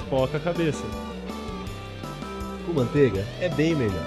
pipoca 0.00 0.36
a 0.36 0.40
cabeça. 0.40 0.84
Com 2.64 2.72
manteiga 2.72 3.26
é 3.40 3.48
bem 3.48 3.74
melhor. 3.74 4.06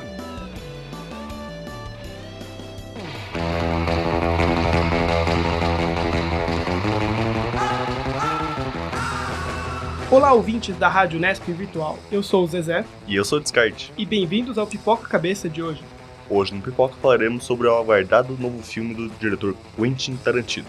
Olá, 10.10 10.34
ouvintes 10.34 10.76
da 10.76 10.90
Rádio 10.90 11.20
Nesp 11.20 11.44
Virtual. 11.54 11.98
Eu 12.12 12.22
sou 12.22 12.44
o 12.44 12.48
Zezé 12.48 12.84
E 13.08 13.16
eu 13.16 13.24
sou 13.24 13.38
o 13.40 13.42
Descarte. 13.42 13.94
e 13.98 14.06
bem-vindos 14.06 14.58
ao 14.58 14.68
Pipoca 14.68 15.08
Cabeça 15.08 15.50
de 15.50 15.64
hoje. 15.64 15.82
Hoje 16.30 16.54
no 16.54 16.62
Pipoca 16.62 16.96
falaremos 17.02 17.44
sobre 17.44 17.68
o 17.68 17.78
aguardado 17.78 18.38
novo 18.40 18.62
filme 18.62 18.94
do 18.94 19.10
diretor 19.20 19.56
Quentin 19.78 20.16
Tarantino. 20.18 20.68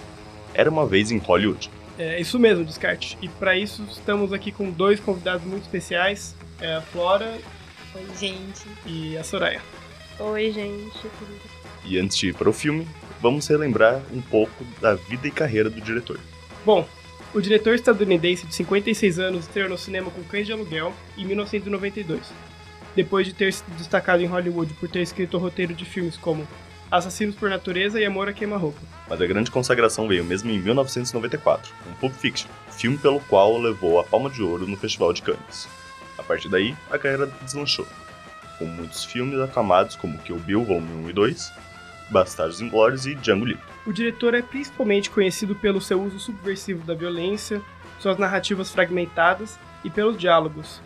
Era 0.55 0.71
uma 0.71 0.87
vez 0.87 1.11
em 1.11 1.19
Hollywood. 1.19 1.71
É 1.99 2.21
isso 2.21 2.39
mesmo, 2.39 2.65
Descarte. 2.65 3.19
E 3.21 3.29
para 3.29 3.57
isso 3.57 3.85
estamos 3.91 4.33
aqui 4.33 4.51
com 4.51 4.71
dois 4.71 4.99
convidados 5.01 5.47
muito 5.47 5.63
especiais, 5.63 6.35
é 6.61 6.77
a 6.77 6.81
Flora 6.81 7.39
Oi, 7.95 8.07
gente. 8.19 8.67
e 8.87 9.17
a 9.17 9.25
Soraya. 9.25 9.61
Oi, 10.19 10.53
gente. 10.53 11.07
E 11.85 11.99
antes 11.99 12.17
de 12.17 12.29
ir 12.29 12.35
para 12.35 12.49
o 12.49 12.53
filme, 12.53 12.87
vamos 13.21 13.47
relembrar 13.47 14.01
um 14.13 14.21
pouco 14.21 14.65
da 14.81 14.95
vida 14.95 15.27
e 15.27 15.31
carreira 15.31 15.69
do 15.69 15.81
diretor. 15.81 16.19
Bom, 16.65 16.87
o 17.35 17.41
diretor 17.41 17.75
estadunidense 17.75 18.47
de 18.47 18.55
56 18.55 19.19
anos 19.19 19.45
estreou 19.45 19.69
no 19.69 19.77
cinema 19.79 20.11
com 20.11 20.23
Cães 20.25 20.47
de 20.47 20.53
Aluguel 20.53 20.93
em 21.17 21.25
1992, 21.25 22.21
depois 22.95 23.27
de 23.27 23.33
ter 23.33 23.53
se 23.53 23.65
destacado 23.79 24.23
em 24.23 24.27
Hollywood 24.27 24.73
por 24.75 24.89
ter 24.89 25.01
escrito 25.03 25.37
o 25.37 25.41
roteiro 25.41 25.75
de 25.75 25.85
filmes 25.85 26.17
como 26.17 26.47
Assassinos 26.93 27.35
por 27.35 27.49
Natureza 27.49 27.99
e 27.99 28.05
Amor 28.05 28.29
a 28.29 28.35
Queima-Roupa. 28.35 28.79
Mas 29.09 29.19
a 29.19 29.27
grande 29.27 29.51
consagração 29.51 30.07
veio 30.07 30.23
mesmo 30.23 30.51
em 30.51 30.59
1994, 30.59 31.73
com 31.83 31.95
Pulp 31.95 32.13
Fiction, 32.13 32.51
filme 32.71 32.99
pelo 32.99 33.19
qual 33.21 33.59
levou 33.59 33.99
a 33.99 34.05
Palma 34.05 34.29
de 34.29 34.43
Ouro 34.43 34.67
no 34.67 34.77
Festival 34.77 35.11
de 35.15 35.23
Cannes. 35.23 35.67
A 36.19 36.23
partir 36.23 36.51
daí, 36.51 36.77
a 36.91 36.99
carreira 36.99 37.33
deslanchou, 37.41 37.87
com 38.59 38.67
muitos 38.67 39.07
filmes 39.07 39.41
aclamados 39.41 39.97
como 39.97 40.19
Kill 40.19 40.39
Bill 40.41 40.65
Volume 40.65 41.07
1 41.07 41.09
e 41.09 41.13
2, 41.15 41.53
Bastardos 42.11 42.61
Inglórios 42.61 43.07
e 43.07 43.15
Django 43.15 43.47
Livre. 43.47 43.65
O 43.87 43.93
diretor 43.93 44.35
é 44.35 44.43
principalmente 44.43 45.09
conhecido 45.09 45.55
pelo 45.55 45.81
seu 45.81 45.99
uso 45.99 46.19
subversivo 46.19 46.85
da 46.85 46.93
violência, 46.93 47.63
suas 48.01 48.19
narrativas 48.19 48.71
fragmentadas 48.71 49.59
e 49.83 49.89
pelos 49.89 50.19
diálogos. 50.19 50.83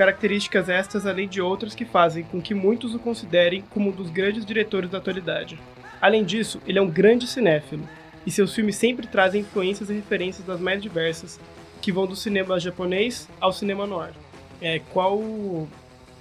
Características 0.00 0.70
estas, 0.70 1.04
além 1.04 1.28
de 1.28 1.42
outras 1.42 1.74
que 1.74 1.84
fazem 1.84 2.24
com 2.24 2.40
que 2.40 2.54
muitos 2.54 2.94
o 2.94 2.98
considerem 2.98 3.60
como 3.68 3.90
um 3.90 3.92
dos 3.92 4.08
grandes 4.08 4.46
diretores 4.46 4.88
da 4.88 4.96
atualidade. 4.96 5.60
Além 6.00 6.24
disso, 6.24 6.58
ele 6.66 6.78
é 6.78 6.82
um 6.82 6.88
grande 6.88 7.26
cinéfilo, 7.26 7.86
e 8.26 8.30
seus 8.30 8.54
filmes 8.54 8.76
sempre 8.76 9.06
trazem 9.06 9.42
influências 9.42 9.90
e 9.90 9.92
referências 9.92 10.46
das 10.46 10.58
mais 10.58 10.80
diversas, 10.80 11.38
que 11.82 11.92
vão 11.92 12.06
do 12.06 12.16
cinema 12.16 12.58
japonês 12.58 13.28
ao 13.38 13.52
cinema 13.52 13.86
noir. 13.86 14.14
É, 14.62 14.78
qual, 14.90 15.20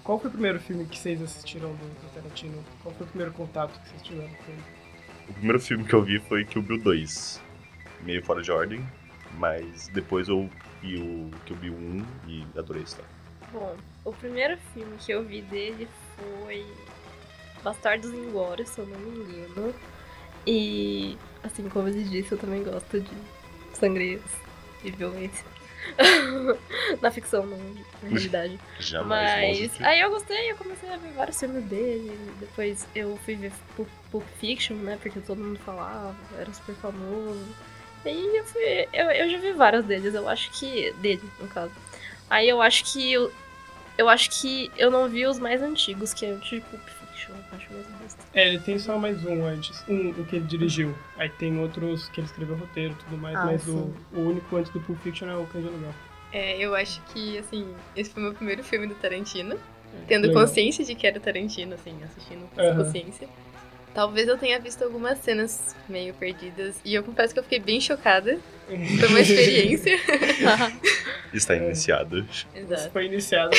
qual 0.03 0.19
foi 0.19 0.27
o 0.27 0.33
primeiro 0.33 0.59
filme 0.59 0.83
que 0.83 0.99
vocês 0.99 1.21
assistiram 1.21 1.69
do, 1.69 2.13
Tarantino? 2.13 2.61
Qual 2.83 2.93
foi 2.93 3.07
o 3.07 3.09
primeiro 3.09 3.31
contato 3.31 3.79
que 3.79 3.91
vocês 3.91 4.01
tiveram 4.01 4.27
com 4.27 4.51
ele? 4.51 4.63
O 5.29 5.33
primeiro 5.35 5.59
filme 5.61 5.85
que 5.85 5.93
eu 5.93 6.03
vi 6.03 6.19
foi 6.19 6.43
Kill 6.43 6.63
Bill 6.63 6.83
2, 6.83 7.41
meio 8.03 8.21
fora 8.25 8.41
de 8.41 8.51
ordem, 8.51 8.85
mas 9.37 9.87
depois 9.93 10.27
eu 10.27 10.49
vi 10.81 10.97
o 10.97 11.31
Kill 11.45 11.55
Bill 11.55 11.73
1 11.73 12.05
e 12.27 12.45
adorei 12.57 12.81
a 12.81 12.85
história. 12.85 13.18
Bom, 13.51 13.75
o 14.05 14.13
primeiro 14.13 14.57
filme 14.73 14.97
que 14.97 15.11
eu 15.11 15.23
vi 15.23 15.41
dele 15.41 15.87
foi 16.15 16.65
Bastardos 17.63 18.11
Inglórios, 18.11 18.69
se 18.69 18.79
eu 18.79 18.85
não 18.85 18.99
me 18.99 19.19
engano. 19.19 19.73
E, 20.45 21.17
assim 21.43 21.67
como 21.69 21.87
ele 21.87 22.03
disse, 22.03 22.31
eu 22.31 22.37
também 22.37 22.63
gosto 22.63 22.99
de 22.99 23.11
sangrias 23.73 24.21
e 24.83 24.91
violência. 24.91 25.45
Na 27.01 27.09
ficção, 27.09 27.45
não 27.45 27.57
na 28.03 28.09
realidade. 28.09 28.59
Jamais 28.79 29.59
Mas 29.59 29.81
aí 29.81 30.01
eu 30.01 30.09
gostei, 30.09 30.51
eu 30.51 30.57
comecei 30.57 30.89
a 30.89 30.97
ver 30.97 31.11
vários 31.13 31.39
filmes 31.39 31.63
dele. 31.65 32.17
Depois 32.39 32.87
eu 32.93 33.17
fui 33.23 33.35
ver 33.35 33.51
Pulp, 34.11 34.23
Fiction, 34.39 34.75
né? 34.75 34.97
Porque 35.01 35.19
todo 35.19 35.41
mundo 35.41 35.59
falava, 35.59 36.15
era 36.37 36.51
super 36.53 36.75
famoso. 36.75 37.45
E 38.05 38.09
aí 38.09 38.37
eu 38.37 38.45
fui. 38.45 38.87
Eu, 38.93 39.11
eu 39.11 39.29
já 39.29 39.37
vi 39.37 39.51
vários 39.53 39.85
deles, 39.85 40.13
eu 40.13 40.27
acho 40.27 40.51
que. 40.51 40.91
Dele, 40.93 41.23
no 41.39 41.47
caso. 41.47 41.71
Aí 42.29 42.47
eu 42.47 42.61
acho 42.61 42.83
que 42.85 43.11
eu. 43.11 43.31
Eu 43.97 44.07
acho 44.07 44.29
que 44.29 44.71
eu 44.77 44.89
não 44.89 45.09
vi 45.09 45.25
os 45.25 45.39
mais 45.39 45.61
antigos, 45.61 46.13
que 46.13 46.25
é 46.25 46.31
o 46.31 46.37
de 46.37 46.61
Pulp 46.61 46.81
Fiction, 46.87 47.33
eu 47.35 47.57
acho 47.57 47.73
mais 47.73 47.85
besta. 48.01 48.23
É, 48.33 48.47
ele 48.47 48.59
tem 48.59 48.79
só 48.79 48.97
mais 48.97 49.25
um 49.25 49.45
antes. 49.45 49.83
Um 49.89 50.11
o 50.11 50.25
que 50.25 50.37
ele 50.37 50.45
dirigiu. 50.45 50.95
Aí 51.17 51.27
tem 51.27 51.59
outros 51.59 52.07
que 52.07 52.21
ele 52.21 52.27
escreveu 52.27 52.55
roteiro 52.55 52.93
e 52.93 53.03
tudo 53.03 53.17
mais, 53.17 53.35
Ah, 53.37 53.45
mas 53.47 53.67
o, 53.67 53.93
o 54.13 54.19
único 54.21 54.55
antes 54.55 54.71
do 54.71 54.79
Pulp 54.79 54.97
Fiction 55.01 55.27
é 55.27 55.35
o 55.35 55.45
de 55.45 55.67
Aluguel. 55.67 55.93
É, 56.31 56.57
eu 56.57 56.75
acho 56.75 57.01
que, 57.13 57.37
assim, 57.39 57.75
esse 57.95 58.11
foi 58.11 58.21
o 58.21 58.25
meu 58.27 58.33
primeiro 58.33 58.63
filme 58.63 58.87
do 58.87 58.95
Tarantino. 58.95 59.59
Tendo 60.07 60.27
Legal. 60.27 60.43
consciência 60.43 60.85
de 60.85 60.95
que 60.95 61.05
era 61.05 61.19
Tarantino, 61.19 61.73
assim, 61.73 61.95
assistindo 62.03 62.47
com 62.53 62.61
essa 62.61 62.71
Aham. 62.71 62.85
consciência. 62.85 63.27
Talvez 63.93 64.27
eu 64.27 64.37
tenha 64.37 64.59
visto 64.59 64.83
algumas 64.83 65.17
cenas 65.19 65.75
meio 65.89 66.13
perdidas. 66.13 66.79
E 66.85 66.93
eu 66.93 67.03
confesso 67.03 67.33
que 67.33 67.39
eu 67.39 67.43
fiquei 67.43 67.59
bem 67.59 67.81
chocada. 67.81 68.39
Foi 68.99 69.07
uma 69.07 69.19
experiência. 69.19 69.99
Está 71.33 71.55
É. 71.55 71.57
iniciado. 71.57 72.19
Isso 72.31 72.47
Exato. 72.55 72.91
foi 72.91 73.05
iniciado. 73.05 73.51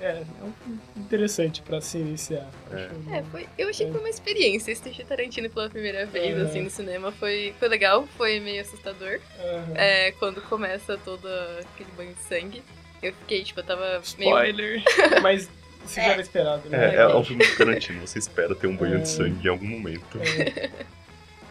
É, 0.00 0.08
é 0.08 0.22
um 0.42 0.52
interessante 1.00 1.62
pra 1.62 1.80
se 1.80 1.96
iniciar. 1.98 2.46
É. 2.72 3.18
É, 3.18 3.22
foi, 3.30 3.46
eu 3.56 3.68
achei 3.68 3.86
que 3.86 3.92
foi 3.92 4.00
uma 4.00 4.10
experiência. 4.10 4.72
Assistir 4.72 5.04
Tarantino 5.04 5.48
pela 5.48 5.70
primeira 5.70 6.04
vez, 6.06 6.38
assim, 6.40 6.62
no 6.62 6.70
cinema 6.70 7.10
foi, 7.12 7.54
foi 7.58 7.68
legal, 7.68 8.06
foi 8.16 8.38
meio 8.40 8.60
assustador. 8.60 9.18
É, 9.74 10.12
quando 10.18 10.42
começa 10.42 10.98
todo 11.04 11.26
aquele 11.26 11.90
banho 11.96 12.12
de 12.14 12.22
sangue. 12.24 12.62
Eu 13.02 13.12
fiquei, 13.12 13.44
tipo, 13.44 13.60
eu 13.60 13.64
tava 13.64 14.02
meio. 14.18 14.30
Spoiler! 14.30 14.82
mas 15.22 15.42
isso 15.84 15.94
já 15.96 16.02
era 16.04 16.20
esperado, 16.22 16.68
né? 16.70 16.94
É, 16.94 17.00
é 17.00 17.14
um 17.14 17.22
filme 17.24 17.44
de 17.46 17.54
Tarantino, 17.56 18.00
você 18.06 18.18
espera 18.18 18.54
ter 18.54 18.66
um 18.66 18.76
banho 18.76 18.96
É. 18.96 18.98
de 19.00 19.08
sangue 19.08 19.46
em 19.46 19.50
algum 19.50 19.66
momento. 19.66 20.18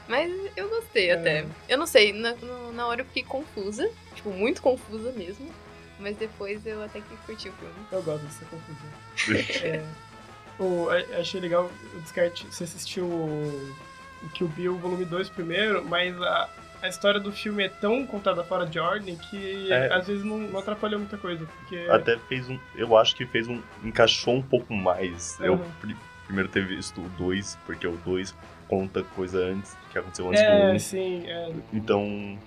Mas 0.08 0.32
eu 0.58 0.70
gostei 0.70 1.10
É. 1.10 1.14
até. 1.14 1.46
Eu 1.70 1.78
não 1.78 1.88
sei, 1.88 2.12
na, 2.14 2.36
na 2.74 2.88
hora 2.88 3.02
eu 3.02 3.06
fiquei 3.06 3.24
confusa. 3.24 3.90
Tipo, 4.16 4.32
muito 4.32 4.62
confusa 4.62 5.12
mesmo. 5.14 5.50
Mas 6.00 6.18
depois 6.18 6.66
eu 6.66 6.84
até 6.84 7.00
que 7.00 7.16
curti 7.26 7.50
o 7.50 7.54
filme. 7.54 7.74
eu 7.92 8.02
gosto 8.04 8.24
dessa 8.26 8.46
confusão. 8.46 8.90
É, 9.64 9.84
o, 10.60 10.90
a- 10.90 11.20
achei 11.20 11.40
legal 11.40 11.70
o 11.96 12.00
descarte. 12.02 12.46
Você 12.48 12.64
assistiu 12.66 13.06
o, 13.06 13.74
o 14.24 14.30
Kill 14.30 14.48
Bill 14.50 14.76
volume 14.78 15.06
2 15.06 15.30
primeiro, 15.30 15.86
mas 15.86 16.20
a, 16.22 16.50
a 16.82 16.88
história 16.90 17.20
do 17.20 17.32
filme 17.32 17.64
é 17.64 17.70
tão 17.70 18.06
contada 18.06 18.44
fora 18.44 18.66
de 18.66 18.80
ordem 18.80 19.16
que 19.16 19.72
É. 19.72 19.94
às 19.94 20.06
vezes 20.08 20.24
não, 20.24 20.38
não 20.40 20.60
atrapalhou 20.60 21.00
muita 21.00 21.18
coisa. 21.18 21.46
Porque 21.46 21.88
Até 21.90 22.18
fez 22.28 22.50
um. 22.50 22.60
Eu 22.76 22.98
acho 22.98 23.16
que 23.16 23.26
fez 23.26 23.48
um. 23.48 23.62
encaixou 23.84 24.36
um 24.36 24.42
pouco 24.42 24.74
mais. 24.74 25.40
Eu 25.40 25.54
Aham. 25.54 25.66
pri- 25.80 25.98
primeiro 26.26 26.50
ter 26.50 26.66
visto 26.66 27.00
o 27.02 27.10
2, 27.18 27.58
porque 27.66 27.88
o 27.88 27.96
2 27.98 28.36
conta 28.74 29.04
coisa 29.16 29.38
antes 29.40 29.76
que 29.92 29.98
aconteceu 30.00 30.28
antes 30.30 30.42
é, 30.42 30.48
do 30.48 30.76
1. 30.76 30.80
sim, 30.80 31.24
é, 31.28 31.54
Então. 31.72 32.38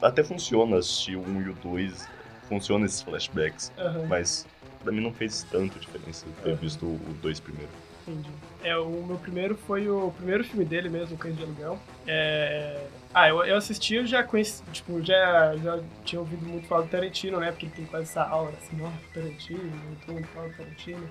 Até 0.00 0.22
funciona 0.22 0.76
assistir 0.78 1.16
o 1.16 1.20
1 1.22 1.42
e 1.42 1.48
o 1.50 1.54
2. 1.54 2.08
Funciona 2.48 2.86
esses 2.86 3.02
flashbacks. 3.02 3.72
aham, 3.78 4.06
Mas 4.06 4.46
pra 4.82 4.92
mim 4.92 5.00
não 5.02 5.12
fez 5.12 5.42
tanta 5.50 5.76
diferença 5.78 6.24
ter 6.42 6.50
Aham. 6.50 6.56
visto 6.58 6.86
o 6.86 7.16
2 7.20 7.40
primeiro. 7.40 7.68
entendi. 8.06 8.30
É, 8.62 8.76
o 8.76 9.04
meu 9.04 9.18
primeiro 9.18 9.56
foi 9.56 9.88
o 9.88 10.12
primeiro 10.16 10.44
filme 10.44 10.64
dele 10.64 10.88
mesmo, 10.88 11.14
o 11.16 11.18
Cães 11.18 11.36
de 11.36 11.42
Aluguel. 11.42 11.78
É... 12.06 12.86
Ah, 13.12 13.28
eu, 13.28 13.42
eu 13.44 13.56
assisti, 13.56 13.94
eu 13.96 14.06
já 14.06 14.22
conheci, 14.22 14.62
tipo, 14.72 15.02
já, 15.02 15.56
já 15.56 15.80
tinha 16.04 16.20
ouvido 16.20 16.44
muito 16.46 16.66
falar 16.68 16.82
do 16.82 16.88
Tarantino, 16.88 17.40
né? 17.40 17.50
Porque 17.50 17.66
ele 17.66 17.72
tem 17.74 17.84
quase 17.86 18.04
essa 18.04 18.22
aura, 18.22 18.52
assim, 18.62 18.78
ó, 18.82 18.90
Tarantino, 19.12 19.72
todo 20.06 20.14
mundo 20.14 20.26
fala 20.28 20.48
do 20.48 20.54
Tarantino. 20.56 21.08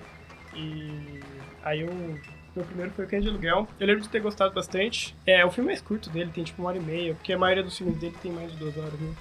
E 0.54 1.20
aí 1.62 1.80
eu, 1.80 1.88
meu 2.58 2.66
primeiro 2.66 2.90
foi 2.92 3.04
o 3.04 3.08
Cães 3.08 3.22
de 3.22 3.28
Aluguel. 3.30 3.66
Eu 3.80 3.86
lembro 3.86 4.02
de 4.02 4.08
ter 4.08 4.20
gostado 4.20 4.52
bastante. 4.54 5.14
É, 5.26 5.44
o 5.44 5.50
filme 5.50 5.68
mais 5.70 5.80
curto 5.80 6.10
dele, 6.10 6.30
tem 6.34 6.44
tipo 6.44 6.60
uma 6.62 6.68
hora 6.68 6.78
e 6.78 6.82
meia, 6.82 7.14
porque 7.14 7.32
a 7.32 7.38
maioria 7.38 7.62
dos 7.64 7.76
filmes 7.76 7.96
dele 7.98 8.14
tem 8.22 8.30
mais 8.32 8.50
de 8.52 8.56
duas 8.58 8.76
horas, 8.76 8.92
né? 9.00 9.12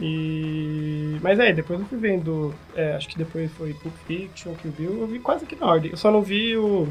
E... 0.00 1.18
Mas 1.20 1.38
é, 1.38 1.52
depois 1.52 1.78
eu 1.80 1.86
fui 1.86 1.98
vendo, 1.98 2.54
é, 2.74 2.94
acho 2.94 3.08
que 3.08 3.18
depois 3.18 3.50
foi 3.52 3.74
Pulp 3.74 3.94
Fiction, 4.06 4.54
Kill 4.54 4.72
Bill, 4.72 5.00
eu 5.00 5.06
vi 5.06 5.18
quase 5.18 5.44
que 5.46 5.56
na 5.56 5.66
ordem. 5.66 5.90
Eu 5.90 5.96
só 5.96 6.10
não 6.10 6.22
vi 6.22 6.56
o 6.56 6.88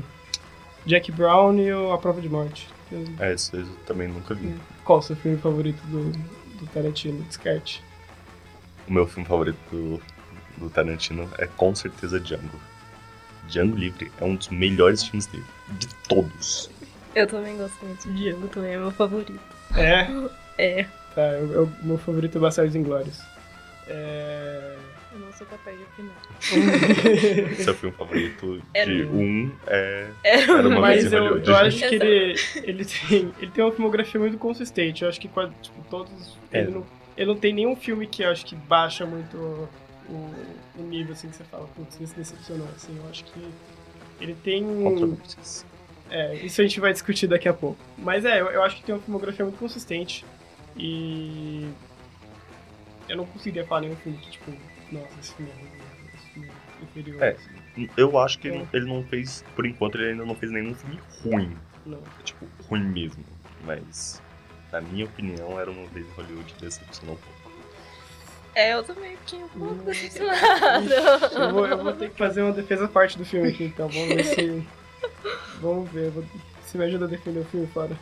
Jack 0.86 1.12
Brown 1.12 1.58
e 1.60 1.72
o 1.74 1.92
A 1.92 1.98
Prova 1.98 2.22
de 2.22 2.30
Morte. 2.30 2.68
Eu- 2.92 3.06
É, 3.20 3.34
isso 3.34 3.56
eu 3.56 3.66
também 3.86 4.08
nunca 4.08 4.34
vi. 4.36 4.54
Qual 4.84 5.00
o 5.00 5.02
seu 5.02 5.16
filme 5.16 5.38
favorito 5.38 5.82
do, 5.88 6.12
do 6.60 6.66
Tarantino? 6.74 7.22
Descarte. 7.24 7.84
O 8.88 8.94
meu 8.94 9.08
filme 9.08 9.28
favorito 9.28 9.60
do, 9.72 10.02
do 10.58 10.70
Tarantino 10.70 11.30
é 11.38 11.48
com 11.48 11.74
certeza 11.74 12.20
Django. 12.20 12.60
Django 13.50 13.76
Livre 13.76 14.12
é 14.20 14.24
um 14.24 14.36
dos 14.36 14.50
melhores 14.50 15.04
filmes 15.04 15.26
dele. 15.28 15.44
De 15.72 15.88
todos. 16.08 16.70
Eu 17.16 17.28
também 17.28 17.58
gosto 17.58 17.84
muito 17.86 18.08
de 18.12 18.24
Django, 18.32 18.48
também 18.48 18.74
é 18.74 18.78
meu 18.78 18.92
favorito. 18.92 19.40
É? 19.76 20.08
É. 20.62 20.84
Tá, 21.16 21.22
eu, 21.22 21.52
eu- 21.54 21.72
meu 21.82 21.98
favorito 21.98 22.38
é 22.38 22.42
Bastardos 22.42 22.76
Inglórios. 22.76 23.22
É... 23.88 24.76
Eu 25.14 25.20
não 25.20 25.32
sou 25.34 25.48
capaz 25.48 25.76
de 25.78 25.84
opinar. 25.86 27.56
Seu 27.64 27.74
filme 27.74 27.96
favorito 27.96 28.62
Era 28.74 28.94
de 28.94 29.04
um. 29.06 29.20
um 29.20 29.52
é. 29.68 30.08
Era 30.24 30.42
Era 30.52 30.68
uma 30.68 30.82
Mas 30.82 31.02
vez 31.04 31.14
eu, 31.14 31.38
eu 31.40 31.56
acho 31.56 31.80
que 31.80 31.96
ele, 31.96 32.36
ele, 32.64 32.86
tem, 32.86 33.34
ele 33.40 33.52
tem 33.52 33.64
uma 33.64 33.72
filmografia 33.72 34.20
muito 34.20 34.38
consistente. 34.38 35.02
Eu 35.04 35.10
acho 35.10 35.20
que 35.20 35.28
quase, 35.30 35.54
tipo, 35.62 35.82
todos. 35.90 36.38
É. 36.52 36.60
Ele, 36.60 36.72
não, 36.72 36.86
ele 37.18 37.26
não 37.28 37.36
tem 37.38 37.54
nenhum 37.54 37.76
filme 37.76 38.06
que 38.06 38.22
eu 38.22 38.30
acho 38.30 38.46
que 38.46 38.56
baixa 38.56 39.06
muito 39.06 39.68
o, 40.10 40.82
o 40.82 40.84
nível, 40.84 41.14
assim, 41.14 41.30
que 41.30 41.36
você 41.36 41.44
fala, 41.44 41.68
putz, 41.76 42.00
esse 42.02 42.16
decepcionou, 42.16 42.68
assim, 42.76 42.98
eu 42.98 43.10
acho 43.10 43.24
que 43.26 43.50
ele 44.20 44.36
tem 44.44 44.66
um... 44.66 45.18
É, 46.10 46.36
isso 46.36 46.60
a 46.60 46.64
gente 46.64 46.80
vai 46.80 46.92
discutir 46.92 47.28
daqui 47.28 47.48
a 47.48 47.54
pouco. 47.54 47.78
Mas 47.98 48.26
é, 48.26 48.42
eu, 48.42 48.48
eu 48.48 48.64
acho 48.64 48.78
que 48.78 48.84
tem 48.84 48.96
uma 48.96 49.02
filmografia 49.02 49.46
muito 49.46 49.60
consistente 49.60 50.26
e... 50.76 51.70
Eu 53.08 53.18
não 53.18 53.26
conseguiria 53.26 53.66
falar 53.66 53.82
nenhum 53.82 53.96
filme 53.96 54.18
que, 54.20 54.32
tipo, 54.32 54.52
nossa, 54.92 55.20
esse 55.20 55.34
filme 55.34 55.52
é 55.52 55.56
ruim, 55.56 55.70
esse 56.14 56.28
filme 56.34 56.48
é 56.50 56.84
inferior. 56.84 57.24
É. 57.24 57.30
assim. 57.32 57.90
Eu 57.98 58.20
acho 58.20 58.40
que 58.40 58.48
É. 58.48 58.56
ele, 58.56 58.68
ele 58.74 58.86
não 58.86 59.04
fez, 59.04 59.44
por 59.56 59.66
enquanto, 59.66 59.96
ele 59.96 60.12
ainda 60.12 60.26
não 60.26 60.36
fez 60.36 60.52
nenhum 60.52 60.76
filme 60.76 61.00
ruim. 61.24 61.58
Não. 61.86 62.02
Tipo, 62.24 62.46
ruim 62.68 62.84
mesmo. 62.84 63.24
Mas, 63.66 64.22
na 64.72 64.82
minha 64.82 65.06
opinião, 65.06 65.60
era 65.60 65.70
uma 65.72 65.88
vez 65.88 66.08
Hollywood 66.16 66.54
decepcionou 66.60 67.16
um 67.16 67.18
pouco. 67.18 67.39
É, 68.56 68.74
eu 68.74 68.84
também 68.84 69.16
fiquei 69.26 69.44
um 69.44 69.48
pouco 69.48 69.76
decepcionada. 69.84 70.96
Eu 71.34 71.54
vou, 71.54 71.68
eu 71.68 71.78
vou 71.84 71.94
ter 71.94 72.10
que 72.10 72.18
fazer 72.18 72.42
uma 72.42 72.52
defesa 72.52 72.88
forte 72.88 73.18
do 73.18 73.26
filme 73.26 73.50
aqui, 73.50 73.66
então. 73.66 73.88
Vamos 73.88 74.08
ver 74.16 74.24
se. 74.24 74.64
Vamos 75.62 75.90
ver. 75.92 76.10
vou- 76.12 76.24
Se 76.66 76.78
me 76.78 76.86
ajuda 76.86 77.06
a 77.06 77.08
defender 77.08 77.40
o 77.40 77.46
filme 77.46 77.68
fora. 77.68 77.96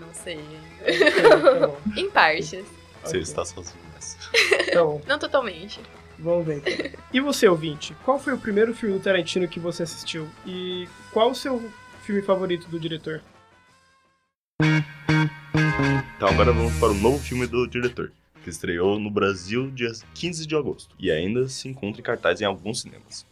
Não 0.00 0.12
sei. 0.12 0.40
Tá 0.80 1.66
bom. 1.66 1.78
Em 1.96 2.10
partes. 2.10 2.50
Você 3.02 3.08
Ok. 3.16 3.20
está 3.20 3.44
sozinho 3.44 3.78
nessa. 3.94 4.16
Tá 4.72 4.84
bom. 4.84 5.00
Não 5.06 5.18
totalmente. 5.18 5.80
Vamos 6.18 6.46
ver 6.46 6.58
então. 6.58 7.00
E 7.12 7.20
você, 7.20 7.48
ouvinte? 7.48 7.96
Qual 8.04 8.18
foi 8.18 8.32
o 8.32 8.38
primeiro 8.38 8.74
filme 8.74 8.96
do 8.96 9.02
Tarantino 9.02 9.48
que 9.48 9.58
você 9.58 9.82
assistiu? 9.82 10.28
E 10.46 10.88
qual 11.12 11.30
o 11.30 11.34
seu 11.34 11.68
filme 12.02 12.22
favorito 12.22 12.68
do 12.68 12.78
diretor? 12.78 13.20
Então 16.16 16.28
agora 16.28 16.52
vamos 16.52 16.72
para 16.78 16.90
o 16.90 16.94
novo 16.94 17.18
filme 17.18 17.46
do 17.46 17.66
diretor, 17.66 18.12
que 18.42 18.50
estreou 18.50 18.98
no 18.98 19.10
Brasil 19.10 19.70
dia 19.70 19.90
15 20.14 20.46
de 20.46 20.56
agosto 20.56 20.94
e 20.98 21.10
ainda 21.10 21.48
se 21.48 21.68
encontra 21.68 22.00
em 22.00 22.04
cartaz 22.04 22.40
em 22.40 22.44
alguns 22.44 22.82
cinemas. 22.82 23.26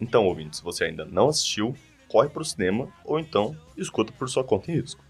Então, 0.00 0.26
ouvinte, 0.26 0.56
se 0.56 0.64
você 0.64 0.84
ainda 0.84 1.04
não 1.04 1.28
assistiu, 1.28 1.74
corre 2.08 2.28
para 2.28 2.42
o 2.42 2.44
cinema 2.44 2.88
ou 3.04 3.18
então 3.18 3.56
escuta 3.76 4.12
por 4.12 4.28
sua 4.28 4.42
conta 4.42 4.70
em 4.70 4.76
risco, 4.76 5.04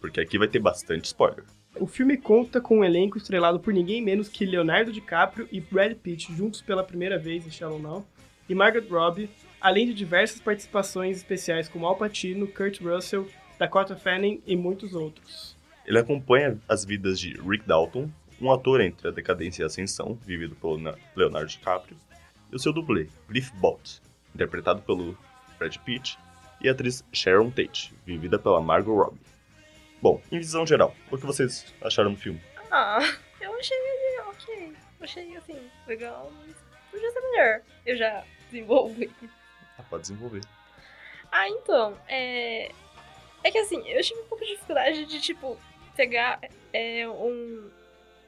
porque 0.00 0.20
aqui 0.20 0.38
vai 0.38 0.48
ter 0.48 0.58
bastante 0.58 1.06
spoiler. 1.06 1.44
O 1.76 1.86
filme 1.86 2.16
conta 2.16 2.60
com 2.60 2.78
um 2.78 2.84
elenco 2.84 3.18
estrelado 3.18 3.60
por 3.60 3.72
ninguém 3.72 4.02
menos 4.02 4.28
que 4.28 4.44
Leonardo 4.44 4.92
DiCaprio 4.92 5.48
e 5.52 5.60
Brad 5.60 5.94
Pitt 5.94 6.34
juntos 6.34 6.60
pela 6.60 6.82
primeira 6.82 7.18
vez 7.18 7.46
em 7.46 7.50
Shallow 7.50 7.78
Now, 7.78 8.06
e 8.48 8.54
Margaret 8.54 8.88
Robbie, 8.88 9.30
além 9.60 9.86
de 9.86 9.94
diversas 9.94 10.40
participações 10.40 11.18
especiais 11.18 11.68
como 11.68 11.86
Al 11.86 11.96
Pacino, 11.96 12.46
Kurt 12.48 12.80
Russell, 12.80 13.28
Dakota 13.58 13.94
Fanning 13.94 14.42
e 14.46 14.56
muitos 14.56 14.94
outros. 14.94 15.56
Ele 15.86 15.98
acompanha 15.98 16.58
as 16.68 16.84
vidas 16.84 17.18
de 17.20 17.38
Rick 17.40 17.66
Dalton, 17.66 18.10
um 18.40 18.52
ator 18.52 18.80
entre 18.80 19.08
a 19.08 19.10
decadência 19.10 19.62
e 19.62 19.64
a 19.64 19.66
ascensão, 19.66 20.14
vivido 20.14 20.54
pelo 20.56 20.78
Na- 20.78 20.94
Leonardo 21.16 21.48
DiCaprio, 21.48 21.96
e 22.50 22.56
o 22.56 22.58
seu 22.58 22.72
dublê, 22.72 23.08
Cliff 23.26 23.52
Bott, 23.56 24.00
interpretado 24.34 24.80
pelo 24.82 25.16
Brad 25.58 25.76
Pitt, 25.78 26.18
e 26.60 26.68
a 26.68 26.72
atriz 26.72 27.04
Sharon 27.12 27.50
Tate, 27.50 27.94
vivida 28.04 28.38
pela 28.38 28.60
Margot 28.60 28.94
Robbie. 28.94 29.20
Bom, 30.00 30.20
em 30.30 30.38
visão 30.38 30.66
geral, 30.66 30.94
o 31.10 31.18
que 31.18 31.26
vocês 31.26 31.72
acharam 31.82 32.12
do 32.12 32.18
filme? 32.18 32.40
Ah, 32.70 32.98
eu 33.40 33.52
achei 33.58 33.76
ele 33.76 34.20
ok. 34.28 34.72
Achei, 35.00 35.36
assim, 35.36 35.58
legal, 35.86 36.32
mas 36.46 36.56
podia 36.90 37.10
ser 37.10 37.20
melhor. 37.20 37.60
Eu 37.86 37.96
já 37.96 38.24
desenvolvi. 38.50 39.10
Ah, 39.78 39.82
pode 39.84 40.02
desenvolver. 40.02 40.40
Ah, 41.30 41.48
então, 41.48 41.96
é... 42.08 42.70
É 43.44 43.50
que 43.52 43.58
assim, 43.58 43.86
eu 43.88 44.02
tive 44.02 44.20
um 44.20 44.26
pouco 44.26 44.44
de 44.44 44.52
dificuldade 44.52 45.04
de, 45.06 45.20
tipo, 45.20 45.56
pegar 45.96 46.40
é, 46.72 47.08
um, 47.08 47.70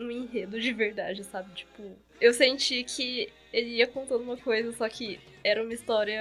um 0.01 0.11
enredo 0.11 0.61
de 0.61 0.73
verdade, 0.73 1.23
sabe? 1.25 1.53
Tipo, 1.55 1.97
eu 2.21 2.33
senti 2.33 2.83
que 2.85 3.33
ele 3.53 3.77
ia 3.77 3.87
contando 3.87 4.23
uma 4.23 4.37
coisa, 4.37 4.73
só 4.73 4.89
que 4.89 5.21
era 5.45 5.63
uma 5.63 5.73
história... 5.75 6.21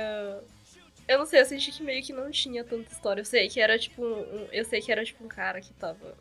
Eu 1.08 1.18
não 1.18 1.26
sei, 1.26 1.42
eu 1.42 1.46
senti 1.46 1.72
que 1.72 1.82
meio 1.82 2.04
que 2.04 2.14
não 2.14 2.30
tinha 2.30 2.64
tanta 2.64 2.92
história. 2.92 3.22
Eu 3.22 3.26
sei 3.26 3.48
que 3.50 3.60
era, 3.60 3.80
tipo, 3.80 4.04
um... 4.04 4.48
Eu 4.52 4.64
sei 4.66 4.80
que 4.82 4.92
era, 4.92 5.04
tipo, 5.04 5.24
um 5.24 5.28
cara 5.28 5.60
que 5.62 5.74
tava... 5.74 6.16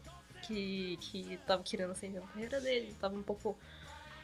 Que, 0.46 0.96
que 1.00 1.38
tava 1.46 1.62
querendo 1.62 1.90
acender 1.90 2.22
a 2.22 2.26
carreira 2.26 2.60
dele, 2.60 2.94
tava 3.00 3.14
um 3.16 3.22
pouco... 3.22 3.58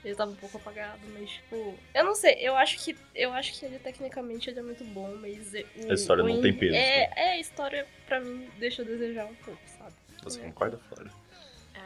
Ele 0.03 0.15
tava 0.15 0.31
um 0.31 0.37
pouco 0.37 0.59
apagado, 0.59 1.01
mas 1.15 1.31
tipo. 1.31 1.75
Eu 1.95 2.05
não 2.05 2.15
sei, 2.15 2.35
eu 2.39 2.55
acho 2.55 2.77
que. 2.85 2.95
Eu 3.15 3.33
acho 3.33 3.59
que 3.59 3.65
ele 3.65 3.79
tecnicamente 3.79 4.51
ele 4.51 4.59
é 4.59 4.63
muito 4.63 4.85
bom, 4.85 5.17
mas. 5.17 5.55
o- 5.55 5.91
A 5.91 5.95
história 5.95 6.23
o 6.23 6.29
não 6.29 6.43
tem 6.43 6.53
peso, 6.53 6.75
É, 6.75 7.11
é, 7.17 7.33
a 7.33 7.41
história 7.41 7.87
pra 8.05 8.21
mim 8.21 8.47
deixa 8.59 8.83
a 8.83 8.85
desejar 8.85 9.25
um 9.25 9.35
pouco, 9.37 9.59
sabe? 9.79 9.95
Você 10.23 10.41
É. 10.41 10.43
concorda, 10.45 10.77
Flora? 10.91 11.11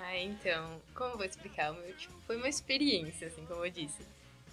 Ah, 0.01 0.17
então, 0.19 0.81
como 0.95 1.11
eu 1.13 1.17
vou 1.17 1.27
explicar? 1.27 1.73
Meu, 1.73 1.93
tipo, 1.95 2.15
foi 2.27 2.37
uma 2.37 2.49
experiência, 2.49 3.27
assim, 3.29 3.45
como 3.47 3.65
eu 3.65 3.71
disse. 3.71 4.03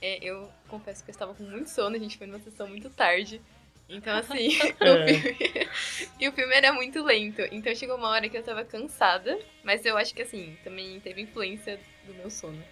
É, 0.02 0.18
eu 0.24 0.52
confesso 0.68 1.04
que 1.04 1.10
eu 1.10 1.14
estava 1.14 1.34
com 1.34 1.44
muito 1.44 1.70
sono, 1.70 1.96
a 1.96 2.00
gente 2.00 2.18
foi 2.18 2.28
numa 2.28 2.40
sessão 2.40 2.68
muito 2.68 2.90
tarde. 2.90 3.42
Então, 3.88 4.18
assim, 4.18 4.50
É. 4.80 4.92
o 4.92 5.08
filme... 5.08 5.70
e 6.20 6.28
o 6.28 6.32
filme 6.32 6.54
era 6.56 6.74
muito 6.74 7.04
lento. 7.04 7.42
Então 7.52 7.74
chegou 7.76 7.96
uma 7.96 8.10
hora 8.10 8.28
que 8.28 8.38
eu 8.38 8.44
tava 8.44 8.66
cansada, 8.66 9.40
mas 9.64 9.86
eu 9.86 9.98
acho 9.98 10.14
que, 10.14 10.22
assim, 10.22 10.58
também 10.64 11.00
teve 11.00 11.22
influência 11.22 11.80
do 12.06 12.14
meu 12.14 12.30
sono. 12.30 12.64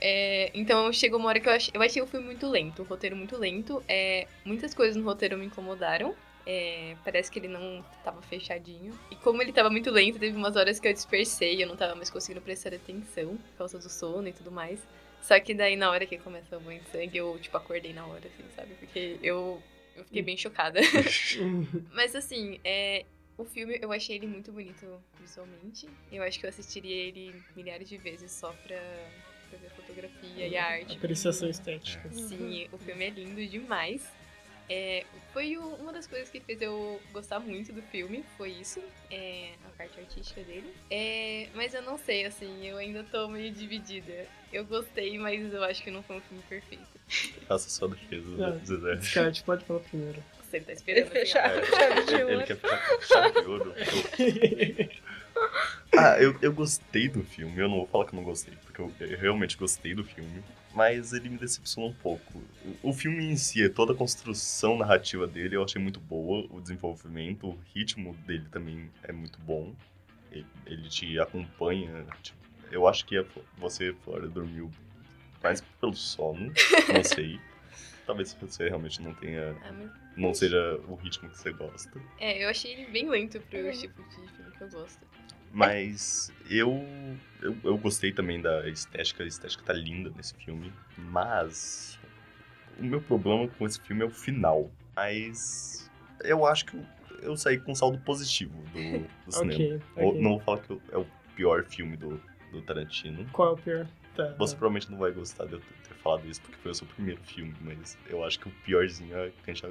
É, 0.00 0.50
então 0.54 0.92
chegou 0.92 1.18
uma 1.18 1.28
hora 1.28 1.40
que 1.40 1.48
eu 1.48 1.52
achei, 1.52 1.72
eu 1.74 1.82
achei 1.82 2.00
o 2.00 2.06
filme 2.06 2.26
muito 2.26 2.48
lento, 2.48 2.82
o 2.82 2.84
roteiro 2.84 3.16
muito 3.16 3.36
lento. 3.36 3.82
É, 3.88 4.26
muitas 4.44 4.74
coisas 4.74 4.96
no 4.96 5.04
roteiro 5.04 5.36
me 5.38 5.46
incomodaram. 5.46 6.14
É, 6.50 6.96
parece 7.04 7.30
que 7.30 7.38
ele 7.38 7.46
não 7.46 7.84
tava 8.02 8.22
fechadinho. 8.22 8.98
E 9.10 9.16
como 9.16 9.42
ele 9.42 9.52
tava 9.52 9.68
muito 9.68 9.90
lento, 9.90 10.18
teve 10.18 10.34
umas 10.34 10.56
horas 10.56 10.80
que 10.80 10.88
eu 10.88 10.92
dispersei, 10.94 11.62
eu 11.62 11.68
não 11.68 11.76
tava 11.76 11.94
mais 11.94 12.08
conseguindo 12.08 12.40
prestar 12.40 12.72
atenção 12.72 13.36
por 13.36 13.58
causa 13.58 13.78
do 13.78 13.90
sono 13.90 14.26
e 14.28 14.32
tudo 14.32 14.50
mais. 14.50 14.80
Só 15.20 15.38
que 15.38 15.52
daí 15.52 15.76
na 15.76 15.90
hora 15.90 16.06
que 16.06 16.16
começa 16.16 16.56
a 16.56 16.58
banho 16.58 16.80
de 16.80 16.88
sangue, 16.88 17.18
eu, 17.18 17.38
tipo, 17.38 17.54
acordei 17.54 17.92
na 17.92 18.06
hora, 18.06 18.26
assim, 18.26 18.44
sabe? 18.56 18.74
Porque 18.76 19.18
eu, 19.22 19.62
eu 19.94 20.04
fiquei 20.04 20.22
bem 20.22 20.38
chocada. 20.38 20.80
Mas 21.92 22.16
assim, 22.16 22.58
é, 22.64 23.04
o 23.36 23.44
filme 23.44 23.78
eu 23.82 23.92
achei 23.92 24.16
ele 24.16 24.26
muito 24.26 24.50
bonito 24.50 24.86
visualmente. 25.20 25.86
Eu 26.10 26.22
acho 26.22 26.40
que 26.40 26.46
eu 26.46 26.48
assistiria 26.48 26.96
ele 26.96 27.34
milhares 27.54 27.88
de 27.90 27.98
vezes 27.98 28.32
só 28.32 28.52
pra, 28.66 28.80
ver 29.56 29.66
a 29.66 29.70
fotografia 29.70 30.46
e 30.46 30.56
a 30.56 30.64
arte. 30.64 30.96
Apreciação 30.96 31.48
estética. 31.48 32.10
Sim, 32.10 32.68
o 32.72 32.78
filme 32.78 33.04
é 33.04 33.10
lindo 33.10 33.46
demais. 33.46 34.10
É, 34.70 35.04
foi 35.32 35.56
o- 35.56 35.74
uma 35.76 35.92
das 35.92 36.06
coisas 36.06 36.28
que 36.28 36.40
fez 36.40 36.60
eu 36.60 37.00
gostar 37.12 37.40
muito 37.40 37.72
do 37.72 37.80
filme, 37.82 38.24
foi 38.36 38.50
isso, 38.50 38.82
é, 39.10 39.52
a 39.64 39.68
parte 39.78 39.98
artística 39.98 40.42
dele. 40.42 40.72
É, 40.90 41.48
mas 41.54 41.72
eu 41.72 41.82
não 41.82 41.96
sei, 41.96 42.26
assim, 42.26 42.66
eu 42.66 42.76
ainda 42.76 43.02
tô 43.04 43.28
meio 43.28 43.50
dividida. 43.52 44.26
Eu 44.52 44.64
gostei, 44.64 45.18
mas 45.18 45.52
eu 45.52 45.62
acho 45.64 45.82
que 45.82 45.90
não 45.90 46.02
foi 46.02 46.16
um 46.16 46.20
filme 46.20 46.42
perfeito. 46.48 46.84
Faça 47.48 47.68
sua 47.70 47.88
defesa. 47.88 48.60
Zezé. 48.64 48.96
Descarte, 48.96 49.42
pode 49.42 49.64
falar 49.64 49.80
primeiro. 49.80 50.22
Você 50.42 50.60
tá 50.60 50.72
esperando. 50.72 51.04
assim, 51.08 51.12
Fechar. 51.12 51.48
de 52.04 52.14
É, 52.14 52.32
ele 52.32 52.44
quer 52.44 52.56
ficar 52.56 52.88
com 52.88 53.00
chave 53.02 53.40
de 53.40 53.46
ouro. 53.48 53.74
Ah, 55.96 56.20
eu, 56.20 56.36
eu 56.42 56.52
gostei 56.52 57.08
do 57.08 57.22
filme. 57.24 57.58
Eu 57.58 57.68
não 57.68 57.76
vou 57.78 57.86
falar 57.86 58.04
que 58.06 58.12
eu 58.12 58.16
não 58.16 58.24
gostei, 58.24 58.54
porque 58.64 58.80
eu, 58.80 58.92
eu 59.00 59.18
realmente 59.18 59.56
gostei 59.56 59.94
do 59.94 60.04
filme. 60.04 60.42
Mas 60.78 61.12
ele 61.12 61.28
me 61.28 61.36
decepcionou 61.38 61.90
um 61.90 61.94
pouco. 61.94 62.40
O, 62.84 62.92
filme 62.92 63.24
em 63.24 63.36
si, 63.36 63.68
toda 63.68 63.92
a 63.92 63.96
construção 63.96 64.78
narrativa 64.78 65.26
dele 65.26 65.56
eu 65.56 65.64
achei 65.64 65.82
muito 65.82 65.98
boa. 65.98 66.46
O 66.50 66.60
desenvolvimento, 66.60 67.48
o 67.48 67.58
ritmo 67.74 68.14
dele 68.24 68.46
também 68.48 68.88
é 69.02 69.10
muito 69.10 69.40
bom. 69.40 69.74
Ele, 70.30 70.46
ele 70.64 70.88
te 70.88 71.18
acompanha. 71.18 72.06
tipo, 72.22 72.38
eu 72.70 72.86
acho 72.86 73.04
que 73.06 73.18
a- 73.18 73.24
você, 73.56 73.92
Flora, 74.04 74.28
dormiu 74.28 74.70
mais 75.42 75.60
pelo 75.80 75.94
sono. 75.96 76.52
Não 76.94 77.02
sei. 77.02 77.40
Talvez 78.06 78.32
você 78.40 78.68
realmente 78.68 79.02
não 79.02 79.12
tenha. 79.14 79.54
Mas- 79.72 79.90
Não 80.16 80.32
seja 80.32 80.80
o 80.88 80.94
ritmo 80.94 81.28
que 81.28 81.36
você 81.38 81.52
gosta. 81.52 82.00
É, 82.20 82.44
eu 82.44 82.48
achei 82.48 82.72
ele 82.72 82.86
bem 82.90 83.08
lento 83.10 83.40
pro 83.40 83.58
Uhum. 83.58 83.72
tipo 83.72 84.00
de 84.04 84.14
filme 84.14 84.50
que 84.56 84.62
eu 84.62 84.70
gosto. 84.70 85.00
Mas 85.52 86.32
eu, 86.48 86.84
eu, 87.40 87.56
eu 87.64 87.78
gostei 87.78 88.12
também 88.12 88.40
da 88.40 88.68
estética, 88.68 89.22
a 89.22 89.26
estética 89.26 89.62
tá 89.64 89.72
linda 89.72 90.10
nesse 90.16 90.34
filme. 90.34 90.72
Mas 90.96 91.98
o 92.78 92.84
meu 92.84 93.00
problema 93.00 93.48
com 93.48 93.66
esse 93.66 93.80
filme 93.80 94.02
é 94.02 94.06
o 94.06 94.10
final. 94.10 94.70
Mas 94.94 95.90
eu 96.22 96.44
acho 96.46 96.66
que 96.66 96.76
eu, 96.76 96.84
eu 97.22 97.36
saí 97.36 97.58
com 97.58 97.72
um 97.72 97.74
saldo 97.74 97.98
positivo 98.00 98.62
do, 98.72 98.98
do 99.26 99.32
cinema. 99.32 99.52
ok, 99.54 99.80
Ou- 99.96 100.10
ok. 100.10 100.20
Não 100.20 100.30
vou 100.32 100.40
falar 100.40 100.58
que 100.60 100.80
é 100.92 100.98
o 100.98 101.06
pior 101.34 101.64
filme 101.64 101.96
do, 101.96 102.20
do 102.52 102.62
Tarantino. 102.62 103.24
Qual 103.32 103.50
é 103.50 103.52
o 103.52 103.56
pior? 103.56 103.86
Tá. 104.18 104.34
Você 104.36 104.54
tá. 104.54 104.58
provavelmente 104.58 104.90
não 104.90 104.98
vai 104.98 105.12
gostar 105.12 105.44
de 105.46 105.52
eu 105.52 105.60
ter 105.60 105.94
falado 106.02 106.26
isso, 106.28 106.40
porque 106.42 106.56
foi 106.56 106.72
o 106.72 106.74
seu 106.74 106.88
primeiro 106.88 107.20
filme, 107.22 107.54
mas 107.60 107.96
eu 108.10 108.24
acho 108.24 108.40
que 108.40 108.48
o 108.48 108.50
piorzinho 108.64 109.16
é 109.16 109.30
Cancha 109.46 109.70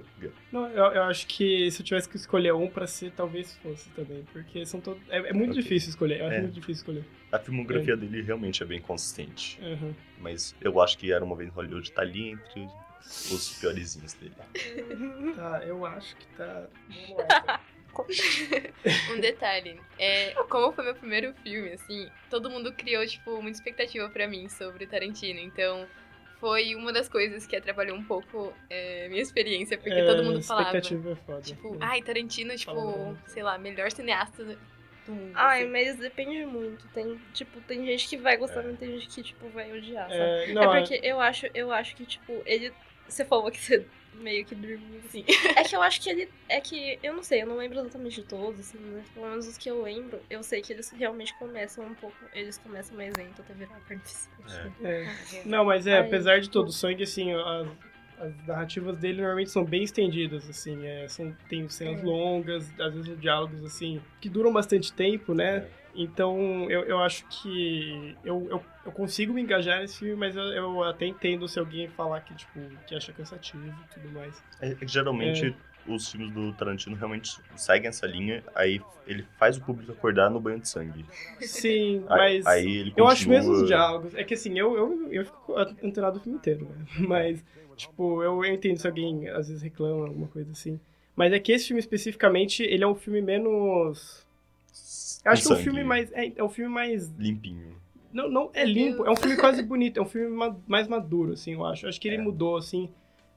Não, 0.54 0.68
eu, 0.70 0.86
eu 0.94 1.04
acho 1.04 1.28
que 1.28 1.70
se 1.70 1.82
eu 1.82 1.86
tivesse 1.86 2.08
que 2.08 2.16
escolher 2.16 2.54
um 2.54 2.70
pra 2.70 2.88
ser, 2.88 3.12
talvez 3.12 3.54
fosse 3.58 3.90
também. 3.90 4.24
Porque 4.32 4.66
são 4.66 4.80
todos. 4.80 5.02
É, 5.10 5.18
é 5.18 5.34
muito 5.34 5.52
Ok. 5.52 5.62
difícil 5.62 5.90
escolher. 5.90 6.22
Eu 6.22 6.28
acho 6.28 6.36
É. 6.38 6.42
muito 6.44 6.54
difícil 6.54 6.76
escolher. 6.82 7.04
A 7.30 7.38
filmografia 7.40 7.98
dele 7.98 8.22
realmente 8.22 8.64
é 8.64 8.66
bem 8.66 8.80
consistente. 8.80 9.60
Uhum. 9.62 9.94
Mas 10.20 10.56
eu 10.62 10.80
acho 10.82 10.98
que 10.98 11.12
Era 11.12 11.26
Uma 11.26 11.36
Vez 11.36 11.50
em 11.50 11.54
Hollywood 11.54 11.92
tá 11.92 12.02
ali 12.04 12.30
entre 12.30 12.70
os 13.06 13.58
piorzinhos 13.60 14.14
dele. 14.14 14.34
Tá, 15.36 15.62
eu 15.66 15.86
acho 15.86 16.16
que 16.16 16.26
tá. 16.38 16.68
Vamos 16.90 17.10
lá. 17.18 17.26
então. 17.44 17.60
Um 19.12 19.20
detalhe, 19.20 19.80
é, 19.98 20.32
como 20.50 20.72
foi 20.74 20.84
meu 20.86 20.96
primeiro 20.96 21.34
filme, 21.44 21.72
assim, 21.72 22.10
todo 22.30 22.50
mundo 22.50 22.72
criou, 22.74 23.06
tipo, 23.06 23.42
muita 23.42 23.58
expectativa 23.58 24.10
pra 24.10 24.28
mim 24.28 24.48
sobre 24.50 24.84
o 24.86 24.88
Tarantino, 24.88 25.40
então 25.40 25.88
foi 26.40 26.76
uma 26.76 26.94
das 26.94 27.10
coisas 27.10 27.48
que 27.48 27.56
atrapalhou 27.56 27.98
um 27.98 28.04
pouco 28.04 28.54
é, 28.70 29.08
minha 29.10 29.22
experiência, 29.22 29.78
porque 29.78 30.00
É, 30.00 30.06
todo 30.06 30.24
mundo 30.24 30.42
falava. 30.44 30.78
expectativa 30.78 31.12
é 31.12 31.16
foda. 31.16 31.42
Tipo, 31.42 31.74
É. 31.76 31.78
ai, 31.82 32.02
Tarantino, 32.02 32.56
tipo, 32.56 32.74
Falando. 32.74 33.20
sei 33.28 33.42
lá, 33.44 33.58
melhor 33.58 33.92
cineasta 33.92 34.44
do 35.06 35.12
mundo. 35.14 35.32
Ai, 35.34 35.62
assim. 35.64 35.72
mas 35.72 35.96
depende 35.98 36.46
muito. 36.46 36.88
Tem, 36.90 37.20
tipo, 37.34 37.60
tem 37.62 37.86
gente 37.86 38.08
que 38.08 38.18
vai 38.18 38.38
gostar, 38.38 38.62
mas 38.64 38.78
tem 38.78 38.92
gente 39.00 39.08
que, 39.08 39.24
tipo, 39.24 39.50
vai 39.50 39.72
odiar, 39.76 40.08
sabe? 40.10 40.20
É, 40.22 40.50
É, 40.52 40.54
não, 40.54 40.74
é- 40.76 40.80
porque 40.82 41.00
eu 41.04 41.20
acho, 41.20 41.48
eu 41.54 41.72
acho 41.72 41.96
que, 41.96 42.06
tipo, 42.06 42.42
ele. 42.46 42.72
Você 43.08 43.24
falou 43.26 43.50
que 43.50 43.58
você 43.60 43.86
meio 44.18 44.46
que 44.46 44.56
dormiu. 44.56 45.02
Sim. 45.10 45.24
É 45.56 45.64
que 45.64 45.76
eu 45.76 45.82
acho 45.82 46.02
que 46.02 46.10
ele. 46.10 46.30
É 46.50 46.60
que. 46.60 47.00
Eu 47.02 47.14
não 47.14 47.24
sei, 47.24 47.42
eu 47.44 47.48
não 47.48 47.58
lembro 47.58 47.80
exatamente 47.80 48.22
de 48.22 48.28
todos, 48.28 48.60
assim, 48.60 48.78
mas 48.94 49.08
pelo 49.10 49.28
menos 49.30 49.48
os 49.48 49.58
que 49.58 49.70
eu 49.70 49.82
lembro, 49.82 50.20
eu 50.30 50.44
sei 50.44 50.62
que 50.62 50.74
eles 50.74 50.90
realmente 50.92 51.34
começam 51.40 51.86
um 51.86 51.94
pouco. 51.96 52.16
Eles 52.34 52.58
começam 52.58 52.96
mais 52.98 53.16
lento 53.16 53.42
até 53.42 53.54
virar 53.54 53.80
carnificina. 53.88 54.36
é. 54.84 55.08
Não, 55.46 55.64
mas 55.66 55.88
é, 55.88 55.94
Ai, 56.00 56.08
apesar 56.08 56.40
de 56.40 56.50
todo 56.50 56.70
o 56.70 56.72
sangue, 56.74 57.04
assim, 57.04 57.32
as, 57.34 57.68
as 58.20 58.48
narrativas 58.48 58.98
dele 58.98 59.18
normalmente 59.22 59.50
são 59.52 59.64
bem 59.64 59.84
estendidas, 59.84 60.50
assim, 60.50 60.86
é, 60.86 61.08
são, 61.08 61.36
tem 61.50 61.68
cenas 61.70 62.02
É. 62.02 62.04
longas, 62.04 62.68
às 62.80 62.94
vezes 62.94 63.20
diálogos, 63.20 63.64
assim, 63.64 64.02
que 64.20 64.28
duram 64.30 64.52
bastante 64.52 64.92
tempo, 64.94 65.34
né? 65.34 65.68
Então, 65.98 66.70
eu, 66.70 66.84
eu 66.84 67.00
acho 67.00 67.26
que 67.28 68.16
eu, 68.24 68.48
eu, 68.52 68.64
eu 68.86 68.92
consigo 68.92 69.34
me 69.34 69.42
engajar 69.42 69.80
nesse 69.82 69.98
filme, 69.98 70.16
mas 70.16 70.36
eu, 70.36 70.44
eu 70.44 70.84
até 70.84 71.08
entendo 71.08 71.48
se 71.48 71.58
alguém 71.58 71.88
falar 71.90 72.22
que, 72.22 72.36
tipo, 72.36 72.60
que 72.86 72.94
acha 72.94 73.12
cansativo 73.12 73.66
e 73.66 73.94
tudo 73.94 74.08
mais. 74.14 74.44
É 74.62 74.76
que 74.76 74.88
geralmente 74.88 75.56
os 75.88 76.12
filmes 76.12 76.32
do 76.32 76.54
Tarantino 76.54 76.96
realmente 76.96 77.40
seguem 77.56 77.88
essa 77.88 78.06
linha, 78.06 78.44
aí 78.54 78.80
ele 79.08 79.26
faz 79.38 79.58
o 79.58 79.62
público 79.62 79.92
acordar 79.92 80.30
no 80.30 80.40
banho 80.40 80.60
de 80.60 80.68
sangue. 80.68 81.04
Sim, 81.40 82.04
Aí, 82.10 82.18
mas... 82.18 82.46
aí 82.46 82.68
ele 82.68 82.94
Eu 82.96 83.08
acho 83.08 83.28
mesmo 83.28 83.46
continua- 83.46 83.64
os 83.64 83.68
diálogos. 83.68 84.14
É 84.16 84.24
que 84.24 84.34
assim, 84.34 84.60
eu, 84.60 84.76
eu, 84.78 85.08
eu 85.12 85.26
fico 85.26 85.56
antenado 85.58 86.18
o 86.18 86.22
filme 86.22 86.38
inteiro, 86.38 86.66
né? 86.66 86.86
Mas, 87.08 87.44
tipo, 87.76 88.22
eu, 88.22 88.44
eu 88.44 88.54
entendo 88.54 88.78
se 88.78 88.86
alguém 88.86 89.28
às 89.30 89.48
vezes 89.48 89.64
reclama, 89.64 90.06
alguma 90.08 90.28
coisa 90.28 90.52
assim. 90.52 90.80
Mas 91.16 91.34
é 91.34 91.40
que 91.40 91.52
esse 91.52 91.68
filme 91.68 91.80
especificamente, 91.80 92.62
ele 92.64 92.84
é 92.84 92.88
um 92.88 92.96
filme 92.96 93.22
menos. 93.22 94.27
Eu 95.26 95.32
acho 95.32 95.44
que 95.44 95.52
é 95.52 95.56
um 95.56 95.60
filme 95.60 95.84
mais. 95.84 96.12
É, 96.14 96.32
é 96.36 96.44
um 96.44 96.50
filme 96.50 96.74
mais. 96.74 97.10
limpinho. 97.18 97.76
Não, 98.14 98.30
não 98.30 98.50
é 98.54 98.64
limpo, 98.64 99.06
é 99.06 99.12
um 99.12 99.16
filme 99.16 99.36
quase 99.36 99.62
bonito, 99.62 99.98
é 100.00 100.02
um 100.02 100.06
filme 100.06 100.30
ma- 100.36 100.58
mais 100.66 100.88
maduro, 100.88 101.34
assim, 101.34 101.54
eu 101.54 101.66
acho. 101.66 101.86
Eu 101.86 101.90
acho 101.90 102.00
que 102.00 102.08
ele 102.08 102.18
É. 102.18 102.22
mudou, 102.22 102.56
assim. 102.58 102.90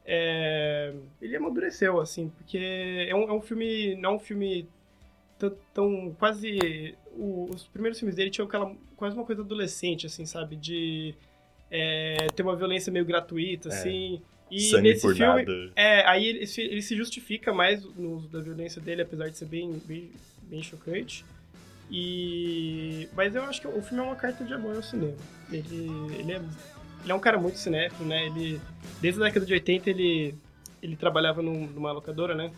é, 0.07 0.93
Ele 1.21 1.37
amadureceu, 1.37 2.01
assim, 2.01 2.31
porque 2.37 2.59
é 3.09 3.15
um, 3.15 3.23
é 3.29 3.33
um 3.33 3.41
filme. 3.41 3.95
Não 3.97 4.11
é 4.13 4.15
um 4.15 4.19
filme 4.19 4.69
tão. 5.39 5.55
tão 5.75 6.17
quase. 6.19 6.95
o- 7.17 7.49
os 7.53 7.65
primeiros 7.67 7.99
filmes 7.99 8.15
dele 8.17 8.31
tinham 8.31 8.47
aquela. 8.47 8.75
quase 8.97 9.17
uma 9.17 9.25
coisa 9.25 9.43
adolescente, 9.43 10.07
assim, 10.07 10.25
sabe? 10.25 10.57
De 10.57 11.15
é, 11.71 12.27
ter 12.35 12.43
uma 12.43 12.57
violência 12.57 12.93
meio 12.93 13.05
gratuita, 13.05 13.69
É. 13.69 13.73
assim. 13.73 14.23
E 14.51 14.61
Sangue 14.63 14.83
nesse 14.89 15.03
por 15.03 15.15
filme. 15.15 15.45
nada. 15.45 15.73
É, 15.77 16.05
aí 16.09 16.27
ele, 16.27 16.47
se- 16.47 16.61
ele 16.63 16.83
se 16.83 16.97
justifica 16.97 17.53
mais 17.53 17.85
no 17.97 18.17
uso 18.17 18.29
da 18.29 18.41
violência 18.41 18.81
dele, 18.83 19.03
apesar 19.03 19.29
de 19.29 19.39
ser 19.39 19.45
bem, 19.47 19.73
bem, 19.85 20.11
bem 20.51 20.63
chocante. 20.63 21.25
E... 21.91 23.09
Mas 23.15 23.35
eu 23.35 23.43
acho 23.45 23.61
que 23.61 23.67
o 23.69 23.83
filme 23.83 24.03
é 24.03 24.07
uma 24.07 24.17
carta 24.17 24.45
de 24.45 24.53
amor 24.55 24.77
ao 24.77 24.83
cinema. 24.83 25.15
Ele, 25.51 25.91
ele, 26.19 26.33
é, 26.33 26.37
ele 27.03 27.13
é 27.13 27.15
um 27.15 27.21
cara 27.21 27.39
muito 27.39 27.59
cinéfilo, 27.59 28.09
né? 28.09 28.27
Ele, 28.27 28.61
desde 29.01 29.21
a 29.21 29.25
década 29.25 29.45
de 29.47 29.53
80 29.53 29.91
ele, 29.91 30.35
ele 30.83 30.97
trabalhava 30.97 31.43
num- 31.43 31.67
numa 31.67 31.91
locadora, 31.93 32.35
né? 32.35 32.53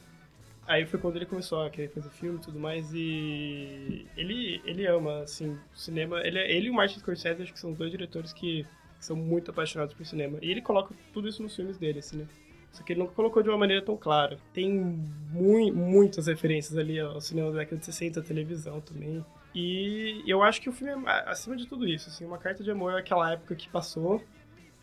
Aí 0.67 0.87
foi 0.87 1.01
quando 1.01 1.17
ele 1.17 1.27
começou 1.27 1.63
a 1.65 1.71
querer 1.71 1.89
fazer 1.89 2.11
filme 2.11 2.39
e 2.39 2.43
tudo 2.43 2.59
mais. 2.59 2.93
E 2.93 4.07
ele, 4.17 4.61
ele 4.65 4.87
ama, 4.87 5.23
assim, 5.23 5.59
cinema. 5.75 6.21
Ele, 6.21 6.39
é- 6.39 6.53
ele 6.53 6.67
e 6.67 6.71
o 6.71 6.75
Martin 6.75 6.99
Scorsese 7.01 7.43
acho 7.43 7.53
que 7.53 7.59
são 7.61 7.73
dois 7.73 7.91
diretores 7.91 8.33
que 8.33 8.67
são 9.01 9.17
muito 9.17 9.51
apaixonados 9.51 9.95
por 9.95 10.05
cinema. 10.07 10.39
E 10.43 10.51
ele 10.51 10.61
coloca 10.63 10.95
tudo 11.13 11.27
isso 11.29 11.43
nos 11.43 11.57
filmes 11.57 11.79
dele, 11.79 11.99
assim, 12.01 12.19
né? 12.19 12.27
Só 12.73 12.83
que 12.83 12.93
ele 12.95 13.01
nunca 13.01 13.13
colocou 13.13 13.43
de 13.43 13.49
uma 13.51 13.59
maneira 13.59 13.85
tão 13.85 13.97
clara. 13.97 14.39
Tem 14.55 14.71
mui- 15.31 15.71
muitas 15.71 16.27
referências 16.27 16.77
ali 16.77 16.99
ao 16.99 17.21
cinema 17.21 17.51
da 17.53 17.59
década 17.59 17.77
de 17.77 17.85
60, 17.85 18.21
a 18.21 18.23
televisão 18.23 18.81
também. 18.81 19.25
E 19.55 20.23
eu 20.27 20.43
acho 20.43 20.61
que 20.61 20.69
o 20.71 20.73
filme 20.73 21.05
é, 21.07 21.29
acima 21.29 21.55
de 21.55 21.67
tudo 21.67 21.87
isso, 21.87 22.09
assim, 22.09 22.25
uma 22.25 22.39
carta 22.39 22.65
de 22.65 22.71
amor 22.71 22.95
àquela 22.95 23.31
época 23.33 23.55
que 23.55 23.69
passou, 23.69 24.23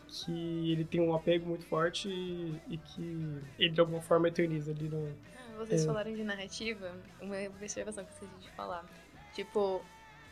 que 0.07 0.71
ele 0.71 0.85
tem 0.85 1.01
um 1.01 1.13
apego 1.15 1.47
muito 1.47 1.65
forte 1.65 2.07
e, 2.09 2.55
e 2.69 2.77
que 2.77 3.41
ele 3.57 3.69
de 3.71 3.79
alguma 3.79 4.01
forma 4.01 4.27
eterniza 4.27 4.71
ali 4.71 4.87
no... 4.87 5.07
Ah, 5.35 5.57
vocês 5.57 5.81
É. 5.83 5.85
falaram 5.85 6.13
de 6.13 6.23
narrativa, 6.23 6.91
uma 7.21 7.35
observação 7.47 8.03
que 8.05 8.11
eu 8.11 8.13
esqueci 8.27 8.41
de 8.47 8.49
falar. 8.55 8.85
Tipo, 9.33 9.81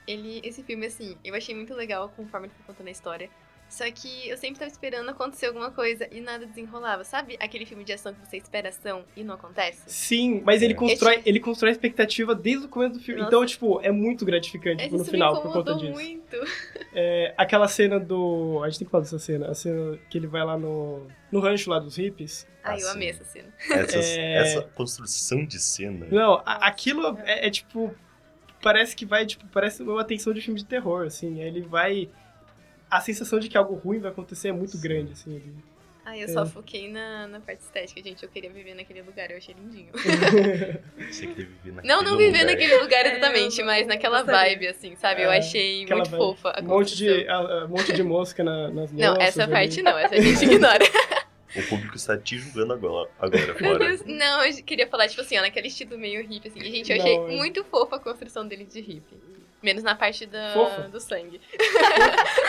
ele, 0.07 0.41
esse 0.43 0.61
filme, 0.63 0.85
assim, 0.85 1.17
eu 1.23 1.33
achei 1.35 1.55
muito 1.55 1.73
legal 1.73 2.09
conforme 2.15 2.47
ele 2.47 2.53
foi 2.55 2.65
contando 2.67 2.87
a 2.87 2.91
história. 2.91 3.29
Só 3.69 3.83
que 3.91 4.29
eu 4.29 4.37
sempre 4.37 4.59
tava 4.59 4.71
esperando 4.71 5.09
acontecer 5.09 5.47
alguma 5.47 5.69
coisa 5.71 6.07
e 6.11 6.21
nada 6.21 6.45
desenrolava. 6.45 7.03
Sabe 7.03 7.37
aquele 7.39 7.65
filme 7.65 7.83
de 7.83 7.91
ação 7.93 8.13
que 8.13 8.25
você 8.25 8.37
espera 8.37 8.69
ação 8.69 9.03
e 9.15 9.23
não 9.23 9.35
acontece? 9.35 9.83
Sim, 9.87 10.41
mas 10.45 10.61
ele 10.61 10.73
É. 10.73 10.75
constrói, 10.75 11.15
Esse- 11.17 11.29
ele 11.29 11.39
constrói 11.39 11.71
a 11.71 11.73
expectativa 11.73 12.33
desde 12.33 12.65
o 12.65 12.69
começo 12.69 12.93
do 12.93 12.99
filme. 13.01 13.19
Nossa. 13.21 13.29
Então, 13.29 13.45
tipo, 13.45 13.79
é 13.81 13.91
muito 13.91 14.23
gratificante 14.25 14.83
tipo, 14.83 14.97
no 14.97 15.03
final 15.03 15.35
me 15.35 15.41
por 15.41 15.51
conta 15.53 15.71
incomodou 15.71 15.89
disso. 15.89 15.93
muito. 15.93 16.37
É, 16.93 17.33
aquela 17.37 17.67
cena 17.67 17.99
do. 17.99 18.61
A 18.63 18.69
gente 18.69 18.79
tem 18.79 18.85
que 18.85 18.91
falar 18.91 19.03
dessa 19.03 19.19
cena. 19.19 19.47
A 19.49 19.53
cena 19.53 19.99
que 20.09 20.17
ele 20.17 20.27
vai 20.27 20.43
lá 20.45 20.57
no. 20.57 21.05
No 21.31 21.39
rancho 21.41 21.69
lá 21.69 21.77
dos 21.79 21.97
hippies. 21.97 22.47
Ai, 22.63 22.81
eu 22.81 22.87
Ah, 22.87 22.91
amei 22.93 23.09
essa 23.09 23.25
cena. 23.25 23.53
Essas- 23.69 24.05
É. 24.17 24.33
Essa 24.37 24.61
construção 24.61 25.45
de 25.45 25.59
cena. 25.59 26.07
Não, 26.09 26.35
a- 26.45 26.67
aquilo 26.67 27.17
é, 27.25 27.47
é, 27.47 27.49
tipo. 27.49 27.93
Parece 28.61 28.95
que 28.95 29.05
vai, 29.05 29.25
tipo, 29.25 29.45
parece 29.47 29.83
uma 29.83 30.01
atenção 30.01 30.33
de 30.33 30.41
filme 30.41 30.59
de 30.59 30.65
terror, 30.65 31.05
assim. 31.05 31.39
Ele 31.41 31.61
vai. 31.61 32.09
A 32.89 33.01
sensação 33.01 33.39
de 33.39 33.49
que 33.49 33.57
algo 33.57 33.75
ruim 33.75 33.99
vai 33.99 34.11
acontecer 34.11 34.49
é 34.49 34.51
muito 34.51 34.77
grande, 34.79 35.11
assim. 35.13 35.35
Ele... 35.35 35.53
Ai, 36.05 36.19
eu 36.21 36.25
É. 36.25 36.27
só 36.29 36.45
foquei 36.45 36.89
na, 36.89 37.27
na 37.27 37.39
parte 37.41 37.59
estética, 37.61 38.01
gente. 38.01 38.23
Eu 38.23 38.29
queria 38.29 38.49
viver 38.49 38.73
naquele 38.73 39.01
lugar, 39.01 39.29
eu 39.29 39.37
achei 39.37 39.53
lindinho. 39.53 39.89
Você 41.11 41.27
queria 41.27 41.45
viver 41.45 41.71
naquele 41.73 41.93
Não, 41.93 42.01
não 42.01 42.17
viver 42.17 42.39
lugar. 42.39 42.45
naquele 42.45 42.77
lugar 42.77 43.05
É, 43.05 43.11
exatamente, 43.17 43.63
mas 43.63 43.81
não 43.81 43.95
naquela 43.95 44.19
gostaria. 44.21 44.49
vibe, 44.55 44.67
assim, 44.67 44.95
sabe? 44.95 45.21
Eu 45.23 45.31
É, 45.31 45.37
achei 45.39 45.85
muito 45.85 45.95
vibe. 46.09 46.09
fofa 46.17 46.49
a 46.57 46.61
Um 46.61 46.67
monte 46.67 46.95
de, 46.95 47.27
a- 47.27 47.35
a- 47.35 47.65
um 47.65 47.67
monte 47.69 47.91
de 47.91 48.03
mosca 48.03 48.43
na- 48.43 48.69
nas 48.69 48.91
Não, 48.91 49.09
moças 49.15 49.27
essa 49.27 49.43
ali. 49.43 49.51
parte 49.51 49.81
não, 49.81 49.97
essa 49.97 50.15
a 50.15 50.21
gente 50.21 50.45
ignora. 50.45 50.85
O 51.55 51.63
público 51.69 51.95
está 51.95 52.17
te 52.17 52.37
julgando 52.37 52.73
agora, 52.73 53.09
agora 53.19 53.45
Meu 53.47 53.55
fora. 53.57 53.79
Deus, 53.79 54.03
não, 54.05 54.45
eu 54.45 54.63
queria 54.63 54.87
falar, 54.87 55.07
tipo 55.09 55.21
assim, 55.21 55.37
ó, 55.37 55.41
naquele 55.41 55.67
estilo 55.67 55.97
meio 55.97 56.21
hippie, 56.25 56.47
assim. 56.49 56.59
E, 56.59 56.71
gente, 56.71 56.91
eu 56.91 56.99
achei 57.01 57.17
Não, 57.17 57.29
é- 57.29 57.35
muito 57.35 57.63
fofa 57.65 57.95
a 57.95 57.99
construção 57.99 58.47
dele 58.47 58.63
de 58.65 58.79
hippie. 58.79 59.17
Menos 59.67 59.83
na 59.83 59.95
parte 59.95 60.29
Fofa? 60.53 60.83
do 60.83 60.97
sangue. 60.97 61.41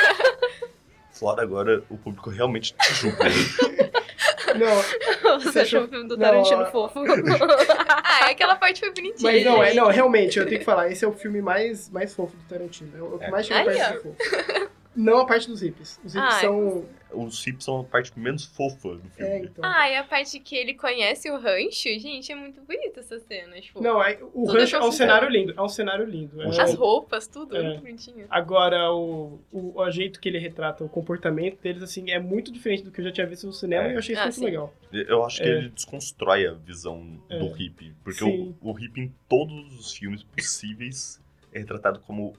Fora 1.11 1.43
agora, 1.43 1.83
o 1.91 1.99
público 1.99 2.31
realmente 2.31 2.73
te 2.75 2.95
julga. 2.95 3.25
Não, 4.57 5.41
Você 5.41 5.61
achou 5.61 5.83
o 5.85 5.89
filme 5.89 6.07
do 6.09 6.17
Não, 6.17 6.25
Tarantino 6.25 6.63
a- 6.63 6.67
fo?fo? 6.71 7.01
ah, 7.89 8.27
aquela 8.31 8.55
parte 8.55 8.81
foi 8.81 8.91
bonitinha. 8.93 9.33
mas 9.33 9.45
não, 9.45 9.63
é, 9.63 9.75
não, 9.75 9.89
realmente, 9.89 10.39
eu 10.39 10.47
tenho 10.47 10.61
que 10.61 10.65
falar, 10.65 10.91
esse 10.91 11.05
é 11.05 11.09
o 11.09 11.13
filme 11.13 11.43
mais, 11.43 11.91
mais 11.91 12.15
fofo 12.15 12.37
do 12.37 12.43
Tarantino. 12.45 12.97
É 12.97 13.03
o 13.03 13.19
que 13.19 13.25
É. 13.25 13.31
mais 13.31 13.47
chega 13.47 13.65
perto 13.65 13.97
de 13.97 14.03
fofo. 14.03 14.17
Não 14.97 15.19
a 15.19 15.27
parte 15.27 15.49
dos 15.49 15.61
hippies. 15.61 16.01
Os 16.05 16.15
hippies 16.15 16.35
Ah, 16.35 16.41
são. 16.41 16.85
Os 17.13 17.47
hips 17.47 17.65
são 17.65 17.81
a 17.81 17.85
parte 17.85 18.13
menos 18.19 18.45
fofa 18.45 18.97
do 18.97 19.09
filme. 19.11 19.31
É, 19.33 19.39
então. 19.39 19.65
Ah, 19.65 19.91
e 19.91 19.97
a 19.97 20.05
parte 20.05 20.39
que 20.41 20.55
ele 20.55 20.75
conhece 20.75 21.31
o 21.31 21.39
rancho, 21.39 21.89
gente, 21.99 22.31
é 22.31 22.35
muito 22.35 22.61
bonita 22.63 23.01
essa 23.01 23.19
cena. 23.21 23.61
Tipo, 23.61 23.83
Não, 23.83 24.03
é- 24.03 24.19
o 24.35 24.45
rancho 24.47 24.77
é 24.77 24.85
um 24.85 24.93
cenário 24.93 25.29
lindo. 25.29 25.55
É 25.57 25.63
um 25.63 25.69
cenário 25.69 26.05
lindo. 26.05 26.41
É- 26.43 26.61
as 26.61 26.75
roupas, 26.75 27.27
tudo, 27.27 27.57
É. 27.57 27.63
muito 27.63 27.81
bonitinho. 27.81 28.27
Agora, 28.29 28.93
o, 28.93 29.41
o, 29.51 29.81
o 29.81 29.91
jeito 29.91 30.21
que 30.21 30.29
ele 30.29 30.39
retrata 30.39 30.85
o 30.85 30.89
comportamento 30.89 31.61
deles, 31.61 31.83
assim, 31.83 32.11
é 32.11 32.19
muito 32.19 32.53
diferente 32.53 32.83
do 32.85 32.91
que 32.91 33.01
eu 33.01 33.05
já 33.05 33.13
tinha 33.13 33.27
visto 33.27 33.47
no 33.47 33.53
cinema 33.53 33.85
É. 33.85 33.91
e 33.91 33.93
eu 33.95 33.99
achei 33.99 34.13
isso 34.15 34.23
Ah, 34.23 34.25
muito 34.27 34.35
sim. 34.39 34.45
legal. 34.45 34.75
Eu 34.93 35.25
acho 35.25 35.39
que 35.43 35.49
É. 35.49 35.59
ele 35.59 35.69
desconstrói 35.71 36.47
a 36.47 36.53
visão 36.55 37.21
É. 37.29 37.39
do 37.39 37.49
hippie. 37.53 37.95
Porque 38.05 38.25
Sim. 38.25 38.55
o, 38.61 38.71
o 38.71 38.73
hippie 38.73 39.03
em 39.03 39.15
todos 39.29 39.79
os 39.79 39.93
filmes 39.93 40.23
possíveis 40.25 41.21
é 41.53 41.59
retratado 41.61 42.01
como 42.01 42.35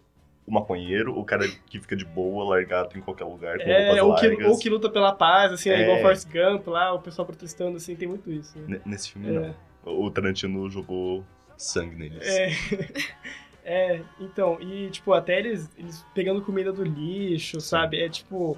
o 0.49 0.53
maconheiro, 0.53 1.17
o 1.17 1.23
cara 1.23 1.47
que 1.67 1.79
fica 1.79 1.95
de 1.95 2.03
boa, 2.03 2.43
largado 2.43 2.97
em 2.97 3.01
qualquer 3.01 3.25
lugar, 3.25 3.57
com 3.57 3.69
É, 3.69 4.01
ou 4.01 4.15
que, 4.15 4.43
ou 4.43 4.57
que 4.57 4.69
luta 4.69 4.89
pela 4.89 5.13
paz, 5.13 5.51
assim, 5.53 5.69
é. 5.69 5.73
É. 5.75 5.81
igual 5.83 5.99
Forrest 6.01 6.27
Gump 6.27 6.67
lá, 6.67 6.91
o 6.93 6.99
pessoal 6.99 7.25
protestando, 7.25 7.77
assim, 7.77 7.95
tem 7.95 8.07
muito 8.07 8.31
isso. 8.31 8.57
né? 8.59 8.81
Nesse 8.85 9.11
filme, 9.11 9.27
É. 9.29 9.31
não. 9.31 9.55
O 9.85 10.09
Tarantino 10.11 10.69
jogou 10.69 11.23
sangue 11.55 11.95
neles. 11.95 12.27
É. 12.27 12.49
É, 13.71 14.01
então, 14.19 14.57
e 14.59 14.89
tipo, 14.89 15.13
até 15.13 15.37
eles, 15.37 15.69
eles 15.77 16.03
pegando 16.15 16.41
comida 16.41 16.73
do 16.73 16.83
lixo, 16.83 17.61
sabe? 17.61 18.01
É 18.03 18.09
tipo. 18.09 18.57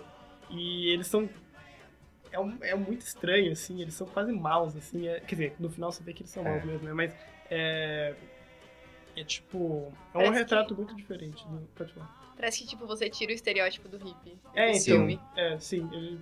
E 0.49 0.87
eles 0.93 1.07
são. 1.07 1.27
É, 2.31 2.39
um- 2.39 2.57
é 2.61 2.73
muito 2.75 3.01
estranho, 3.01 3.51
assim, 3.51 3.81
eles 3.81 3.93
são 3.93 4.07
quase 4.07 4.31
maus, 4.31 4.73
assim. 4.77 5.07
é- 5.09 5.19
quer 5.19 5.35
dizer, 5.35 5.55
no 5.59 5.69
final 5.69 5.91
você 5.91 6.01
vê 6.01 6.13
que 6.13 6.21
eles 6.21 6.31
são 6.31 6.45
É. 6.47 6.49
maus 6.51 6.63
mesmo, 6.63 6.87
né? 6.87 6.93
Mas 6.93 7.13
é. 7.49 8.13
É 9.15 9.23
tipo. 9.23 9.91
É 10.13 10.17
um 10.17 10.21
Parece 10.21 10.33
retrato 10.39 10.75
muito 10.75 10.95
diferente. 10.95 11.45
Do, 11.47 11.59
pode 11.75 11.93
falar. 11.93 12.33
Parece 12.35 12.59
que, 12.61 12.67
tipo, 12.69 12.85
você 12.87 13.09
tira 13.09 13.31
o 13.31 13.35
estereótipo 13.35 13.87
do 13.87 13.97
hippie. 13.97 14.37
É, 14.55 14.71
do 14.71 14.77
então. 14.77 14.83
filme. 14.83 15.19
É, 15.35 15.59
sim, 15.59 15.87
ele 15.93 16.19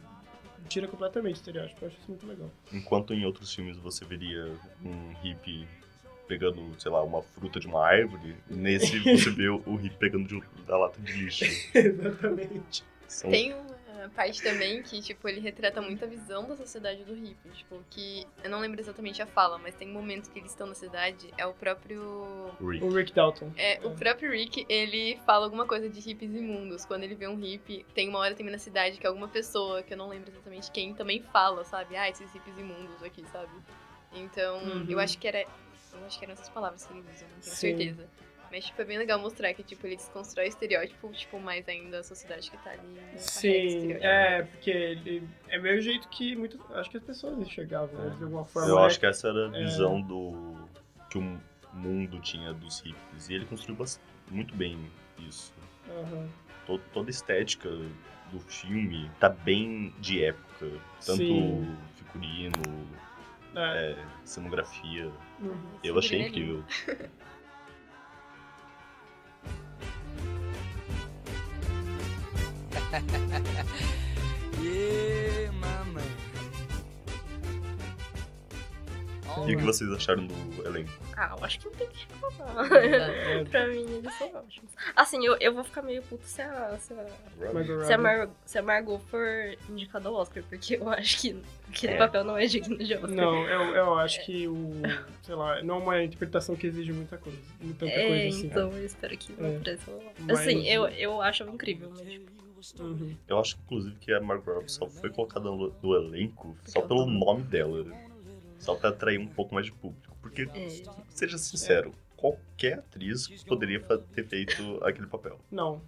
tira 0.67 0.87
completamente 0.87 1.35
o 1.35 1.37
estereótipo. 1.37 1.83
Eu 1.83 1.87
acho 1.87 1.97
isso 1.97 2.09
muito 2.09 2.27
legal. 2.27 2.49
Enquanto 2.73 3.13
em 3.13 3.25
outros 3.25 3.53
filmes 3.53 3.77
você 3.77 4.03
veria 4.05 4.51
um 4.83 5.13
hippie 5.21 5.67
pegando, 6.27 6.79
sei 6.79 6.91
lá, 6.91 7.01
uma 7.03 7.21
fruta 7.23 7.59
de 7.59 7.67
uma 7.67 7.83
árvore, 7.85 8.35
nesse 8.47 8.99
você 9.17 9.29
vê 9.31 9.49
o, 9.49 9.75
hippie 9.75 9.97
pegando 9.97 10.27
de- 10.27 10.43
da 10.65 10.77
lata 10.77 10.99
de 11.01 11.11
lixo. 11.13 11.45
Exatamente. 11.73 12.83
São- 13.07 13.31
Tem 13.31 13.53
uma 13.53 13.68
a 14.05 14.09
parte 14.09 14.41
também 14.41 14.81
que, 14.83 15.01
tipo, 15.01 15.27
ele 15.27 15.39
retrata 15.39 15.81
muito 15.81 16.03
a 16.03 16.07
visão 16.07 16.47
da 16.47 16.55
sociedade 16.55 17.03
do 17.03 17.13
hippie. 17.13 17.49
Tipo, 17.49 17.83
que 17.89 18.25
eu 18.43 18.49
não 18.49 18.59
lembro 18.59 18.79
exatamente 18.79 19.21
a 19.21 19.25
fala, 19.25 19.57
mas 19.57 19.75
tem 19.75 19.87
momentos 19.87 20.29
que 20.29 20.39
eles 20.39 20.51
estão 20.51 20.67
na 20.67 20.75
cidade, 20.75 21.33
é 21.37 21.45
o 21.45 21.53
próprio. 21.53 22.51
Rick. 22.61 22.83
O 22.83 22.89
Rick 22.89 23.13
Dalton. 23.13 23.51
É, 23.57 23.79
o 23.83 23.91
próprio 23.91 24.31
Rick, 24.31 24.65
ele 24.69 25.19
fala 25.25 25.45
alguma 25.45 25.65
coisa 25.65 25.89
de 25.89 25.99
hippies 25.99 26.31
imundos. 26.33 26.85
Quando 26.85 27.03
ele 27.03 27.15
vê 27.15 27.27
um 27.27 27.35
hippie, 27.35 27.85
tem 27.93 28.07
uma 28.09 28.19
hora 28.19 28.35
também 28.35 28.51
na 28.51 28.57
cidade 28.59 28.97
que 28.99 29.05
alguma 29.07 29.27
pessoa, 29.27 29.83
que 29.83 29.93
eu 29.93 29.97
não 29.97 30.09
lembro 30.09 30.29
exatamente 30.31 30.71
quem, 30.71 30.93
também 30.93 31.21
fala, 31.21 31.63
sabe? 31.63 31.95
Ah, 31.95 32.09
esses 32.09 32.31
hippies 32.33 32.57
imundos 32.57 33.01
aqui, 33.03 33.23
sabe? 33.31 33.51
Então, 34.13 34.59
Uhum. 34.63 34.85
eu 34.89 34.99
acho 34.99 35.17
que 35.17 35.27
era. 35.27 35.41
Eu 35.41 36.05
acho 36.05 36.17
que 36.19 36.25
eram 36.25 36.33
essas 36.33 36.49
palavras 36.49 36.85
que 36.85 36.93
ele 36.93 37.01
usa, 37.01 37.25
não 37.25 37.39
tenho 37.41 37.55
Sim. 37.55 37.77
certeza. 37.77 38.07
Mas, 38.51 38.65
tipo, 38.65 38.81
é 38.81 38.85
bem 38.85 38.97
legal 38.97 39.19
mostrar 39.19 39.53
que, 39.53 39.61
tipo, 39.63 39.85
ele 39.85 39.95
desconstrói 39.95 40.45
o 40.45 40.49
estereótipo, 40.49 41.11
tipo, 41.11 41.39
mais 41.39 41.67
ainda 41.67 41.99
a 41.99 42.03
sociedade 42.03 42.49
que 42.49 42.57
tá 42.57 42.71
ali. 42.71 42.99
esse 43.15 43.29
Sim, 43.41 43.65
estereótipo. 43.65 44.05
é, 44.05 44.41
porque 44.43 44.69
ele 44.71 45.27
é 45.49 45.59
meio 45.59 45.81
jeito 45.81 46.07
que 46.09 46.35
muito, 46.35 46.59
acho 46.73 46.89
que 46.89 46.97
as 46.97 47.03
pessoas 47.03 47.37
enxergavam, 47.39 47.93
né, 48.03 48.15
de 48.17 48.23
alguma 48.23 48.45
forma. 48.45 48.67
Eu 48.69 48.75
né? 48.79 48.85
acho 48.85 48.99
que 48.99 49.05
essa 49.05 49.27
era 49.27 49.49
a 49.51 49.57
É. 49.57 49.63
visão 49.63 50.01
do 50.01 50.55
que 51.09 51.17
o 51.19 51.39
mundo 51.73 52.19
tinha 52.21 52.53
dos 52.53 52.79
hippies. 52.81 53.29
E 53.29 53.35
ele 53.35 53.45
construiu 53.45 53.75
bas- 53.77 54.01
muito 54.31 54.55
bem 54.55 54.79
isso. 55.19 55.53
Aham. 55.89 56.27
To- 56.65 56.79
Toda 56.93 57.09
a 57.09 57.11
estética 57.11 57.69
do 58.31 58.39
filme 58.47 59.09
tá 59.19 59.29
bem 59.29 59.93
de 59.99 60.23
época. 60.23 60.69
Tanto 61.05 61.17
Sim. 61.17 61.77
figurino, 61.95 62.87
É. 63.55 63.91
é, 63.91 64.05
cenografia. 64.23 65.11
Uhum. 65.39 65.55
Eu 65.83 65.97
achei 65.97 66.23
Figurino 66.23 66.23
é 66.25 66.27
incrível. 66.27 66.63
Yeah. 74.61 75.49
E 79.47 79.55
o 79.55 79.57
que 79.59 79.63
vocês 79.63 79.89
acharam 79.91 80.25
do 80.27 80.67
elenco? 80.67 80.91
Ah, 81.15 81.33
eu 81.37 81.45
acho 81.45 81.59
que 81.59 81.65
não 81.67 81.73
tem 81.75 81.87
que 81.87 82.07
reclamar. 82.11 82.73
É, 82.73 83.43
pra 83.49 83.67
mim, 83.67 83.85
eles 83.97 84.13
são 84.15 84.27
ótimos. 84.35 84.71
Assim, 84.95 85.23
eu, 85.25 85.37
eu 85.39 85.53
vou 85.53 85.63
ficar 85.63 85.81
meio 85.81 86.01
puto 86.03 86.25
se 86.25 86.41
a, 86.41 86.77
se 86.77 86.93
a, 86.93 87.53
Margot 87.53 87.83
se 87.85 87.93
a. 87.93 87.97
Mar, 87.97 88.29
se 88.45 88.57
a 88.57 88.61
Margot 88.61 88.99
for 89.09 89.25
indicada 89.69 90.09
ao 90.09 90.15
Oscar, 90.15 90.43
porque 90.49 90.75
eu 90.75 90.89
acho 90.89 91.21
que 91.21 91.41
aquele 91.69 91.93
É. 91.93 91.97
papel 91.97 92.23
não 92.25 92.37
é 92.37 92.45
digno 92.47 92.77
de 92.77 92.93
Oscar. 92.95 93.11
Não, 93.11 93.47
eu, 93.47 93.75
eu 93.75 93.93
acho 93.99 94.25
que 94.25 94.47
o. 94.47 94.73
Sei 95.23 95.35
lá, 95.35 95.61
não 95.63 95.75
é 95.75 95.77
uma 95.79 96.03
interpretação 96.03 96.55
que 96.55 96.67
exige 96.67 96.91
muita 96.91 97.17
coisa. 97.17 97.37
Tanta 97.61 97.85
É, 97.85 98.07
coisa 98.07 98.27
assim. 98.35 98.47
então 98.47 98.71
eu 98.73 98.85
espero 98.85 99.15
que 99.17 99.31
não 99.39 99.47
É. 99.51 99.55
apareça. 99.57 99.91
Mas- 100.19 100.39
Assim, 100.39 100.67
eu, 100.67 100.87
eu 100.89 101.21
acho 101.21 101.43
incrível, 101.43 101.89
mas 101.91 102.01
tipo, 102.01 102.38
Uhum. 102.79 103.15
Eu 103.27 103.39
acho, 103.39 103.57
inclusive, 103.65 103.95
que 103.97 104.11
a 104.11 104.19
Margot 104.21 104.53
Robbie 104.53 104.71
só 104.71 104.87
foi 104.87 105.09
colocada 105.09 105.45
no, 105.45 105.73
no 105.81 105.95
elenco 105.95 106.55
só 106.65 106.81
pelo 106.81 107.05
tá- 107.05 107.11
nome 107.11 107.43
dela. 107.43 107.85
Só 108.59 108.75
pra 108.75 108.89
atrair 108.89 109.19
um 109.19 109.27
pouco 109.27 109.53
mais 109.53 109.65
de 109.67 109.71
público. 109.71 110.15
Porque, 110.21 110.43
é, 110.53 110.69
seja 111.09 111.37
sincero, 111.37 111.93
qualquer 112.17 112.79
atriz 112.79 113.27
poderia 113.43 113.79
ter 113.79 114.27
feito 114.27 114.83
aquele 114.83 115.07
papel. 115.07 115.39
Não. 115.49 115.81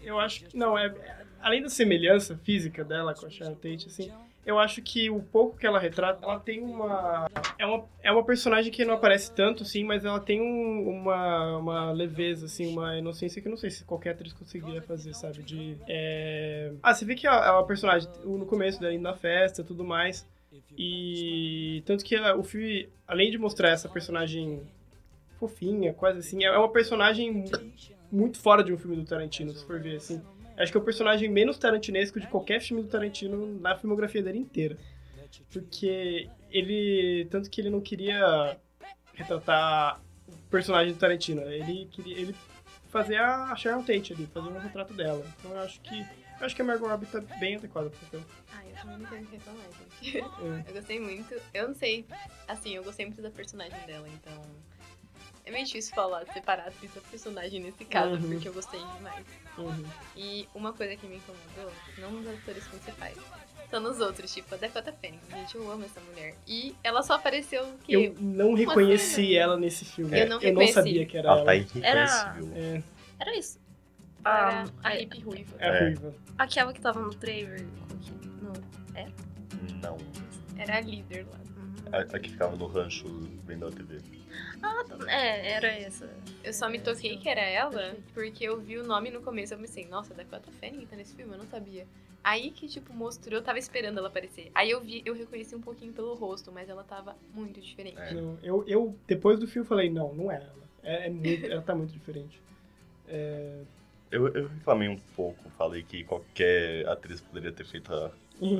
Eu 0.00 0.18
acho 0.18 0.44
que. 0.44 0.56
Não, 0.56 0.76
é. 0.78 0.94
Além 1.40 1.62
da 1.62 1.68
semelhança 1.68 2.36
física 2.38 2.82
dela 2.82 3.14
com 3.14 3.26
a 3.26 3.30
Sharon 3.30 3.54
Tate, 3.54 3.86
assim, 3.88 4.10
eu 4.46 4.58
acho 4.58 4.82
que 4.82 5.08
o 5.10 5.22
pouco 5.22 5.56
que 5.56 5.66
ela 5.66 5.78
retrata, 5.78 6.24
ela 6.24 6.38
tem 6.38 6.60
uma. 6.62 7.26
É 7.58 7.64
uma, 7.66 7.84
é 8.02 8.12
uma 8.12 8.24
personagem 8.24 8.70
que 8.72 8.84
não 8.84 8.94
aparece 8.94 9.32
tanto, 9.32 9.62
assim, 9.62 9.84
mas 9.84 10.04
ela 10.04 10.20
tem 10.20 10.40
um- 10.40 10.88
uma, 10.88 11.56
uma 11.58 11.92
leveza, 11.92 12.46
assim, 12.46 12.66
uma 12.66 12.96
inocência 12.98 13.40
que 13.40 13.48
eu 13.48 13.50
não 13.50 13.56
sei 13.56 13.70
se 13.70 13.84
qualquer 13.84 14.10
atriz 14.10 14.32
conseguiria 14.32 14.82
fazer, 14.82 15.14
sabe? 15.14 15.42
De. 15.42 15.76
é, 15.88 16.72
Ah, 16.82 16.92
você 16.94 17.04
vê 17.04 17.14
que 17.14 17.26
a, 17.26 17.58
a 17.58 17.62
personagem, 17.62 18.08
no 18.24 18.44
começo 18.46 18.78
dela 18.80 18.92
indo 18.92 19.02
na 19.02 19.14
festa 19.14 19.62
e 19.62 19.64
tudo 19.64 19.84
mais. 19.84 20.26
E. 20.78 21.82
Tanto 21.86 22.04
que 22.04 22.14
ela- 22.14 22.36
o 22.36 22.42
filme, 22.42 22.88
além 23.08 23.30
de 23.30 23.38
mostrar 23.38 23.70
essa 23.70 23.88
personagem 23.88 24.60
fofinha, 25.38 25.92
quase 25.92 26.18
assim, 26.20 26.44
é 26.44 26.50
uma 26.56 26.68
personagem 26.70 27.32
mu- 27.32 27.44
muito 28.10 28.38
fora 28.38 28.62
de 28.62 28.72
um 28.72 28.78
filme 28.78 28.96
do 28.96 29.04
Tarantino, 29.04 29.52
se 29.52 29.64
for 29.64 29.80
ver 29.80 29.96
assim. 29.96 30.22
Acho 30.56 30.70
que 30.70 30.78
é 30.78 30.80
o 30.80 30.84
personagem 30.84 31.28
menos 31.28 31.58
tarantinesco 31.58 32.20
de 32.20 32.26
qualquer 32.28 32.60
filme 32.60 32.82
do 32.82 32.88
Tarantino 32.88 33.58
na 33.60 33.76
filmografia 33.76 34.22
dele 34.22 34.38
inteira. 34.38 34.76
Porque 35.52 36.28
ele. 36.50 37.26
Tanto 37.30 37.50
que 37.50 37.60
ele 37.60 37.70
não 37.70 37.80
queria 37.80 38.56
retratar 39.14 40.00
o 40.28 40.36
personagem 40.50 40.92
do 40.92 40.98
Tarantino. 40.98 41.42
Ele 41.42 41.86
queria. 41.86 42.18
Ele 42.18 42.34
fazer 42.88 43.16
a 43.16 43.54
Sharon 43.56 43.82
Tate 43.82 44.12
ali, 44.12 44.26
fazer 44.26 44.48
um 44.48 44.58
retrato 44.58 44.94
dela. 44.94 45.26
Então 45.38 45.50
eu 45.50 45.60
acho 45.60 45.80
que. 45.80 46.00
Eu 46.40 46.46
acho 46.46 46.56
que 46.56 46.62
a 46.62 46.64
Margot 46.64 46.88
Robbie 46.88 47.06
tá 47.06 47.20
bem 47.38 47.56
adequada 47.56 47.90
pro 47.90 47.98
papel. 48.00 48.20
Ah, 48.52 48.64
eu 48.66 48.74
também 48.76 48.98
não 48.98 49.06
tenho 49.06 49.22
o 49.22 49.26
que 49.26 49.36
reclamar, 49.36 49.64
gente. 50.02 50.18
É. 50.18 50.20
Eu 50.68 50.74
gostei 50.74 51.00
muito. 51.00 51.34
Eu 51.52 51.68
não 51.68 51.74
sei, 51.74 52.04
assim, 52.48 52.74
eu 52.74 52.82
gostei 52.82 53.06
muito 53.06 53.22
da 53.22 53.30
personagem 53.30 53.78
dela, 53.86 54.08
então. 54.08 54.42
É 55.46 55.50
meio 55.50 55.66
difícil 55.66 55.94
falar, 55.94 56.24
separar 56.32 56.64
a 56.64 56.68
atriz 56.68 56.92
da 56.94 57.00
personagem 57.02 57.60
nesse 57.60 57.84
caso, 57.84 58.14
Uhum. 58.14 58.30
porque 58.30 58.48
eu 58.48 58.52
gostei 58.54 58.80
demais. 58.96 59.26
Uhum. 59.58 59.84
E 60.16 60.48
uma 60.54 60.72
coisa 60.72 60.96
que 60.96 61.06
me 61.06 61.16
incomodou, 61.16 61.70
não 61.98 62.10
nos 62.12 62.26
atores 62.26 62.66
principais, 62.66 63.16
são 63.70 63.78
nos 63.80 64.00
outros, 64.00 64.32
tipo 64.32 64.54
a 64.54 64.58
Dakota 64.58 64.90
Fanning. 64.92 65.20
Gente, 65.30 65.54
eu 65.56 65.70
amo 65.70 65.84
essa 65.84 66.00
mulher. 66.00 66.34
E 66.46 66.74
ela 66.82 67.02
só 67.02 67.14
apareceu 67.14 67.66
que 67.84 67.92
Eu 67.92 68.14
não 68.20 68.54
reconheci 68.54 69.26
cena. 69.26 69.38
ela 69.38 69.56
nesse 69.58 69.84
filme. 69.84 70.18
Eu 70.18 70.28
não 70.28 70.40
eu 70.40 70.54
não 70.54 70.66
sabia 70.68 71.04
que 71.04 71.16
era 71.18 71.28
Ela 71.28 71.36
ela. 71.38 71.44
tá 71.46 71.54
irreconhecível. 71.56 72.52
É, 72.56 72.82
era 73.20 73.36
isso. 73.36 73.58
era 74.24 74.62
Ah, 74.62 74.64
a 74.82 74.94
é- 74.94 75.00
hippie 75.00 75.20
ruiva. 75.20 75.56
é 75.58 75.68
a 75.68 75.74
É. 75.74 75.80
ruiva. 75.84 76.14
Aquela 76.38 76.72
que 76.72 76.80
tava 76.80 77.00
no 77.00 77.14
trailer. 77.14 77.66
Não. 78.40 78.52
Não. 79.82 79.98
Era 80.56 80.78
a 80.78 80.80
líder 80.80 81.26
lá. 81.30 81.38
A, 81.94 82.16
a 82.16 82.18
que 82.18 82.30
ficava 82.30 82.56
no 82.56 82.66
rancho 82.66 83.06
vendo 83.46 83.66
a 83.66 83.70
TV. 83.70 84.00
Ah, 84.62 84.84
tá. 84.88 85.10
É, 85.10 85.52
era 85.52 85.68
essa. 85.68 86.10
Eu 86.42 86.52
só 86.52 86.68
me 86.68 86.80
toquei 86.80 87.16
que 87.16 87.28
era 87.28 87.40
ela 87.40 87.94
porque 88.12 88.44
eu 88.44 88.60
vi 88.60 88.78
o 88.78 88.84
nome 88.84 89.10
no 89.10 89.22
começo. 89.22 89.54
Eu 89.54 89.58
pensei, 89.58 89.86
nossa, 89.86 90.12
Dakota 90.12 90.50
Fanning 90.60 90.86
tá 90.86 90.96
nesse 90.96 91.14
filme? 91.14 91.32
Eu 91.32 91.38
não 91.38 91.46
sabia. 91.46 91.86
Aí 92.22 92.50
que, 92.50 92.66
tipo, 92.66 92.92
mostrou, 92.92 93.38
eu 93.38 93.42
tava 93.42 93.58
esperando 93.58 93.98
ela 93.98 94.08
aparecer. 94.08 94.50
Aí 94.54 94.70
eu 94.70 94.80
vi, 94.80 95.02
eu 95.04 95.14
reconheci 95.14 95.54
um 95.54 95.60
pouquinho 95.60 95.92
pelo 95.92 96.14
rosto, 96.14 96.50
mas 96.50 96.68
ela 96.68 96.82
tava 96.82 97.14
muito 97.34 97.60
diferente. 97.60 98.00
É. 98.00 98.14
Não, 98.14 98.38
eu, 98.42 98.64
eu, 98.66 98.98
depois 99.06 99.38
do 99.38 99.46
filme, 99.46 99.68
falei, 99.68 99.90
não, 99.90 100.14
não 100.14 100.32
é 100.32 100.36
ela. 100.36 100.64
É, 100.82 101.06
é 101.06 101.10
muito, 101.10 101.46
ela 101.46 101.62
tá 101.62 101.74
muito 101.74 101.92
diferente. 101.92 102.40
Eu, 104.10 104.28
eu 104.28 104.48
reclamei 104.48 104.88
um 104.88 104.98
pouco, 105.16 105.50
falei 105.50 105.82
que 105.82 106.04
qualquer 106.04 106.86
atriz 106.88 107.20
poderia 107.20 107.52
ter 107.52 107.64
feito 107.64 107.92
a, 107.92 108.10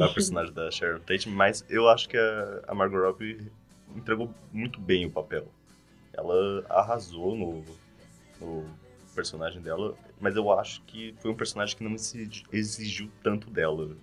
a 0.02 0.08
personagem 0.08 0.52
da 0.52 0.70
Sharon 0.70 1.00
Tate, 1.00 1.28
mas 1.28 1.64
eu 1.68 1.88
acho 1.88 2.08
que 2.08 2.16
a, 2.16 2.74
Margot 2.74 2.98
Robbie 2.98 3.50
entregou 3.94 4.32
muito 4.52 4.80
bem 4.80 5.06
o 5.06 5.10
papel. 5.10 5.46
Ela 6.12 6.64
arrasou 6.68 7.36
no, 7.36 7.64
no 8.40 8.64
personagem 9.14 9.60
dela, 9.60 9.96
mas 10.20 10.36
eu 10.36 10.50
acho 10.52 10.82
que 10.82 11.14
foi 11.18 11.30
um 11.30 11.34
personagem 11.34 11.76
que 11.76 11.84
não 11.84 11.94
exigi- 11.94 12.44
exigiu 12.52 13.10
tanto 13.22 13.50
dela. 13.50 13.96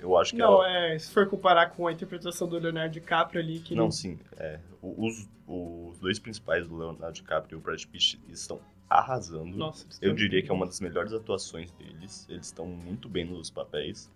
Eu 0.00 0.16
acho 0.16 0.32
que 0.32 0.38
Não, 0.38 0.62
ela... 0.64 0.70
é, 0.70 0.98
se 0.98 1.12
for 1.12 1.26
comparar 1.26 1.70
com 1.70 1.86
a 1.86 1.92
interpretação 1.92 2.48
do 2.48 2.58
Leonardo 2.58 2.92
DiCaprio 2.92 3.40
ali, 3.40 3.60
que 3.60 3.74
Não, 3.74 3.90
sim. 3.90 4.18
É, 4.36 4.58
os, 4.82 5.28
os 5.46 5.98
dois 5.98 6.18
principais, 6.18 6.66
o 6.70 6.76
Leonardo 6.76 7.12
DiCaprio 7.14 7.56
e 7.56 7.58
o 7.58 7.60
Brad 7.60 7.82
Pitt, 7.84 8.20
estão 8.28 8.60
arrasando. 8.88 9.56
Nossa, 9.56 9.86
Eu 10.00 10.14
diria 10.14 10.42
que 10.42 10.50
é 10.50 10.54
uma 10.54 10.66
das 10.66 10.80
melhores 10.80 11.12
atuações 11.12 11.70
deles. 11.72 12.26
Eles 12.28 12.46
estão 12.46 12.66
muito 12.66 13.08
bem 13.08 13.24
nos 13.24 13.50
papéis. 13.50 14.10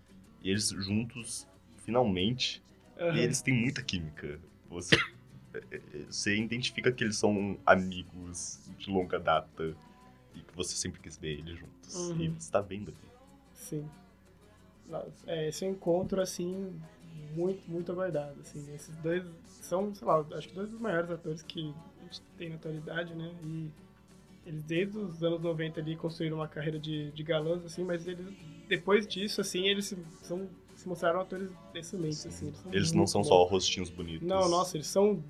E 0.45 0.51
eles 0.51 0.69
juntos, 0.69 1.47
finalmente, 1.83 2.61
Aham. 2.99 3.17
e 3.17 3.19
eles 3.21 3.41
têm 3.41 3.51
muita 3.51 3.81
química. 3.81 4.39
Você, 4.69 4.95
você 6.07 6.37
identifica 6.37 6.91
que 6.91 7.03
eles 7.03 7.17
são 7.17 7.57
amigos 7.65 8.59
de 8.77 8.91
longa 8.91 9.19
data 9.19 9.75
e 10.35 10.41
que 10.41 10.55
você 10.55 10.75
sempre 10.75 11.01
quis 11.01 11.17
ver 11.17 11.39
eles 11.39 11.57
juntos. 11.57 11.95
Uhum. 11.95 12.21
E 12.21 12.29
você 12.29 12.51
tá 12.51 12.61
vendo 12.61 12.91
aqui. 12.91 13.07
Sim. 13.55 13.89
É, 15.25 15.47
esse 15.47 15.65
é 15.65 15.67
encontro, 15.67 16.21
assim, 16.21 16.79
muito, 17.35 17.67
muito 17.67 17.91
aguardado, 17.91 18.39
assim. 18.41 18.71
Esses 18.71 18.95
dois 18.97 19.23
são, 19.47 19.95
sei 19.95 20.07
lá, 20.07 20.23
acho 20.33 20.49
que 20.49 20.53
dois 20.53 20.69
dos 20.69 20.79
maiores 20.79 21.09
atores 21.09 21.41
que 21.41 21.73
a 22.01 22.03
gente 22.03 22.21
tem 22.37 22.49
na 22.49 22.55
atualidade, 22.57 23.15
né? 23.15 23.33
E 23.43 23.71
eles, 24.45 24.63
desde 24.63 24.97
os 24.97 25.23
anos 25.23 25.41
90 25.41 25.79
ali, 25.79 25.95
construíram 25.95 26.37
uma 26.37 26.47
carreira 26.47 26.79
de, 26.79 27.11
de 27.11 27.23
galãs, 27.23 27.63
assim, 27.65 27.83
mas 27.83 28.07
eles, 28.07 28.25
depois 28.67 29.07
disso, 29.07 29.41
assim, 29.41 29.65
eles 29.67 29.85
se, 29.85 29.97
são, 30.23 30.47
se 30.75 30.87
mostraram 30.87 31.21
atores 31.21 31.49
excelentes, 31.73 32.25
assim. 32.25 32.47
Eles, 32.47 32.57
são 32.59 32.71
Eles 32.73 32.91
não 32.91 33.07
são 33.07 33.21
bons. 33.21 33.27
só 33.27 33.43
rostinhos 33.43 33.89
bonitos. 33.89 34.27
Não, 34.27 34.47
nossa, 34.49 34.77
eles 34.77 34.87
são 34.87 35.23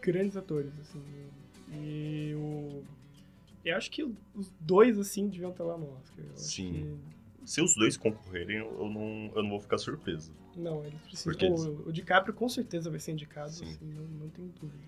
grandes 0.00 0.36
atores, 0.36 0.72
assim. 0.80 1.02
E 1.72 2.34
o... 2.36 2.82
Eu 3.64 3.76
acho 3.76 3.90
que 3.90 4.02
os 4.02 4.50
dois, 4.60 4.98
assim, 4.98 5.28
deviam 5.28 5.50
estar 5.50 5.64
lá 5.64 5.76
no 5.76 5.92
Oscar. 5.98 6.24
Sim. 6.34 6.98
Se 7.44 7.60
os 7.60 7.74
dois 7.74 7.96
concorrerem, 7.96 8.58
eu 8.58 8.88
não, 8.88 9.32
eu 9.34 9.42
não 9.42 9.50
vou 9.50 9.60
ficar 9.60 9.76
surpreso. 9.78 10.32
que- 10.52 10.60
Não, 10.60 10.82
eles 10.84 10.98
precisam. 11.02 11.32
Porque 11.32 11.46
O, 11.46 11.88
o 11.88 11.92
DiCaprio 11.92 12.32
com 12.34 12.48
certeza 12.48 12.88
vai 12.90 12.98
ser 13.00 13.12
indicado, 13.12 13.50
Sim. 13.50 13.64
assim, 13.64 13.84
não, 13.86 14.04
não 14.04 14.28
tenho 14.30 14.48
dúvida. 14.60 14.84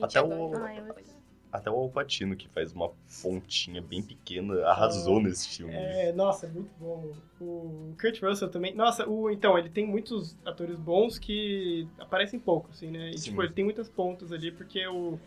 Até 0.00 0.22
o- 0.22 0.54
Ah, 0.56 0.74
eu- 0.76 0.94
Até 1.52 1.68
o 1.70 1.74
Alpatino, 1.74 2.36
que 2.36 2.48
faz 2.48 2.72
uma 2.72 2.90
fontinha 3.06 3.82
bem 3.82 4.02
pequena, 4.02 4.64
arrasou 4.66 5.20
nesse 5.20 5.48
filme. 5.48 5.74
É, 5.74 6.12
nossa, 6.12 6.46
é 6.46 6.48
muito 6.48 6.70
bom. 6.78 7.12
O 7.40 7.94
Kurt 8.00 8.22
Russell 8.22 8.48
também. 8.48 8.74
Nossa, 8.74 9.08
o, 9.08 9.28
então, 9.30 9.58
ele 9.58 9.68
tem 9.68 9.84
muitos 9.84 10.36
atores 10.44 10.78
bons 10.78 11.18
que 11.18 11.88
aparecem 11.98 12.38
pouco, 12.38 12.70
assim, 12.70 12.90
né? 12.90 13.10
E, 13.10 13.18
Sim. 13.18 13.30
tipo, 13.30 13.42
ele 13.42 13.52
tem 13.52 13.64
muitas 13.64 13.88
pontas 13.88 14.30
ali, 14.30 14.52
porque 14.52 14.86
o 14.86 15.18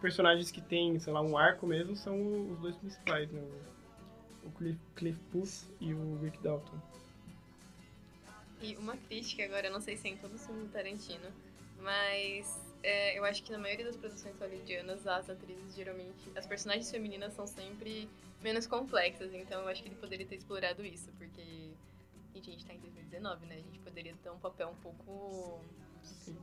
personagens 0.00 0.50
que 0.50 0.60
tem, 0.60 0.98
sei 0.98 1.12
lá, 1.12 1.22
um 1.22 1.38
arco 1.38 1.64
mesmo 1.64 1.94
são 1.94 2.50
os 2.50 2.58
dois 2.58 2.76
principais, 2.76 3.30
né? 3.30 3.40
O, 3.40 4.48
o 4.48 4.50
Cliff, 4.50 4.80
Cliff 4.96 5.20
Booth 5.32 5.70
e 5.80 5.94
o 5.94 6.18
Rick 6.20 6.42
Dalton. 6.42 6.76
E 8.60 8.76
uma 8.76 8.96
crítica 8.96 9.44
agora, 9.44 9.68
eu 9.68 9.72
não 9.72 9.80
sei 9.80 9.96
se 9.96 10.08
é 10.08 10.10
em 10.10 10.16
todo 10.16 10.34
o 10.34 10.38
filme 10.38 10.64
do 10.64 10.68
Tarantino, 10.70 11.28
mas 11.80 12.71
é, 12.82 13.18
eu 13.18 13.24
acho 13.24 13.42
que 13.42 13.52
na 13.52 13.58
maioria 13.58 13.84
das 13.84 13.96
produções 13.96 14.38
hollywoodianas, 14.38 15.06
as 15.06 15.28
atrizes 15.30 15.74
geralmente. 15.74 16.30
As 16.36 16.46
personagens 16.46 16.90
femininas 16.90 17.32
são 17.34 17.46
sempre 17.46 18.08
menos 18.40 18.66
complexas, 18.66 19.32
então 19.34 19.60
eu 19.62 19.68
acho 19.68 19.82
que 19.82 19.88
ele 19.88 19.96
poderia 19.96 20.26
ter 20.26 20.36
explorado 20.36 20.84
isso, 20.84 21.10
porque. 21.18 21.42
Gente, 22.34 22.48
a 22.48 22.52
gente 22.52 22.64
tá 22.66 22.72
em 22.74 22.78
2019, 22.78 23.44
né? 23.46 23.56
A 23.56 23.58
gente 23.58 23.78
poderia 23.80 24.14
ter 24.22 24.30
um 24.30 24.38
papel 24.38 24.68
um 24.70 24.74
pouco 24.76 25.60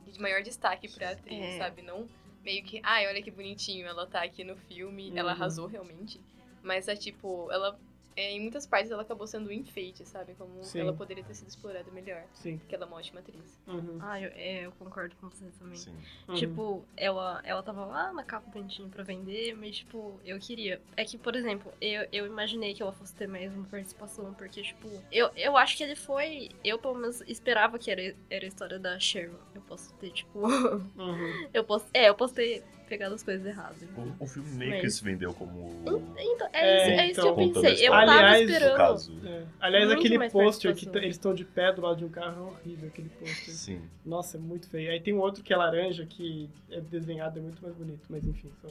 de 0.06 0.20
maior 0.20 0.40
destaque 0.42 0.88
pra 0.88 1.10
atriz, 1.10 1.38
É. 1.56 1.58
sabe? 1.58 1.82
Não 1.82 2.08
meio 2.44 2.62
que, 2.64 2.80
ai, 2.84 3.06
olha 3.08 3.20
que 3.20 3.30
bonitinho, 3.30 3.86
ela 3.86 4.06
tá 4.06 4.22
aqui 4.22 4.44
no 4.44 4.56
filme, 4.56 5.10
ela 5.16 5.30
Uhum. 5.32 5.36
arrasou 5.36 5.66
realmente. 5.66 6.20
Mas 6.62 6.86
é 6.88 6.94
tipo, 6.96 7.50
ela. 7.50 7.78
É, 8.16 8.32
em 8.32 8.40
muitas 8.40 8.66
partes 8.66 8.90
ela 8.90 9.02
acabou 9.02 9.26
sendo 9.26 9.48
um 9.48 9.52
enfeite, 9.52 10.06
sabe? 10.06 10.34
Como 10.34 10.62
Sim. 10.62 10.80
ela 10.80 10.92
poderia 10.92 11.22
ter 11.24 11.34
sido 11.34 11.48
explorada 11.48 11.90
melhor. 11.90 12.24
Sim. 12.32 12.58
Porque 12.58 12.74
ela 12.74 12.84
é 12.84 12.86
uma 12.86 12.96
ótima 12.96 13.20
atriz. 13.20 13.60
Uhum. 13.66 13.98
Ah, 14.00 14.20
eu, 14.20 14.30
é, 14.34 14.66
eu 14.66 14.72
concordo 14.72 15.14
com 15.16 15.28
você 15.28 15.46
também. 15.58 15.76
Sim. 15.76 15.96
Uhum. 16.28 16.34
Tipo, 16.34 16.84
ela, 16.96 17.40
ela 17.44 17.62
tava 17.62 17.84
lá 17.84 18.12
na 18.12 18.24
capa 18.24 18.50
do 18.50 18.60
Dentinho 18.60 18.88
pra 18.88 19.02
vender, 19.02 19.54
mas, 19.56 19.76
tipo, 19.78 20.20
eu 20.24 20.38
queria. 20.38 20.80
É 20.96 21.04
que, 21.04 21.16
por 21.16 21.34
exemplo, 21.34 21.72
eu, 21.80 22.06
eu 22.12 22.26
imaginei 22.26 22.74
que 22.74 22.82
ela 22.82 22.92
fosse 22.92 23.14
ter 23.14 23.26
mais 23.26 23.54
uma 23.54 23.64
participação, 23.66 24.34
porque, 24.34 24.62
tipo, 24.62 24.88
eu, 25.10 25.30
eu 25.36 25.56
acho 25.56 25.76
que 25.76 25.82
ele 25.82 25.96
foi. 25.96 26.50
Eu, 26.64 26.78
pelo 26.78 26.94
menos, 26.94 27.20
esperava 27.22 27.78
que 27.78 27.90
era, 27.90 28.14
era 28.28 28.44
a 28.44 28.48
história 28.48 28.78
da 28.78 28.98
Sharon. 28.98 29.34
Eu 29.54 29.62
posso 29.62 29.92
ter, 29.94 30.10
tipo. 30.10 30.40
Uhum. 30.40 31.48
eu 31.54 31.64
posso. 31.64 31.86
É, 31.92 32.08
eu 32.08 32.14
posso 32.14 32.34
ter 32.34 32.64
pegado 32.90 33.14
as 33.14 33.22
coisas 33.22 33.46
erradas. 33.46 33.78
O, 33.96 34.24
o 34.24 34.26
filme 34.26 34.50
meio 34.56 34.80
que 34.80 34.90
se 34.90 35.02
vendeu 35.02 35.32
como. 35.32 35.70
Então, 36.18 36.48
é, 36.52 36.60
É, 36.60 36.82
isso, 36.82 37.00
é 37.00 37.06
isso 37.06 37.20
que 37.22 37.26
eu 37.28 37.40
então- 37.40 37.62
pensei. 37.62 37.86
Eu 37.86 37.90
tava 37.92 38.02
Aliás, 38.12 38.40
esperando. 38.50 38.70
No 38.72 38.76
caso. 38.76 39.20
É. 39.24 39.44
Aliás, 39.60 39.90
aquele 39.90 40.28
pôster 40.30 40.74
que 40.74 40.88
eles 40.98 41.14
estão 41.16 41.32
de 41.32 41.44
pé 41.44 41.72
do 41.72 41.80
lado 41.80 41.96
de 41.96 42.04
um 42.04 42.08
carro 42.10 42.48
é 42.48 42.50
horrível, 42.50 42.88
aquele 42.88 43.08
pôster. 43.10 43.54
Sim. 43.54 43.80
Nossa, 44.04 44.36
é 44.36 44.40
muito 44.40 44.68
feio. 44.68 44.90
Aí 44.90 45.00
tem 45.00 45.14
um 45.14 45.20
outro 45.20 45.42
que 45.42 45.52
é 45.52 45.56
laranja, 45.56 46.04
que 46.04 46.50
é 46.70 46.80
desenhado, 46.80 47.38
é 47.38 47.42
muito 47.42 47.62
mais 47.62 47.74
bonito, 47.74 48.02
mas 48.10 48.24
enfim, 48.26 48.50
só. 48.60 48.68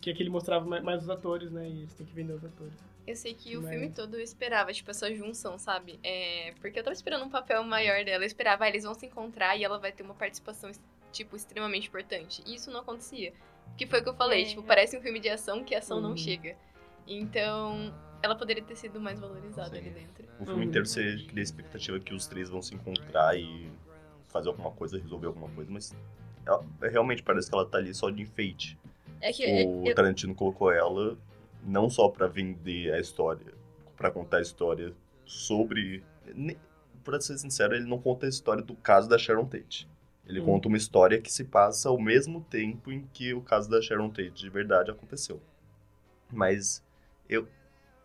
Que 0.00 0.10
aquele 0.10 0.30
mostrava 0.30 0.64
mais, 0.66 0.82
mais 0.82 1.02
os 1.02 1.10
atores, 1.10 1.50
né? 1.52 1.68
E 1.68 1.78
eles 1.80 1.94
têm 1.94 2.06
que 2.06 2.12
vender 2.14 2.32
os 2.32 2.44
atores. 2.44 2.72
Eu 3.06 3.16
sei 3.16 3.34
que 3.34 3.54
o 3.54 3.60
Mas- 3.60 3.70
filme 3.70 3.90
todo 3.90 4.14
eu 4.14 4.20
esperava, 4.22 4.72
tipo, 4.72 4.90
essa 4.90 5.14
junção, 5.14 5.58
sabe? 5.58 5.98
É, 6.02 6.54
porque 6.60 6.78
eu 6.78 6.82
tava 6.82 6.94
esperando 6.94 7.22
um 7.24 7.28
papel 7.28 7.62
maior 7.62 8.02
dela. 8.02 8.24
Eu 8.24 8.26
esperava, 8.26 8.64
ah, 8.64 8.68
eles 8.68 8.84
vão 8.84 8.94
se 8.94 9.04
encontrar 9.04 9.54
e 9.58 9.62
ela 9.64 9.78
vai 9.78 9.92
ter 9.92 10.02
uma 10.02 10.14
participação, 10.14 10.70
tipo, 11.14 11.36
extremamente 11.36 11.88
importante. 11.88 12.42
E 12.46 12.54
isso 12.56 12.70
não 12.70 12.80
acontecia. 12.80 13.32
Que 13.76 13.86
foi 13.86 14.00
o 14.00 14.02
que 14.02 14.08
eu 14.10 14.14
falei, 14.14 14.42
É. 14.42 14.46
tipo, 14.46 14.62
parece 14.62 14.98
um 14.98 15.00
filme 15.00 15.20
de 15.20 15.28
ação 15.28 15.64
que 15.64 15.74
a 15.74 15.78
ação 15.78 15.96
Uhum. 15.98 16.02
não 16.10 16.16
chega. 16.16 16.56
Então, 17.06 17.94
ela 18.22 18.34
poderia 18.34 18.62
ter 18.62 18.76
sido 18.76 19.00
mais 19.00 19.20
valorizada 19.20 19.70
Sim. 19.70 19.78
ali 19.78 19.90
dentro. 19.90 20.24
O 20.40 20.44
filme 20.44 20.62
Uhum. 20.62 20.68
inteiro 20.68 20.86
você 20.86 21.16
cria 21.28 21.40
a 21.40 21.42
expectativa 21.42 21.98
que 22.00 22.12
os 22.14 22.26
três 22.26 22.48
vão 22.50 22.60
se 22.60 22.74
encontrar 22.74 23.38
e 23.38 23.70
fazer 24.28 24.48
alguma 24.48 24.70
coisa, 24.72 24.98
resolver 24.98 25.28
alguma 25.28 25.48
coisa, 25.50 25.70
mas 25.70 25.94
ela- 26.44 26.64
realmente 26.82 27.22
parece 27.22 27.48
que 27.48 27.54
ela 27.54 27.64
tá 27.66 27.78
ali 27.78 27.94
só 27.94 28.10
de 28.10 28.20
enfeite. 28.22 28.76
É 29.20 29.32
que 29.32 29.44
é- 29.44 29.64
O 29.64 29.84
eu- 29.86 29.94
Tarantino 29.94 30.34
colocou 30.34 30.70
ela 30.72 31.16
não 31.62 31.88
só 31.88 32.08
pra 32.08 32.26
vender 32.26 32.92
a 32.92 32.98
história, 33.00 33.54
pra 33.96 34.10
contar 34.10 34.38
a 34.38 34.42
história 34.42 34.92
sobre. 35.24 36.02
Pra 37.02 37.20
ser 37.20 37.36
sincero, 37.38 37.74
ele 37.74 37.84
não 37.86 37.98
conta 38.00 38.26
a 38.26 38.28
história 38.28 38.62
do 38.62 38.74
caso 38.74 39.08
da 39.08 39.16
Sharon 39.18 39.44
Tate. 39.46 39.86
Ele 40.26 40.40
Hum. 40.40 40.44
conta 40.44 40.68
uma 40.68 40.76
história 40.76 41.20
que 41.20 41.32
se 41.32 41.44
passa 41.44 41.88
ao 41.88 41.98
mesmo 42.00 42.40
tempo 42.42 42.90
em 42.90 43.06
que 43.12 43.34
o 43.34 43.42
caso 43.42 43.68
da 43.70 43.80
Sharon 43.82 44.08
Tate 44.08 44.30
de 44.30 44.50
verdade 44.50 44.90
aconteceu. 44.90 45.40
Mas 46.32 46.82
eu, 47.28 47.46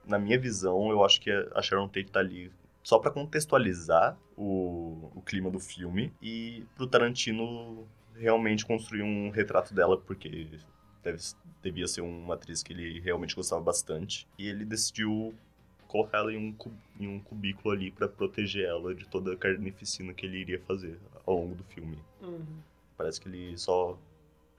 na 0.06 0.20
minha 0.20 0.40
visão, 0.40 0.90
eu 0.92 1.04
acho 1.04 1.22
que 1.22 1.32
a 1.32 1.62
Sharon 1.62 1.88
Tate 1.88 2.12
tá 2.12 2.20
ali 2.20 2.52
só 2.84 3.00
pra 3.00 3.12
contextualizar 3.12 4.18
o, 4.38 5.12
o 5.16 5.22
clima 5.22 5.50
do 5.50 5.60
filme 5.60 6.14
e 6.22 6.66
pro 6.76 6.88
Tarantino 6.88 7.88
realmente 8.16 8.66
construir 8.66 9.04
um 9.04 9.30
retrato 9.30 9.74
dela, 9.74 9.98
porque 9.98 10.50
deve, 11.04 11.20
devia 11.62 11.88
ser 11.88 12.02
uma 12.02 12.36
atriz 12.36 12.64
que 12.64 12.74
ele 12.74 13.00
realmente 13.00 13.36
gostava 13.36 13.62
bastante. 13.62 14.28
E 14.38 14.48
ele 14.48 14.66
decidiu 14.66 15.34
colocar 15.88 16.20
ela 16.20 16.32
em 16.34 16.38
um, 16.38 16.56
em 17.00 17.08
um 17.08 17.20
cubículo 17.20 17.74
ali 17.74 17.92
pra 17.92 18.08
proteger 18.08 18.66
ela 18.66 18.94
de 18.94 19.08
toda 19.08 19.34
a 19.34 19.38
carnificina 19.38 20.14
que 20.14 20.26
ele 20.26 20.38
iria 20.40 20.60
fazer 20.60 20.98
ao 21.32 21.38
longo 21.38 21.56
do 21.56 21.64
filme. 21.64 21.98
Uhum. 22.22 22.62
Parece 22.98 23.20
que 23.22 23.28
ele 23.30 23.58
só. 23.58 23.98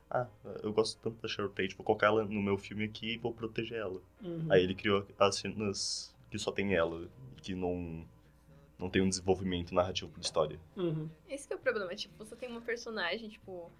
Ah, 0.08 0.26
eu 0.62 0.72
gosto 0.72 0.98
tanto 1.00 1.20
da 1.22 1.28
Sharon 1.28 1.50
Tate, 1.50 1.76
vou 1.76 1.84
colocar 1.84 2.08
ela 2.08 2.24
no 2.24 2.42
meu 2.42 2.58
filme 2.58 2.84
aqui 2.84 3.14
e 3.14 3.18
vou 3.18 3.32
proteger 3.32 3.78
ela. 3.78 4.00
Uhum. 4.22 4.46
Aí 4.50 4.62
ele 4.62 4.74
criou 4.74 5.06
as 5.18 5.36
cenas 5.36 6.14
que 6.30 6.38
só 6.38 6.50
tem 6.50 6.74
ela, 6.74 7.08
que 7.36 7.54
não, 7.54 8.04
não 8.78 8.90
tem 8.90 9.02
um 9.02 9.08
desenvolvimento 9.08 9.72
narrativo 9.72 10.10
pra 10.10 10.20
história. 10.20 10.58
Uhum. 10.76 11.08
Esse 11.28 11.46
que 11.46 11.54
é 11.54 11.56
o 11.56 11.60
problema, 11.60 11.94
tipo, 11.94 12.16
você 12.18 12.34
tem 12.34 12.48
uma 12.48 12.60
personagem, 12.60 13.28
tipo, 13.28 13.70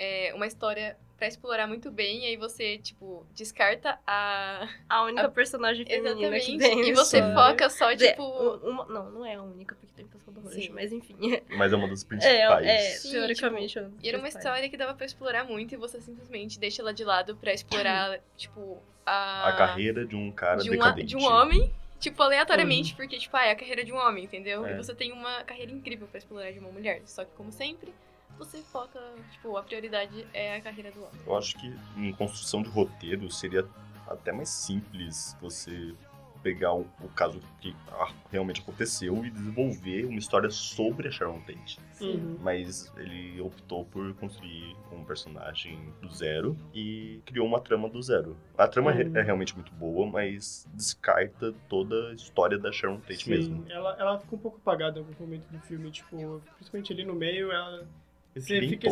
é, 0.00 0.32
uma 0.34 0.46
história 0.46 0.96
pra 1.18 1.28
explorar 1.28 1.66
muito 1.66 1.90
bem, 1.90 2.22
e 2.24 2.26
aí 2.28 2.36
você, 2.38 2.78
tipo, 2.78 3.26
descarta 3.34 3.98
a. 4.06 4.66
a 4.88 5.02
única 5.02 5.26
a- 5.26 5.30
personagem 5.30 5.84
feminina 5.84 6.10
Exatamente. 6.38 6.46
que 6.52 6.58
tem. 6.58 6.88
E 6.88 6.94
você 6.94 7.18
só. 7.20 7.34
foca 7.34 7.68
só, 7.68 7.94
tipo. 7.94 8.22
um- 8.22 8.70
uma- 8.70 8.86
não, 8.86 9.10
não 9.10 9.26
é 9.26 9.34
a 9.34 9.42
única, 9.42 9.74
porque 9.74 9.92
tem 9.94 10.06
pessoa 10.06 10.32
do 10.34 10.40
roxo, 10.40 10.72
mas 10.72 10.90
enfim. 10.92 11.14
Mas 11.50 11.72
é 11.74 11.76
uma 11.76 11.86
das 11.88 12.02
É, 12.02 12.06
principais. 12.06 12.66
é 12.66 12.78
Sim, 12.96 13.10
teoricamente. 13.10 13.78
é 13.78 13.86
E 14.02 14.08
era 14.08 14.16
uma 14.16 14.28
história 14.28 14.66
que 14.70 14.76
dava 14.78 14.94
pra 14.94 15.04
explorar 15.04 15.44
muito 15.44 15.74
e 15.74 15.76
você 15.76 16.00
simplesmente 16.00 16.58
deixa 16.58 16.80
ela 16.80 16.94
de 16.94 17.04
lado 17.04 17.36
pra 17.36 17.52
explorar, 17.52 18.18
tipo, 18.38 18.78
a. 19.04 19.48
A 19.50 19.52
carreira 19.52 20.06
de 20.06 20.16
um 20.16 20.32
cara 20.32 20.62
de, 20.62 20.70
uma, 20.70 20.76
decadente. 20.86 21.06
de 21.08 21.16
um 21.18 21.24
homem, 21.24 21.70
tipo, 21.98 22.22
aleatoriamente, 22.22 22.94
porque, 22.94 23.18
tipo, 23.18 23.36
ah, 23.36 23.44
é 23.44 23.50
a 23.50 23.56
carreira 23.56 23.84
de 23.84 23.92
um 23.92 23.96
homem, 23.98 24.24
entendeu? 24.24 24.64
É. 24.64 24.72
E 24.72 24.76
você 24.78 24.94
tem 24.94 25.12
uma 25.12 25.44
carreira 25.44 25.70
incrível 25.70 26.06
pra 26.08 26.16
explorar 26.16 26.50
de 26.50 26.58
uma 26.58 26.70
mulher. 26.70 27.02
Só 27.04 27.26
que, 27.26 27.30
como 27.36 27.52
sempre, 27.52 27.92
você 28.40 28.58
foca, 28.62 28.98
tipo, 29.32 29.56
a 29.56 29.62
prioridade 29.62 30.26
é 30.32 30.56
a 30.56 30.60
carreira 30.60 30.90
do 30.90 31.00
homem. 31.02 31.20
Eu 31.26 31.36
acho 31.36 31.56
que 31.58 31.72
em 31.96 32.12
construção 32.14 32.62
de 32.62 32.68
roteiro 32.68 33.30
seria 33.30 33.66
até 34.08 34.32
mais 34.32 34.48
simples 34.48 35.36
você 35.40 35.94
pegar 36.42 36.72
o, 36.72 36.86
o 37.02 37.08
caso 37.14 37.38
que 37.60 37.76
ah, 37.92 38.10
realmente 38.32 38.62
aconteceu 38.62 39.22
e 39.26 39.30
desenvolver 39.30 40.06
uma 40.06 40.18
história 40.18 40.48
sobre 40.48 41.06
a 41.08 41.10
Sharon 41.10 41.38
Tate. 41.40 41.78
Uhum. 42.00 42.38
Mas 42.40 42.90
ele 42.96 43.38
optou 43.42 43.84
por 43.84 44.14
construir 44.14 44.74
um 44.90 45.04
personagem 45.04 45.78
do 46.00 46.08
zero 46.10 46.56
e 46.72 47.20
criou 47.26 47.46
uma 47.46 47.60
trama 47.60 47.90
do 47.90 48.02
zero. 48.02 48.38
A 48.56 48.66
trama 48.66 48.90
Uhum. 48.90 49.14
é 49.18 49.20
realmente 49.22 49.54
muito 49.54 49.70
boa, 49.74 50.06
mas 50.06 50.66
descarta 50.72 51.52
toda 51.68 52.08
a 52.08 52.14
história 52.14 52.58
da 52.58 52.72
Sharon 52.72 53.00
Tate 53.00 53.24
Sim, 53.24 53.30
mesmo. 53.30 53.66
ela, 53.68 53.94
ela 53.98 54.18
fica 54.18 54.34
um 54.34 54.38
pouco 54.38 54.56
apagada 54.62 54.98
em 54.98 55.02
alguns 55.02 55.18
momentos 55.18 55.46
do 55.48 55.58
filme, 55.60 55.90
tipo, 55.90 56.40
principalmente 56.56 56.90
ali 56.94 57.04
no 57.04 57.14
meio, 57.14 57.52
ela. 57.52 57.86
Você 58.34 58.60
fica- 58.60 58.88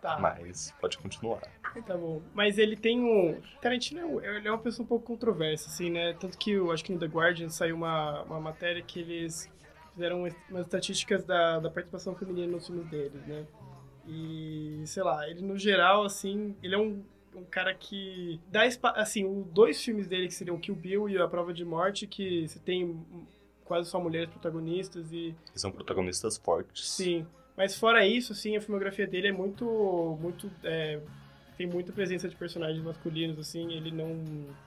Tá, 0.00 0.18
mas 0.20 0.72
pode 0.80 0.96
continuar. 0.98 1.40
tá 1.86 1.96
bom. 1.96 2.22
Mas 2.32 2.56
ele 2.56 2.76
tem 2.76 3.00
um. 3.00 3.40
Tarantino 3.60 4.20
é 4.20 4.36
ele 4.36 4.46
é 4.46 4.50
uma 4.50 4.58
pessoa 4.58 4.84
um 4.84 4.88
pouco 4.88 5.04
controversa, 5.06 5.68
assim, 5.68 5.90
né? 5.90 6.12
Tanto 6.14 6.38
que 6.38 6.52
eu 6.52 6.70
acho 6.70 6.84
que 6.84 6.92
no 6.92 6.98
The 7.00 7.06
Guardian 7.06 7.48
saiu 7.48 7.74
uma, 7.74 8.22
uma 8.22 8.40
matéria 8.40 8.80
que 8.80 9.00
eles 9.00 9.50
fizeram 9.92 10.20
umas 10.50 10.66
estatísticas 10.66 11.24
da, 11.24 11.58
da 11.58 11.68
participação 11.68 12.14
feminina 12.14 12.52
nos 12.52 12.66
filmes 12.66 12.86
deles, 12.88 13.26
né? 13.26 13.44
E, 14.06 14.82
sei 14.86 15.02
lá, 15.02 15.28
ele 15.28 15.42
no 15.42 15.58
geral, 15.58 16.04
assim, 16.04 16.56
ele 16.62 16.74
é 16.74 16.78
um, 16.78 17.02
um 17.34 17.44
cara 17.44 17.74
que 17.74 18.40
dá 18.50 18.62
assim, 18.94 19.24
os 19.26 19.46
dois 19.48 19.82
filmes 19.82 20.06
dele 20.06 20.28
que 20.28 20.34
seriam 20.34 20.58
Kill 20.58 20.76
Bill 20.76 21.08
e 21.08 21.18
A 21.18 21.26
Prova 21.28 21.52
de 21.52 21.64
Morte, 21.64 22.06
que 22.06 22.46
você 22.48 22.58
tem 22.60 23.04
quase 23.64 23.90
só 23.90 24.00
mulheres 24.00 24.30
protagonistas 24.30 25.12
e 25.12 25.34
Eles 25.50 25.60
são 25.60 25.70
protagonistas 25.72 26.38
fortes. 26.38 26.88
Sim, 26.88 27.26
mas 27.58 27.76
fora 27.76 28.06
isso, 28.06 28.32
assim, 28.32 28.56
a 28.56 28.60
filmografia 28.60 29.04
dele 29.06 29.26
é 29.28 29.32
muito, 29.32 30.16
muito, 30.22 30.48
é, 30.62 31.00
tem 31.56 31.66
muita 31.66 31.92
presença 31.92 32.28
de 32.28 32.36
personagens 32.36 32.80
masculinos, 32.82 33.36
assim, 33.36 33.72
ele 33.74 33.90
não, 33.90 34.10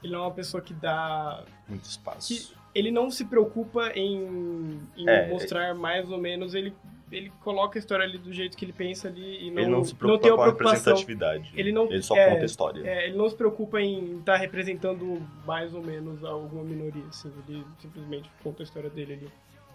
ele 0.03 0.11
não 0.11 0.19
é 0.19 0.23
uma 0.23 0.31
pessoa 0.33 0.61
que 0.61 0.73
dá, 0.73 1.41
Muito 1.69 1.85
espaço. 1.85 2.27
que 2.27 2.53
ele 2.75 2.91
não 2.91 3.09
se 3.09 3.23
preocupa 3.23 3.91
em, 3.95 4.77
em 4.97 5.07
É, 5.09 5.27
mostrar 5.29 5.73
mais 5.73 6.11
ou 6.11 6.17
menos, 6.17 6.53
ele, 6.53 6.73
ele 7.09 7.31
coloca 7.41 7.77
a 7.77 7.79
história 7.79 8.03
ali 8.03 8.17
do 8.17 8.33
jeito 8.33 8.57
que 8.57 8.65
ele 8.65 8.73
pensa 8.73 9.07
ali 9.07 9.47
e 9.47 9.51
não, 9.51 9.61
ele 9.61 9.71
não 9.71 9.83
se 9.85 9.91
não 9.93 9.97
preocupa 9.99 10.21
tem 10.23 10.31
a 10.31 10.35
com 10.35 10.41
a 10.41 10.45
representatividade. 10.47 11.51
Ele 11.55 11.71
não- 11.71 11.85
Ele 11.85 12.01
só 12.01 12.15
é, 12.17 12.29
conta 12.29 12.41
a 12.41 12.45
história. 12.45 12.85
é, 12.85 13.07
ele 13.07 13.17
não 13.17 13.29
se 13.29 13.35
preocupa 13.37 13.79
em 13.81 14.19
estar 14.19 14.35
representando 14.35 15.25
mais 15.45 15.73
ou 15.73 15.81
menos 15.81 16.23
alguma 16.25 16.63
minoria, 16.65 17.03
assim, 17.09 17.31
ele 17.47 17.63
simplesmente 17.79 18.29
conta 18.43 18.63
a 18.63 18.65
história 18.65 18.89
dele 18.89 19.13
ali. 19.13 19.29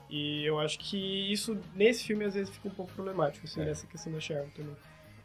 E 0.08 0.44
eu 0.44 0.58
acho 0.60 0.78
que 0.78 1.32
isso, 1.32 1.58
nesse 1.74 2.04
filme, 2.04 2.24
às 2.24 2.34
vezes 2.34 2.50
fica 2.54 2.68
um 2.68 2.70
pouco 2.70 2.92
problemático, 2.92 3.44
assim, 3.46 3.60
É. 3.60 3.64
nessa 3.64 3.86
questão 3.86 4.12
da 4.12 4.20
Sharon 4.20 4.48
também. 4.54 4.76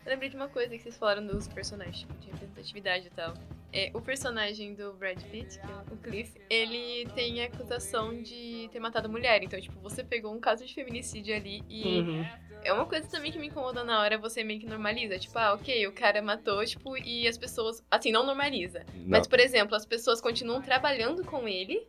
Eu 0.03 0.09
lembrei 0.13 0.29
de 0.29 0.35
uma 0.35 0.47
coisa 0.49 0.75
que 0.75 0.81
vocês 0.81 0.97
falaram 0.97 1.25
dos 1.27 1.47
personagens, 1.47 1.99
tipo, 1.99 2.13
de 2.15 2.25
representatividade 2.31 3.05
e 3.05 3.09
tal. 3.11 3.35
É, 3.71 3.91
o 3.93 4.01
personagem 4.01 4.73
do 4.73 4.93
Brad 4.93 5.21
Pitt, 5.25 5.59
que 5.59 5.65
é 5.71 5.75
o 5.93 5.97
Cliff, 5.97 6.41
ele 6.49 7.07
tem 7.13 7.43
a 7.43 7.45
acusação 7.45 8.19
de 8.21 8.67
ter 8.71 8.79
matado 8.79 9.07
mulher. 9.07 9.43
Então, 9.43 9.61
tipo, 9.61 9.79
você 9.79 10.03
pegou 10.03 10.33
um 10.33 10.39
caso 10.39 10.65
de 10.65 10.73
feminicídio 10.73 11.35
ali 11.35 11.63
e 11.69 11.99
Uhum. 12.01 12.25
é 12.63 12.73
uma 12.73 12.87
coisa 12.87 13.07
também 13.07 13.31
que 13.31 13.37
me 13.37 13.47
incomoda 13.47 13.83
na 13.83 14.01
hora, 14.01 14.17
você 14.17 14.43
meio 14.43 14.59
que 14.59 14.65
normaliza. 14.65 15.19
Tipo, 15.19 15.37
ah, 15.37 15.53
ok, 15.53 15.85
o 15.87 15.91
cara 15.93 16.19
matou, 16.19 16.65
tipo, 16.65 16.97
e 16.97 17.27
as 17.27 17.37
pessoas. 17.37 17.83
Assim, 17.91 18.11
não 18.11 18.25
normaliza. 18.25 18.83
Não. 18.95 19.03
Mas, 19.07 19.27
por 19.27 19.39
exemplo, 19.39 19.75
as 19.75 19.85
pessoas 19.85 20.19
continuam 20.19 20.63
trabalhando 20.63 21.23
com 21.23 21.47
ele. 21.47 21.87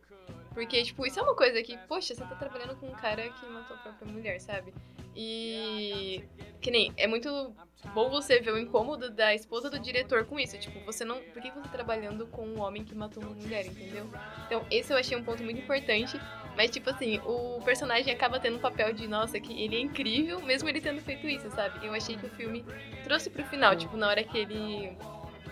Porque, 0.53 0.83
tipo, 0.83 1.05
isso 1.05 1.19
é 1.19 1.23
uma 1.23 1.35
coisa 1.35 1.61
que, 1.63 1.77
poxa, 1.87 2.13
você 2.13 2.21
tá 2.21 2.35
trabalhando 2.35 2.75
com 2.75 2.87
um 2.87 2.93
cara 2.93 3.27
que 3.29 3.45
matou 3.47 3.75
a 3.75 3.79
própria 3.79 4.11
mulher, 4.11 4.39
sabe? 4.39 4.73
E. 5.15 6.23
Que 6.61 6.71
nem. 6.71 6.93
É 6.97 7.07
muito 7.07 7.55
bom 7.93 8.09
você 8.09 8.39
ver 8.39 8.51
o 8.51 8.57
incômodo 8.57 9.09
da 9.09 9.33
esposa 9.33 9.69
do 9.69 9.79
diretor 9.79 10.25
com 10.25 10.39
isso. 10.39 10.57
Tipo, 10.57 10.79
você 10.85 11.03
não. 11.03 11.21
Por 11.21 11.41
que 11.41 11.49
você 11.49 11.61
tá 11.61 11.69
trabalhando 11.69 12.27
com 12.27 12.47
um 12.47 12.61
homem 12.61 12.83
que 12.83 12.95
matou 12.95 13.23
uma 13.23 13.33
mulher, 13.33 13.65
entendeu? 13.65 14.07
Então, 14.45 14.65
esse 14.69 14.93
eu 14.93 14.97
achei 14.97 15.17
um 15.17 15.23
ponto 15.23 15.43
muito 15.43 15.59
importante. 15.59 16.19
Mas, 16.55 16.69
tipo 16.69 16.89
assim, 16.89 17.19
o 17.25 17.59
personagem 17.65 18.13
acaba 18.13 18.39
tendo 18.39 18.57
um 18.57 18.61
papel 18.61 18.93
de, 18.93 19.07
nossa, 19.07 19.39
que 19.39 19.59
ele 19.63 19.75
é 19.75 19.79
incrível, 19.79 20.39
mesmo 20.41 20.69
ele 20.69 20.79
tendo 20.79 21.01
feito 21.01 21.27
isso, 21.27 21.49
sabe? 21.49 21.83
Eu 21.85 21.93
achei 21.95 22.15
que 22.15 22.27
o 22.27 22.29
filme 22.29 22.63
trouxe 23.03 23.29
pro 23.29 23.43
final, 23.45 23.75
tipo, 23.75 23.97
na 23.97 24.07
hora 24.07 24.23
que 24.23 24.37
ele. 24.37 24.95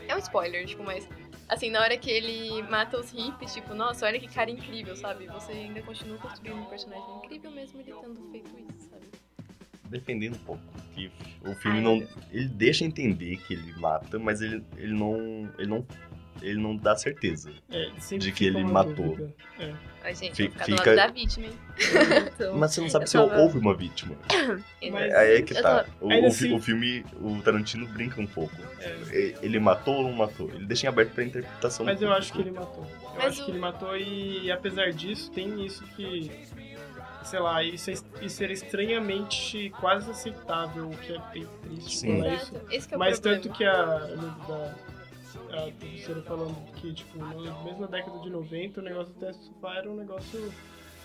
É 0.08 0.16
um 0.16 0.20
spoiler, 0.20 0.66
tipo, 0.66 0.84
mas. 0.84 1.08
Assim, 1.52 1.70
na 1.70 1.82
hora 1.82 1.98
que 1.98 2.10
ele 2.10 2.64
mata 2.64 2.98
os 2.98 3.12
hippies, 3.12 3.54
tipo, 3.54 3.76
nossa, 3.76 4.06
olha 4.06 4.18
que 4.18 4.28
cara 4.30 4.50
incrível, 4.50 4.96
sabe? 4.96 5.28
Você 5.28 5.52
ainda 5.52 5.82
continua 5.82 6.18
construindo 6.18 6.62
um 6.62 6.66
personagem 6.66 7.18
incrível 7.18 7.52
mesmo 7.52 7.82
ele 7.82 7.92
tendo 7.92 8.32
feito 8.32 8.50
isso, 8.58 8.90
sabe? 8.90 9.06
Defendendo 9.90 10.36
um 10.36 10.46
pouco. 10.46 10.64
Que 10.96 11.12
o 11.46 11.54
filme 11.56 11.80
Ai, 11.80 11.84
não. 11.84 12.08
Ele 12.32 12.48
deixa 12.48 12.86
entender 12.86 13.36
que 13.36 13.54
ele 13.54 13.74
mata, 13.74 14.18
mas 14.18 14.40
ele, 14.40 14.64
ele 14.78 14.94
não. 14.94 15.18
Ele 15.58 15.68
não. 15.68 15.86
Ele 16.41 16.60
não 16.60 16.76
dá 16.76 16.96
certeza. 16.96 17.52
É, 17.72 17.89
De 18.17 18.32
que 18.32 18.46
fica 18.46 18.46
ele 18.46 18.63
matou. 18.63 18.94
dúvida. 19.15 19.34
É. 19.60 19.74
Ai, 20.04 20.15
gente, 20.15 20.36
fica- 20.36 20.65
do 20.65 20.72
lado 20.76 20.96
da 20.96 21.08
vítima, 21.08 21.46
hein? 21.46 21.54
Então, 22.36 22.58
Mas 22.58 22.72
você 22.74 22.82
não 22.82 22.89
sabe 22.89 23.04
eu 23.04 23.08
se 23.08 23.13
tava- 23.17 23.38
houve 23.38 23.58
uma 23.60 23.76
vítima. 23.76 24.15
Mas- 24.91 25.13
Aí 25.13 25.36
é 25.38 25.41
que 25.44 25.54
tá. 25.54 25.62
tava- 25.62 25.88
O, 26.00 26.08
o 26.08 26.26
assim- 26.28 26.56
o 26.56 26.60
filme, 26.60 27.06
o 27.22 27.39
Tarantino 27.44 27.86
brinca 27.88 28.20
um 28.20 28.26
pouco. 28.26 28.56
É. 28.80 28.96
E- 29.15 29.36
Ele 29.44 29.60
matou 29.60 29.96
ou 29.98 30.04
não 30.04 30.13
matou? 30.13 30.50
Ele 30.50 30.65
deixa 30.65 30.88
em 30.88 30.89
aberto 30.89 31.12
pra 31.13 31.24
interpretação. 31.24 31.86
Mas 31.86 32.02
eu 32.02 32.12
acho 32.12 32.34
que 32.34 32.39
ele 32.41 32.52
matou. 32.52 32.88
Eu 33.04 33.12
Mas 33.15 33.26
acho 33.26 33.41
o- 33.41 33.46
que 33.46 33.52
ele 33.52 33.60
matou 33.60 33.96
e, 33.98 34.52
apesar 34.52 34.91
disso, 34.91 35.30
tem 35.32 35.63
isso 35.65 35.84
que. 35.96 36.32
Sei 37.24 37.39
lá, 37.39 37.63
isso, 37.63 37.91
é, 37.91 37.94
isso 38.26 38.44
era 38.44 38.52
estranhamente 38.52 39.70
quase 39.80 40.10
aceitável, 40.10 40.89
o 40.89 40.98
que 40.98 41.13
é 41.13 41.20
bem 41.32 41.48
triste 41.62 41.98
Sim. 42.00 42.17
falar 42.20 42.34
isso. 42.34 42.54
Esse 42.72 42.88
que 42.88 42.94
é 42.96 42.98
o 42.98 43.00
Mas 43.00 43.20
problema. 43.20 43.44
tanto 43.44 43.56
que 43.56 43.63
a. 43.63 43.74
Da, 44.48 44.76
a 45.60 45.72
professora 45.72 46.22
falando 46.24 46.56
que, 46.74 46.94
tipo, 46.94 47.18
no- 47.18 47.64
mesmo 47.64 47.82
na 47.82 47.88
década 47.88 48.20
de 48.20 48.30
90, 48.30 48.80
o 48.80 48.84
negócio 48.84 49.14
do 49.14 49.20
teste 49.20 49.42
do 49.50 49.54
sofá 49.54 49.76
era 49.78 49.90
um 49.90 49.96
negócio 49.96 50.52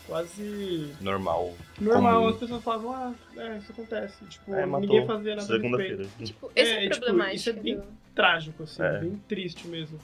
quase 0.06 0.94
Normal. 1.00 1.52
normal. 1.80 2.14
Comum. 2.20 2.28
As 2.28 2.36
pessoas 2.36 2.62
falavam, 2.62 2.92
ah, 2.92 3.14
é, 3.36 3.58
isso 3.58 3.72
acontece. 3.72 4.24
Tipo, 4.26 4.54
É, 4.54 4.66
ninguém 4.66 5.06
fazia 5.06 5.34
nada. 5.36 5.46
Segunda-feira. 5.46 6.06
Tipo, 6.22 6.50
esse 6.54 6.70
É, 6.72 6.84
é, 6.86 6.88
tipo, 6.88 6.96
problemático. 7.04 7.36
isso 7.36 7.50
é 7.50 7.52
bem- 7.52 7.76
do- 7.76 7.96
Trágico, 8.14 8.62
assim, 8.62 8.82
É. 8.82 8.98
bem 9.00 9.16
triste 9.28 9.68
mesmo. 9.68 9.98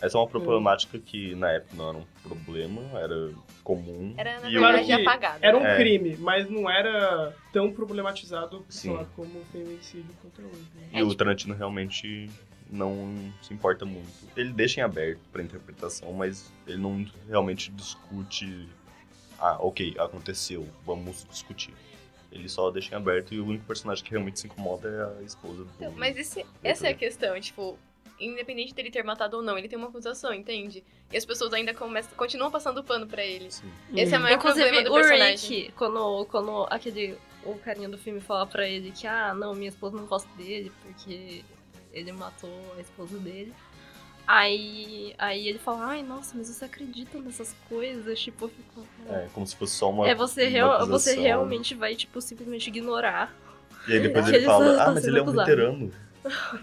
Essa 0.00 0.16
é 0.16 0.20
uma 0.20 0.26
problemática 0.28 0.96
que 0.98 1.34
na 1.34 1.50
época 1.50 1.74
não 1.76 1.88
era 1.90 1.98
um 1.98 2.04
problema, 2.22 2.80
era 2.98 3.30
comum. 3.64 4.14
Era, 4.16 4.40
na 4.40 4.48
E 4.48 4.54
Claro 4.56 4.76
verdade, 4.78 4.86
que 4.86 4.92
apagado. 4.92 5.38
Era 5.42 5.58
um 5.58 5.66
É. 5.66 5.76
crime, 5.76 6.16
mas 6.18 6.48
não 6.48 6.70
era 6.70 7.34
tão 7.52 7.70
problematizado 7.72 8.64
lá, 8.86 9.04
como 9.16 9.40
o 9.40 9.44
feminicídio 9.52 10.06
contra 10.22 10.44
hoje. 10.44 10.62
né? 10.76 10.88
E 11.00 11.02
o 11.02 11.14
Tarantino 11.14 11.54
realmente 11.54 12.30
não 12.70 13.32
se 13.42 13.52
importa 13.54 13.84
muito. 13.84 14.08
Ele 14.36 14.52
deixa 14.52 14.80
em 14.80 14.82
aberto 14.84 15.20
pra 15.32 15.42
interpretação, 15.42 16.12
mas 16.12 16.52
ele 16.66 16.78
não 16.78 17.04
realmente 17.28 17.70
discute. 17.70 18.68
Ah, 19.38 19.56
ok, 19.60 19.94
aconteceu, 19.98 20.66
vamos 20.84 21.24
discutir. 21.30 21.72
Ele 22.30 22.48
só 22.48 22.70
deixa 22.70 22.94
em 22.94 22.98
aberto 22.98 23.32
e 23.32 23.40
o 23.40 23.46
único 23.46 23.64
personagem 23.64 24.04
que 24.04 24.10
realmente 24.10 24.40
se 24.40 24.46
incomoda 24.46 24.88
é 25.16 25.20
a 25.20 25.22
esposa 25.22 25.64
do. 25.64 25.70
Então, 25.76 25.92
mas 25.96 26.16
esse- 26.16 26.44
essa 26.62 26.88
é 26.88 26.90
a 26.90 26.94
questão, 26.94 27.40
tipo, 27.40 27.78
independente 28.20 28.74
dele 28.74 28.90
ter 28.90 29.02
matado 29.04 29.36
ou 29.36 29.42
não, 29.42 29.56
ele 29.56 29.68
tem 29.68 29.78
uma 29.78 29.88
acusação, 29.88 30.34
entende? 30.34 30.84
E 31.10 31.16
as 31.16 31.24
pessoas 31.24 31.52
ainda 31.54 31.72
começam, 31.72 32.10
continuam 32.16 32.50
passando 32.50 32.82
pano 32.82 33.06
pra 33.06 33.24
ele. 33.24 33.50
Sim. 33.50 33.70
Esse 33.94 34.14
é 34.14 34.18
o 34.18 34.20
maior 34.20 34.38
problema 34.40 34.68
Inclusive, 34.68 34.84
do 34.84 34.90
o 34.90 34.94
personagem. 34.94 35.58
Rick, 35.60 35.72
quando, 35.72 36.26
quando 36.26 36.66
aquele, 36.68 37.16
o 37.44 37.54
carinha 37.60 37.88
do 37.88 37.96
filme 37.96 38.20
fala 38.20 38.44
pra 38.46 38.68
ele 38.68 38.90
que, 38.90 39.06
ah, 39.06 39.32
não, 39.32 39.54
minha 39.54 39.68
esposa 39.70 39.96
não 39.96 40.04
gosta 40.06 40.28
dele 40.36 40.70
porque 40.82 41.44
ele 41.92 42.12
matou 42.12 42.50
a 42.76 42.80
esposa 42.80 43.18
dele. 43.18 43.52
Aí, 44.26 45.14
aí 45.16 45.48
ele 45.48 45.58
fala, 45.58 45.86
ai, 45.86 46.02
nossa, 46.02 46.36
mas 46.36 46.48
você 46.48 46.64
acredita 46.66 47.18
nessas 47.18 47.56
coisas? 47.66 48.20
Tipo, 48.20 48.44
eu 48.44 48.48
fico... 48.50 48.86
É, 49.08 49.26
como 49.32 49.46
se 49.46 49.56
fosse 49.56 49.74
só 49.74 49.90
uma. 49.90 50.06
É, 50.06 50.14
você, 50.14 50.46
real, 50.46 50.86
você 50.86 51.18
realmente 51.18 51.74
vai, 51.74 51.96
tipo, 51.96 52.20
simplesmente 52.20 52.68
ignorar. 52.68 53.34
E 53.86 53.94
aí 53.94 54.00
depois 54.00 54.26
ele 54.28 54.36
ele 54.36 54.44
fala, 54.44 54.76
tá 54.76 54.84
ah, 54.88 54.92
mas 54.92 55.06
ele 55.06 55.18
é 55.18 55.22
um 55.22 55.24
acusado." 55.24 55.46
veterano. 55.46 55.92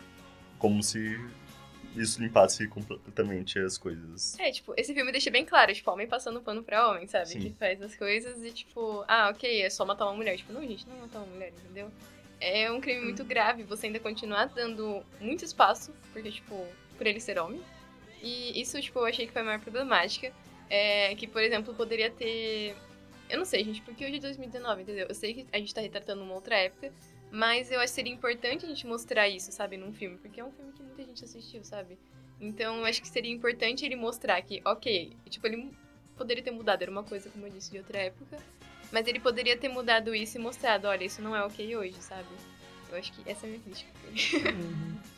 Como 0.60 0.84
se 0.84 1.20
isso 1.96 2.22
limpasse 2.22 2.68
completamente 2.68 3.58
as 3.58 3.78
coisas. 3.78 4.38
É, 4.38 4.52
tipo, 4.52 4.74
esse 4.78 4.94
filme 4.94 5.12
deixa 5.12 5.32
bem 5.32 5.46
claro, 5.46 5.74
tipo, 5.74 5.90
homem 5.90 6.08
passando 6.08 6.42
pano 6.42 6.62
pra 6.62 6.90
homem, 6.90 7.08
sabe? 7.08 7.30
Sim. 7.30 7.40
Que 7.40 7.50
faz 7.58 7.82
as 7.82 7.96
coisas 7.96 8.44
e, 8.44 8.52
tipo, 8.52 9.04
ah, 9.08 9.30
ok, 9.30 9.62
é 9.62 9.70
só 9.70 9.86
matar 9.86 10.06
uma 10.06 10.14
mulher. 10.14 10.38
Tipo, 10.38 10.54
não, 10.54 10.62
gente, 10.62 10.88
não 10.88 10.98
é 10.98 11.02
matar 11.02 11.20
uma 11.20 11.28
mulher, 11.34 11.52
entendeu? 11.52 11.90
É 12.39 12.71
um 12.71 12.82
crime 12.82 13.04
muito 13.04 13.24
grave, 13.24 13.63
você 13.63 13.88
ainda 13.88 14.00
continuar 14.00 14.45
dando 14.45 15.04
muito 15.19 15.45
espaço, 15.45 15.93
porque, 16.12 16.32
tipo, 16.32 16.65
por 16.98 17.08
ele 17.08 17.19
ser 17.19 17.39
homem. 17.39 17.62
E 18.21 18.60
isso, 18.60 18.80
tipo, 18.82 19.00
eu 19.00 19.06
achei 19.06 19.26
que 19.26 19.34
foi 19.34 19.41
a 19.41 19.45
maior 19.45 19.60
problemática. 19.60 20.32
É 20.69 21.13
que, 21.15 21.28
por 21.28 21.41
exemplo, 21.41 21.74
poderia 21.74 22.10
ter. 22.10 22.76
Eu 23.30 23.38
não 23.38 23.45
sei, 23.45 23.63
gente, 23.63 23.82
porque 23.82 24.06
hoje 24.06 24.17
é 24.17 24.19
2019, 24.19 24.82
entendeu? 24.82 25.06
Eu 25.08 25.15
sei 25.15 25.34
que 25.34 25.48
a 25.52 25.58
gente 25.58 25.74
tá 25.74 25.82
retratando 25.82 26.24
uma 26.24 26.34
outra 26.34 26.56
época, 26.56 26.91
mas 27.32 27.71
eu 27.71 27.80
acho 27.80 27.91
que 27.91 27.95
seria 27.95 28.13
importante 28.13 28.65
a 28.65 28.69
gente 28.69 28.86
mostrar 28.86 29.28
isso, 29.28 29.52
sabe, 29.52 29.78
num 29.78 29.93
filme, 29.93 30.17
porque 30.17 30.39
é 30.39 30.43
um 30.43 30.52
filme 30.52 30.71
que 30.74 30.84
muita 30.84 31.04
gente 31.04 31.24
assistiu, 31.24 31.63
sabe? 31.63 31.98
Então 32.39 32.80
eu 32.80 32.86
acho 32.86 33.02
que 33.02 33.08
seria 33.08 33.32
importante 33.32 33.86
ele 33.86 33.95
mostrar 33.95 34.41
que, 34.41 34.62
ok, 34.65 35.15
tipo, 35.30 35.48
ele 35.48 35.71
poderia 36.15 36.43
ter 36.43 36.52
mudado, 36.52 36.82
era 36.82 36.91
uma 36.91 37.04
coisa, 37.04 37.30
como 37.30 37.45
eu 37.45 37.52
disse, 37.52 37.71
de 37.71 37.78
outra 37.78 38.00
época, 38.00 38.38
mas 38.91 39.08
ele 39.08 39.19
poderia 39.19 39.58
ter 39.58 39.69
mudado 39.69 40.13
isso 40.15 40.38
e 40.38 40.41
mostrado, 40.41 40.88
olha, 40.88 41.04
isso 41.04 41.21
não 41.21 41.36
é 41.36 41.43
ok 41.43 41.76
hoje, 41.76 41.95
sabe? 42.02 42.26
Eu 42.91 42.98
acho 42.98 43.12
que 43.13 43.30
essa 43.30 43.45
é 43.45 43.50
a 43.50 43.52
minha 43.52 43.62
crítica. 43.63 43.91
Uhum. 44.50 44.95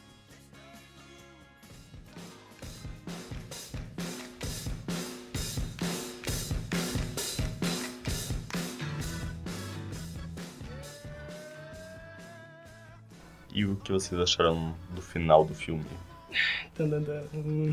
E 13.53 13.65
o 13.65 13.75
que 13.77 13.91
vocês 13.91 14.19
acharam 14.19 14.75
do 14.91 15.01
final 15.01 15.43
do 15.45 15.53
filme? 15.53 15.85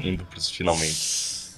Indo 0.03 0.25
pros 0.27 0.49
finalmente. 0.49 1.53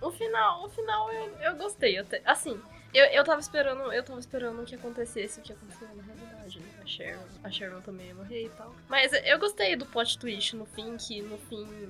O 0.00 0.10
final, 0.10 0.64
o 0.64 0.68
final 0.68 1.10
eu, 1.12 1.30
eu 1.40 1.56
gostei. 1.56 1.98
até- 1.98 2.22
assim, 2.24 2.60
eu, 2.94 3.04
eu 3.06 3.24
tava 3.24 3.40
esperando, 3.40 3.92
eu 3.92 4.02
tava 4.02 4.20
esperando 4.20 4.64
que 4.64 4.74
acontecesse 4.74 5.40
o 5.40 5.42
que 5.42 5.52
aconteceu 5.52 5.88
na 5.94 6.02
realidade, 6.02 6.60
né? 6.60 6.66
A 6.82 6.86
Sharon, 6.86 7.22
a 7.42 7.50
Sharon 7.50 7.80
também 7.80 8.06
ia 8.06 8.14
morrer 8.14 8.44
e 8.44 8.48
tal. 8.50 8.74
Mas 8.88 9.12
eu 9.12 9.38
gostei 9.38 9.74
do 9.76 9.84
plot 9.86 10.18
twist 10.18 10.54
no 10.56 10.64
fim, 10.66 10.96
que 10.96 11.20
no 11.22 11.36
fim. 11.38 11.88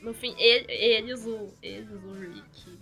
No 0.00 0.12
fim, 0.14 0.34
ele- 0.38 0.72
eles, 0.72 1.24
o. 1.26 1.52
Eles, 1.62 1.88
o 1.90 2.12
Rick. 2.14 2.78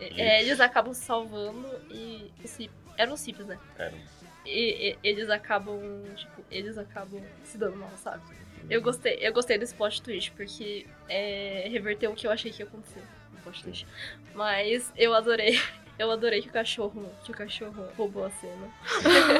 é, 0.00 0.42
Eles 0.42 0.58
acabam 0.60 0.92
se 0.94 1.02
salvando 1.04 1.68
e. 1.90 2.30
Cip- 2.44 2.70
Eram 2.96 3.12
os 3.14 3.20
Cips, 3.20 3.46
né? 3.46 3.58
Eram. 3.78 3.96
E, 4.44 4.90
e- 4.92 4.98
eles 5.02 5.28
acabam, 5.28 5.78
tipo, 6.16 6.44
eles 6.50 6.78
acabam 6.78 7.20
se 7.44 7.58
dando 7.58 7.76
mal, 7.76 7.90
sabe? 7.96 8.22
Eu 8.68 8.82
gostei, 8.82 9.16
eu 9.20 9.32
gostei 9.32 9.58
desse 9.58 9.74
plot 9.74 10.02
twist, 10.02 10.32
porque 10.32 10.86
é, 11.08 11.68
reverteu 11.70 12.10
o 12.10 12.14
que 12.16 12.26
eu 12.26 12.32
achei 12.32 12.50
que 12.52 12.62
ia 12.62 12.66
acontecer 12.66 13.02
no 13.32 13.38
plot 13.40 13.62
twist. 13.62 13.86
Mas 14.34 14.92
eu 14.96 15.14
adorei. 15.14 15.60
Eu 15.98 16.10
adorei 16.10 16.42
que 16.42 16.48
o 16.48 16.52
cachorro, 16.52 17.10
que 17.24 17.30
o 17.30 17.34
cachorro 17.34 17.88
roubou 17.96 18.26
a 18.26 18.30
cena. 18.30 18.68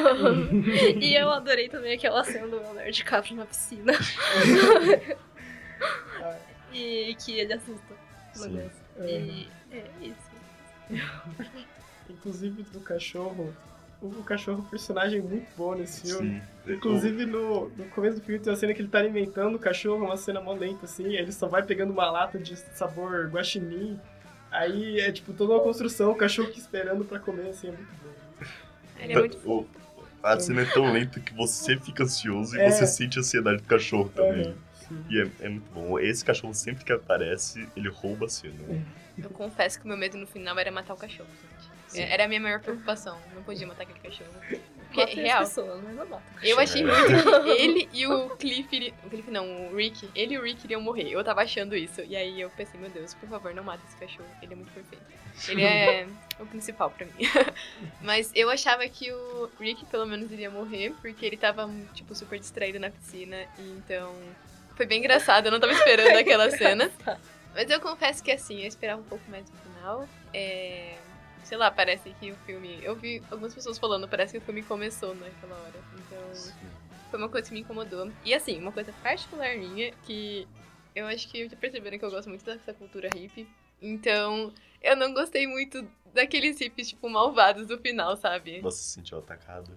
e 0.99 1.13
eu 1.15 1.29
adorei 1.29 1.69
também 1.69 1.93
aquela 1.93 2.23
cena 2.23 2.47
do 2.47 2.57
Leonardo 2.57 2.91
DiCaprio 2.91 3.35
na 3.35 3.45
piscina. 3.45 3.93
e 6.73 7.15
que 7.15 7.39
ele 7.39 7.53
assusta 7.53 7.95
Sim. 8.37 8.69
É. 8.97 9.21
E 9.21 9.49
é 9.71 9.85
isso. 10.01 10.27
Inclusive 12.09 12.63
do 12.63 12.79
cachorro. 12.79 13.53
O 13.99 14.23
cachorro 14.23 14.59
é 14.59 14.61
um 14.61 14.69
personagem 14.69 15.21
muito 15.21 15.47
bom 15.57 15.73
nesse 15.73 16.01
filme. 16.01 16.41
Sim. 16.65 16.73
Inclusive, 16.73 17.25
no, 17.25 17.69
no 17.69 17.85
começo 17.85 18.17
do 18.17 18.23
filme 18.23 18.39
tem 18.39 18.53
uma 18.53 18.59
cena 18.59 18.73
que 18.73 18.81
ele 18.81 18.89
tá 18.89 18.99
alimentando 18.99 19.55
o 19.55 19.59
cachorro, 19.59 20.05
uma 20.05 20.17
cena 20.17 20.39
mó 20.39 20.53
lenta, 20.53 20.85
assim, 20.85 21.15
ele 21.15 21.31
só 21.31 21.47
vai 21.47 21.63
pegando 21.63 21.91
uma 21.91 22.09
lata 22.11 22.37
de 22.37 22.55
sabor 22.55 23.27
guaxinim. 23.27 23.99
Aí 24.51 24.99
é 24.99 25.11
tipo 25.11 25.33
toda 25.33 25.53
uma 25.53 25.61
construção, 25.61 26.11
o 26.11 26.15
cachorro 26.15 26.49
que 26.49 26.59
esperando 26.59 27.03
pra 27.05 27.19
comer, 27.19 27.49
assim, 27.49 27.67
é 27.67 27.71
muito 27.71 27.89
bom. 28.03 28.45
Ele 28.99 29.13
é 29.13 29.19
muito 29.19 29.37
o, 29.49 29.67
A 30.23 30.39
cena 30.39 30.61
é 30.61 30.65
tão 30.65 30.91
lenta 30.91 31.19
que 31.19 31.33
você 31.33 31.77
fica 31.77 32.03
ansioso 32.03 32.55
e 32.55 32.59
É. 32.61 32.69
você 32.71 32.87
sente 32.87 33.17
a 33.17 33.21
ansiedade 33.21 33.57
do 33.61 33.67
cachorro 33.67 34.09
também. 34.15 34.55
E 35.09 35.19
é, 35.21 35.27
é 35.41 35.49
muito 35.49 35.69
bom. 35.73 35.99
Esse 35.99 36.23
cachorro, 36.23 36.53
sempre 36.53 36.85
que 36.85 36.91
aparece, 36.93 37.67
ele 37.75 37.89
rouba 37.89 38.25
a 38.25 38.29
cena. 38.29 38.55
Eu 39.17 39.29
confesso 39.29 39.77
que 39.79 39.85
o 39.85 39.87
meu 39.87 39.97
medo 39.97 40.17
no 40.17 40.25
final 40.25 40.57
era 40.57 40.71
matar 40.71 40.93
o 40.93 40.97
cachorro, 40.97 41.29
gente. 41.29 41.67
Sim. 41.89 42.01
Era 42.01 42.25
a 42.25 42.27
minha 42.27 42.39
maior 42.39 42.59
preocupação. 42.61 43.17
Não 43.35 43.43
podia 43.43 43.67
matar 43.67 43.83
aquele 43.83 43.99
cachorro. 43.99 44.31
As 44.95 45.13
real, 45.13 45.39
pessoas, 45.39 45.83
mas 45.83 45.95
não 45.95 46.21
eu 46.43 46.59
achei 46.59 46.81
É. 46.81 46.85
muito 46.85 47.43
que 47.43 47.49
ele 47.49 47.89
e 47.93 48.07
o 48.07 48.29
Cliff, 48.37 48.93
o 49.03 49.09
Cliff 49.09 49.31
não, 49.31 49.71
o 49.71 49.75
Rick, 49.75 50.09
ele 50.15 50.35
e 50.35 50.37
o 50.37 50.43
Rick 50.43 50.65
iriam 50.65 50.81
morrer. 50.81 51.09
Eu 51.11 51.23
tava 51.23 51.41
achando 51.41 51.75
isso. 51.75 52.01
E 52.01 52.15
aí 52.15 52.39
eu 52.39 52.49
pensei, 52.51 52.79
meu 52.79 52.89
Deus, 52.89 53.13
por 53.13 53.27
favor, 53.27 53.53
não 53.53 53.63
mata 53.63 53.81
esse 53.87 53.97
cachorro. 53.97 54.29
Ele 54.41 54.53
é 54.53 54.55
muito 54.55 54.71
perfeito. 54.71 55.03
Ele 55.47 55.63
é 55.63 56.07
o 56.39 56.45
principal 56.45 56.89
pra 56.89 57.05
mim. 57.05 57.13
Mas 58.01 58.31
eu 58.33 58.49
achava 58.49 58.87
que 58.87 59.11
o 59.11 59.49
Rick 59.59 59.85
pelo 59.85 60.05
menos 60.05 60.31
iria 60.31 60.49
morrer, 60.49 60.93
porque 61.01 61.25
ele 61.25 61.37
tava, 61.37 61.69
tipo, 61.93 62.15
super 62.15 62.39
distraído 62.39 62.79
na 62.79 62.89
piscina. 62.89 63.37
E 63.59 63.61
então. 63.77 64.13
Foi 64.75 64.85
bem 64.85 64.99
engraçado, 64.99 65.47
eu 65.47 65.51
não 65.51 65.59
tava 65.59 65.73
esperando 65.73 66.15
aquela 66.17 66.49
cena. 66.51 66.91
Mas 67.53 67.69
eu 67.69 67.79
confesso 67.81 68.23
que 68.23 68.31
assim, 68.31 68.61
eu 68.61 68.67
esperava 68.67 69.01
um 69.01 69.05
pouco 69.05 69.23
mais 69.29 69.43
no 69.49 69.57
final. 69.57 70.07
É. 70.33 70.95
Sei 71.47 71.57
lá, 71.57 71.71
parece 71.71 72.13
que 72.19 72.29
o 72.29 72.35
filme. 72.45 72.77
Eu 72.83 72.93
vi 72.93 73.23
algumas 73.31 73.55
pessoas 73.55 73.77
falando, 73.77 74.05
parece 74.05 74.33
que 74.33 74.37
o 74.39 74.41
filme 74.41 74.61
começou 74.63 75.15
naquela 75.15 75.55
hora. 75.55 75.79
Então. 75.93 76.53
Foi 77.09 77.17
uma 77.17 77.29
coisa 77.29 77.47
que 77.47 77.53
me 77.53 77.61
incomodou. 77.61 78.11
E 78.25 78.33
assim, 78.33 78.59
uma 78.59 78.73
coisa 78.73 78.91
particular 79.01 79.55
minha, 79.55 79.93
que 80.05 80.45
eu 80.93 81.07
acho 81.07 81.29
que 81.29 81.47
já 81.47 81.55
perceberam 81.55 81.97
que 81.97 82.03
eu 82.03 82.11
gosto 82.11 82.27
muito 82.27 82.43
dessa 82.43 82.73
cultura 82.73 83.07
hippie. 83.15 83.47
Então, 83.81 84.53
eu 84.81 84.93
não 84.97 85.13
gostei 85.13 85.47
muito 85.47 85.87
daqueles 86.13 86.59
hippies, 86.59 86.89
tipo, 86.89 87.09
malvados 87.09 87.65
do 87.65 87.77
final, 87.77 88.17
sabe? 88.17 88.59
Você 88.61 88.83
se 88.83 88.91
sentiu 88.95 89.19
atacado? 89.19 89.71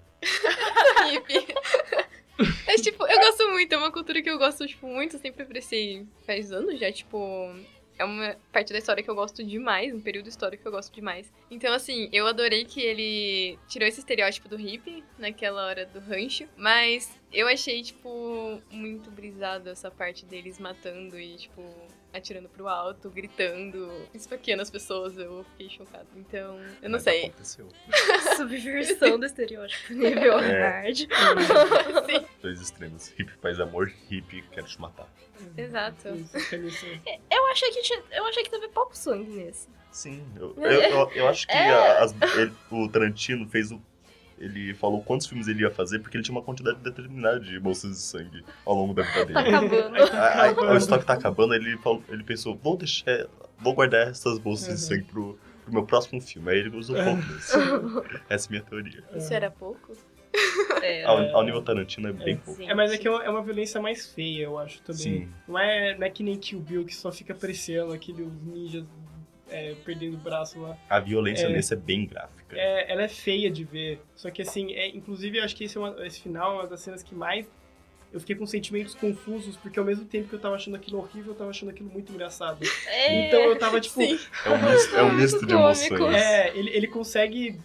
hippie. 1.08 1.54
Mas, 2.66 2.80
tipo, 2.80 3.06
eu 3.06 3.16
gosto 3.16 3.48
muito, 3.50 3.72
é 3.72 3.76
uma 3.76 3.92
cultura 3.92 4.20
que 4.20 4.28
eu 4.28 4.38
gosto, 4.38 4.66
tipo, 4.66 4.88
muito, 4.88 5.18
sempre 5.18 5.44
apreciei 5.44 6.04
faz 6.26 6.50
anos 6.50 6.80
já, 6.80 6.90
tipo. 6.90 7.54
É 8.00 8.04
uma 8.06 8.34
parte 8.50 8.72
da 8.72 8.78
história 8.78 9.02
que 9.02 9.10
eu 9.10 9.14
gosto 9.14 9.44
demais, 9.44 9.94
um 9.94 10.00
período 10.00 10.26
histórico 10.26 10.62
que 10.62 10.66
eu 10.68 10.72
gosto 10.72 10.90
demais. 10.90 11.30
Então, 11.50 11.70
assim, 11.74 12.08
eu 12.10 12.26
adorei 12.26 12.64
que 12.64 12.80
ele 12.80 13.58
tirou 13.68 13.86
esse 13.86 14.00
estereótipo 14.00 14.48
do 14.48 14.56
hippie 14.56 15.04
naquela 15.18 15.66
hora 15.66 15.84
do 15.84 16.00
rancho, 16.00 16.48
mas 16.56 17.14
eu 17.30 17.46
achei, 17.46 17.82
tipo, 17.82 18.58
muito 18.70 19.10
brisado 19.10 19.68
essa 19.68 19.90
parte 19.90 20.24
deles 20.24 20.58
matando 20.58 21.20
e, 21.20 21.36
tipo, 21.36 21.62
atirando 22.12 22.48
pro 22.48 22.66
alto, 22.68 23.08
gritando, 23.10 23.90
esfaqueando 24.14 24.62
as 24.62 24.70
pessoas. 24.70 25.16
Eu 25.18 25.44
fiquei 25.52 25.68
chocada. 25.68 26.06
Então, 26.16 26.58
eu 26.82 26.88
não 26.90 26.96
Mas 26.98 27.02
sei. 27.02 27.26
Aconteceu. 27.26 27.68
Subversão 28.36 29.18
do 29.18 29.26
estereótipo 29.26 29.92
nível 29.92 30.38
É. 30.38 30.82
hard. 30.82 30.96
Sim, 32.10 32.26
Dois 32.42 32.60
extremos. 32.60 33.08
Hippie 33.16 33.32
faz 33.40 33.60
amor, 33.60 33.92
hippie 34.08 34.42
quer 34.52 34.64
te 34.64 34.80
matar. 34.80 35.08
exato. 35.56 36.08
Isso, 36.14 36.36
isso. 36.56 36.86
Eu 37.30 37.46
achei 37.50 37.70
que 37.70 37.82
tinha, 37.82 38.02
eu 38.12 38.26
achei 38.26 38.42
que 38.42 38.50
teve 38.50 38.68
pouco 38.68 38.96
sangue 38.96 39.30
nesse. 39.30 39.68
Sim, 39.90 40.24
eu, 40.36 40.54
eu, 40.56 40.70
eu, 40.70 41.10
eu 41.16 41.28
acho 41.28 41.46
que 41.48 41.52
É. 41.52 41.68
a- 41.70 42.04
as- 42.04 42.14
ele- 42.36 42.52
o 42.70 42.88
Tarantino 42.88 43.48
fez 43.48 43.72
o. 43.72 43.82
Ele 44.40 44.72
falou 44.72 45.02
quantos 45.02 45.26
filmes 45.26 45.46
ele 45.48 45.60
ia 45.62 45.70
fazer 45.70 45.98
porque 45.98 46.16
ele 46.16 46.24
tinha 46.24 46.34
uma 46.34 46.42
quantidade 46.42 46.78
determinada 46.78 47.38
de 47.40 47.60
bolsas 47.60 47.90
de 47.90 47.98
sangue 47.98 48.42
ao 48.64 48.74
longo 48.74 48.94
da 48.94 49.02
vida 49.02 49.26
Tá 49.34 49.42
dele. 49.42 49.54
acabando. 49.56 49.96
A- 50.14 50.46
a- 50.70 50.72
o 50.72 50.76
estoque 50.78 51.04
tá 51.04 51.12
acabando, 51.12 51.54
ele, 51.54 51.76
falou, 51.78 52.02
ele 52.08 52.24
pensou, 52.24 52.56
vou 52.56 52.76
deixar. 52.76 53.26
Vou 53.58 53.74
guardar 53.74 54.08
essas 54.08 54.38
bolsas 54.38 54.66
de 54.68 54.72
Uhum. 54.72 54.78
sangue 54.78 55.04
pro, 55.04 55.38
pro 55.64 55.72
meu 55.74 55.84
próximo 55.84 56.18
filme. 56.22 56.50
Aí 56.50 56.58
ele 56.60 56.74
usou 56.74 56.96
poucas. 56.96 57.52
Essa 58.30 58.46
é 58.46 58.48
a 58.48 58.50
minha 58.50 58.62
teoria. 58.62 59.04
Isso 59.14 59.34
era 59.34 59.50
pouco? 59.50 59.92
É, 60.80 61.04
Ao, 61.04 61.18
ao 61.36 61.44
nível 61.44 61.60
Tarantino 61.60 62.08
é 62.08 62.12
bem 62.12 62.34
É. 62.34 62.36
pouco. 62.36 62.62
É, 62.62 62.72
mas 62.74 62.92
é 62.92 62.96
que 62.96 63.06
é 63.06 63.10
uma, 63.10 63.22
é 63.40 63.42
violência 63.42 63.80
mais 63.82 64.06
feia, 64.14 64.44
eu 64.44 64.58
acho 64.58 64.80
também. 64.82 65.02
Sim. 65.02 65.28
Não 65.46 65.58
é, 65.58 65.98
não 65.98 66.06
é 66.06 66.08
que 66.10 66.22
nem 66.22 66.38
Kill 66.38 66.60
Bill 66.60 66.84
que 66.86 66.94
só 66.94 67.12
fica 67.12 67.32
apreciando 67.34 67.92
aqueles 67.92 68.26
ninjas 68.42 68.84
é, 69.50 69.74
perdendo 69.84 70.14
o 70.14 70.18
braço 70.20 70.60
lá. 70.60 70.76
A 70.88 71.00
violência 71.00 71.46
É. 71.46 71.52
nesse 71.52 71.74
é 71.74 71.76
bem 71.76 72.06
gráfica. 72.06 72.39
É, 72.58 72.92
ela 72.92 73.02
é 73.02 73.08
feia 73.08 73.50
de 73.50 73.64
ver. 73.64 74.00
Só 74.16 74.30
que 74.30 74.42
assim, 74.42 74.72
é, 74.72 74.88
inclusive 74.88 75.38
eu 75.38 75.44
acho 75.44 75.54
que 75.56 75.64
esse, 75.64 75.76
é 75.76 75.80
uma- 75.80 76.06
esse 76.06 76.20
final 76.20 76.52
é 76.52 76.54
uma 76.60 76.66
das 76.66 76.80
cenas 76.80 77.02
que 77.02 77.14
mais. 77.14 77.46
Eu 78.12 78.18
fiquei 78.18 78.34
com 78.34 78.44
sentimentos 78.44 78.94
confusos, 78.94 79.56
porque 79.56 79.78
ao 79.78 79.84
mesmo 79.84 80.04
tempo 80.04 80.28
que 80.28 80.34
eu 80.34 80.40
tava 80.40 80.56
achando 80.56 80.74
aquilo 80.76 80.98
horrível, 80.98 81.32
eu 81.32 81.38
tava 81.38 81.50
achando 81.50 81.68
aquilo 81.68 81.88
muito 81.90 82.12
engraçado. 82.12 82.58
É, 82.88 83.28
Então 83.28 83.40
eu 83.42 83.56
tava 83.58 83.80
tipo. 83.80 83.94
Sim. 84.00 84.18
É 84.44 84.50
um 84.50 84.70
misto, 84.70 84.96
é 84.96 85.02
um 85.02 85.06
Muito 85.06 85.20
misto 85.20 85.46
de 85.46 85.54
emoções. 85.54 86.14
É, 86.16 86.56
ele, 86.56 86.70
ele 86.70 86.86
consegue 86.88 87.60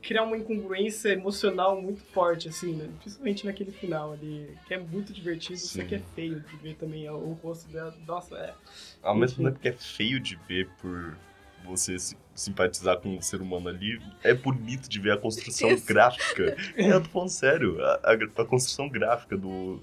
criar 0.00 0.22
uma 0.22 0.36
incongruência 0.36 1.08
emocional 1.10 1.80
muito 1.80 2.02
forte, 2.12 2.48
assim, 2.48 2.74
né? 2.74 2.88
Principalmente 3.00 3.46
naquele 3.46 3.72
final 3.72 4.12
ali, 4.12 4.50
que 4.66 4.74
é 4.74 4.78
muito 4.78 5.12
divertido, 5.14 5.58
só 5.58 5.80
Sim. 5.80 5.86
que 5.86 5.94
é 5.94 6.00
feio 6.14 6.40
de 6.40 6.56
ver 6.56 6.74
também 6.76 7.08
o, 7.08 7.14
o 7.14 7.32
rosto 7.42 7.70
dela. 7.70 7.94
Nossa, 8.06 8.36
é. 8.36 8.54
Ao 9.02 9.14
mesmo 9.14 9.44
tempo 9.44 9.58
que 9.58 9.68
é 9.68 9.72
feio 9.72 10.20
de 10.20 10.36
ver 10.46 10.68
por 10.80 11.16
você 11.64 11.98
se- 11.98 12.16
simpatizar 12.34 12.98
com 12.98 13.16
o 13.16 13.22
ser 13.22 13.40
humano 13.40 13.68
ali, 13.68 14.00
é 14.22 14.34
bonito 14.34 14.88
de 14.88 14.98
ver 15.00 15.12
a 15.12 15.16
construção 15.16 15.70
Isso. 15.70 15.86
gráfica. 15.86 16.56
Eu 16.76 17.00
tô 17.02 17.08
falando 17.08 17.28
sério, 17.28 17.82
a, 17.84 18.00
a- 18.04 18.42
a 18.42 18.44
construção 18.44 18.88
gráfica 18.88 19.36
do 19.36 19.80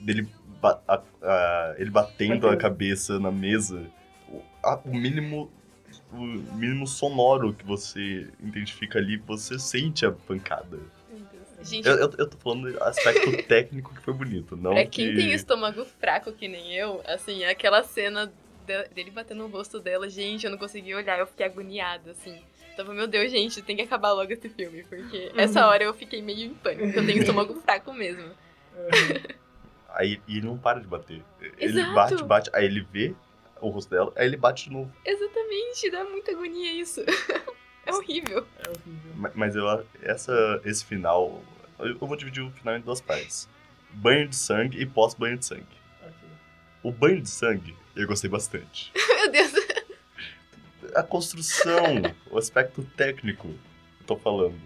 dele 0.00 0.28
ba- 0.60 0.80
a- 0.88 1.74
ele 1.78 1.90
batendo 1.90 2.48
a 2.48 2.56
cabeça 2.56 3.18
na 3.18 3.30
mesa, 3.30 3.86
o, 4.28 4.42
o 4.84 4.94
mínimo 4.96 5.50
o 6.12 6.16
mínimo 6.56 6.86
sonoro 6.86 7.52
que 7.54 7.64
você 7.64 8.28
identifica 8.40 8.98
ali, 8.98 9.16
você 9.16 9.58
sente 9.58 10.04
a 10.06 10.12
pancada. 10.12 10.78
Gente, 11.62 11.88
Eu, 11.88 11.94
eu, 11.96 12.12
eu 12.18 12.28
tô 12.28 12.36
falando 12.36 12.70
do 12.70 12.82
aspecto 12.82 13.30
técnico 13.48 13.94
que 13.94 14.02
foi 14.02 14.12
bonito, 14.12 14.54
não 14.56 14.72
pra 14.74 14.86
quem 14.86 15.08
que... 15.10 15.14
tem 15.14 15.32
estômago 15.32 15.84
fraco 15.84 16.30
que 16.32 16.46
nem 16.46 16.74
eu, 16.74 17.00
assim, 17.06 17.44
aquela 17.44 17.82
cena 17.82 18.30
dele 18.64 19.10
batendo 19.10 19.38
no 19.42 19.48
rosto 19.48 19.78
dela, 19.80 20.08
gente, 20.08 20.44
eu 20.44 20.50
não 20.50 20.58
consegui 20.58 20.94
olhar, 20.94 21.18
eu 21.18 21.26
fiquei 21.26 21.46
agoniada, 21.46 22.10
assim. 22.12 22.40
Tava, 22.76 22.92
meu 22.92 23.06
Deus, 23.06 23.30
gente, 23.30 23.62
tem 23.62 23.76
que 23.76 23.82
acabar 23.82 24.12
logo 24.12 24.32
esse 24.32 24.48
filme, 24.48 24.82
porque 24.84 25.30
essa 25.36 25.66
hora 25.66 25.84
eu 25.84 25.94
fiquei 25.94 26.20
meio 26.20 26.46
em 26.50 26.54
pânico, 26.54 26.98
eu 26.98 27.06
tenho 27.06 27.20
estômago 27.20 27.54
fraco 27.60 27.92
mesmo. 27.92 28.32
Aí 29.90 30.20
e 30.26 30.38
ele 30.38 30.46
não 30.46 30.58
para 30.58 30.80
de 30.80 30.86
bater. 30.86 31.22
Ele 31.56 31.80
Exato. 31.80 31.94
bate, 31.94 32.24
bate, 32.24 32.50
aí 32.52 32.64
ele 32.64 32.80
vê 32.80 33.14
o 33.60 33.68
rosto 33.68 33.90
dela, 33.90 34.12
aí 34.16 34.26
ele 34.26 34.36
bate 34.36 34.64
de 34.64 34.70
novo. 34.72 34.92
Exatamente, 35.04 35.90
dá 35.90 36.04
muita 36.04 36.32
agonia 36.32 36.72
isso. 36.72 37.00
É 37.86 37.92
horrível. 37.92 38.46
É 38.64 38.70
horrível. 38.70 39.12
Ma- 39.14 39.30
Mas 39.34 39.54
eu 39.54 39.66
essa, 40.00 40.32
esse 40.64 40.82
final. 40.86 41.44
Eu 41.78 41.88
eu 41.88 42.06
vou 42.06 42.16
dividir 42.16 42.42
o 42.42 42.50
final 42.50 42.74
em 42.78 42.80
duas 42.80 42.98
partes: 42.98 43.46
banho 43.90 44.26
de 44.26 44.34
sangue 44.36 44.80
e 44.80 44.86
pós-banho 44.86 45.36
de 45.36 45.44
sangue. 45.44 45.66
O 46.82 46.90
banho 46.90 47.20
de 47.20 47.28
sangue 47.28 47.76
eu 47.96 48.06
gostei 48.06 48.28
bastante. 48.30 48.92
Meu 49.16 49.30
Deus. 49.30 49.52
A 50.94 51.02
construção, 51.02 51.84
o 52.30 52.38
aspecto 52.38 52.82
técnico, 52.96 53.48
eu 53.48 54.06
tô 54.06 54.16
falando. 54.16 54.58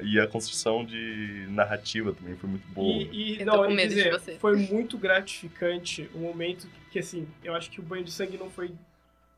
E 0.00 0.20
a 0.20 0.28
construção 0.28 0.84
de 0.84 1.46
narrativa 1.48 2.12
também 2.12 2.36
foi 2.36 2.48
muito 2.48 2.68
boa. 2.68 3.02
E, 3.10 3.38
e 3.38 3.40
Eu 3.40 3.46
não, 3.46 3.52
tô 3.54 3.64
com 3.64 3.70
eu 3.72 3.76
dizer, 3.88 4.10
você. 4.12 4.38
foi 4.38 4.56
muito 4.56 4.96
gratificante 4.96 6.08
o 6.14 6.18
momento 6.18 6.68
que, 6.92 7.00
assim, 7.00 7.26
eu 7.42 7.54
acho 7.54 7.68
que 7.70 7.80
o 7.80 7.82
banho 7.82 8.04
de 8.04 8.12
sangue 8.12 8.36
não 8.38 8.48
foi 8.48 8.72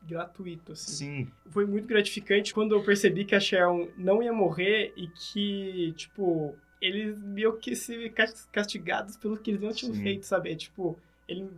gratuito, 0.03 0.73
assim. 0.73 0.91
Sim, 0.91 1.31
Foi 1.49 1.65
muito 1.65 1.87
gratificante 1.87 2.53
quando 2.53 2.75
eu 2.75 2.83
percebi 2.83 3.25
que 3.25 3.33
a 3.35 3.39
Sharon 3.39 3.87
não 3.97 4.21
ia 4.21 4.33
morrer 4.33 4.93
e 4.95 5.07
que, 5.07 5.93
tipo, 5.95 6.55
eles 6.79 7.21
meio 7.23 7.53
que 7.57 7.75
se 7.75 8.09
cas- 8.11 8.47
castigados 8.51 9.17
pelo 9.17 9.37
que 9.37 9.51
eles 9.51 9.61
não 9.61 9.71
tinham 9.73 9.95
Sim. 9.95 10.03
feito, 10.03 10.25
sabe? 10.25 10.51
É, 10.51 10.55
tipo, 10.55 10.97
ele, 11.27 11.49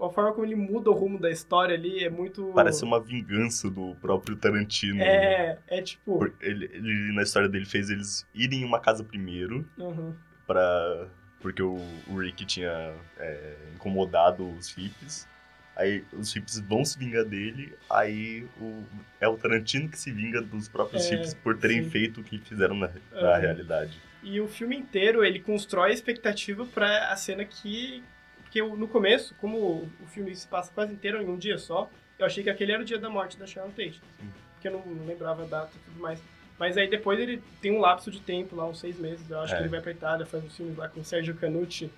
a 0.00 0.10
forma 0.10 0.32
como 0.32 0.46
ele 0.46 0.54
muda 0.56 0.90
o 0.90 0.94
rumo 0.94 1.18
da 1.18 1.30
história 1.30 1.74
ali 1.74 2.04
é 2.04 2.10
muito... 2.10 2.52
parece 2.54 2.84
uma 2.84 3.00
vingança 3.00 3.70
do 3.70 3.94
próprio 4.00 4.36
Tarantino. 4.36 5.00
É, 5.02 5.58
é 5.68 5.82
tipo... 5.82 6.18
Por- 6.18 6.34
Ele, 6.40 6.66
ele, 6.72 7.12
na 7.14 7.22
história 7.22 7.48
dele, 7.48 7.64
fez 7.64 7.88
eles 7.90 8.26
irem 8.34 8.60
em 8.60 8.64
uma 8.64 8.80
casa 8.80 9.02
primeiro, 9.04 9.66
Uhum. 9.78 10.14
pra, 10.46 11.08
porque 11.40 11.62
o, 11.62 11.76
o 12.08 12.18
Rick 12.18 12.44
tinha 12.44 12.94
é, 13.18 13.54
incomodado 13.74 14.48
os 14.50 14.70
hippies. 14.74 15.26
Aí 15.74 16.02
os 16.12 16.32
hippies 16.34 16.58
vão 16.60 16.84
se 16.86 16.98
vingar 16.98 17.24
dele, 17.24 17.74
aí 17.90 18.46
o, 18.60 18.82
é 19.20 19.28
o 19.28 19.36
Tarantino 19.36 19.88
que 19.90 19.98
se 19.98 20.10
vinga 20.10 20.40
dos 20.40 20.68
próprios 20.68 21.04
É, 21.06 21.10
hippies 21.10 21.34
por 21.34 21.56
terem 21.58 21.84
sim. 21.84 21.90
feito 21.90 22.20
o 22.20 22.24
que 22.24 22.38
fizeram 22.38 22.74
na, 22.74 22.88
na 23.12 23.20
Aham. 23.32 23.38
realidade. 23.40 24.00
E 24.22 24.40
o 24.40 24.48
filme 24.48 24.74
inteiro, 24.76 25.22
ele 25.24 25.38
constrói 25.38 25.90
a 25.90 25.94
expectativa 25.94 26.64
pra 26.66 27.12
a 27.12 27.16
cena 27.16 27.44
que... 27.44 28.02
Porque 28.46 28.60
eu- 28.60 28.76
no 28.76 28.88
começo, 28.88 29.34
como 29.40 29.58
o 30.02 30.06
filme 30.06 30.34
se 30.34 30.46
passa 30.46 30.72
quase 30.72 30.92
inteiro 30.94 31.20
em 31.20 31.26
um 31.28 31.36
dia 31.36 31.58
só, 31.58 31.90
eu 32.18 32.24
achei 32.26 32.42
que 32.42 32.48
aquele 32.50 32.72
era 32.72 32.80
o 32.82 32.84
dia 32.84 32.98
da 32.98 33.10
morte 33.10 33.36
da 33.38 33.46
Sharon 33.46 33.70
Tate. 33.70 34.00
Sim. 34.18 34.30
Porque 34.54 34.68
eu 34.68 34.72
não, 34.72 34.86
não 34.86 35.04
lembrava 35.06 35.42
a 35.42 35.46
data 35.46 35.70
e 35.76 35.78
tudo 35.90 36.00
mais. 36.00 36.18
Mas 36.58 36.78
aí 36.78 36.88
depois 36.88 37.20
ele 37.20 37.42
tem 37.60 37.70
um 37.72 37.80
lapso 37.80 38.10
de 38.10 38.18
tempo 38.20 38.56
lá, 38.56 38.66
uns 38.66 38.80
seis 38.80 38.98
meses. 38.98 39.28
Eu 39.28 39.40
acho 39.40 39.52
É. 39.52 39.56
que 39.58 39.62
ele 39.64 39.68
vai 39.68 39.80
pra 39.82 39.90
Itália, 39.92 40.24
faz 40.24 40.42
uns 40.42 40.56
filmes 40.56 40.76
lá 40.76 40.88
com 40.88 41.00
o 41.00 41.04
Sergio 41.04 41.34
Canucci. 41.36 41.90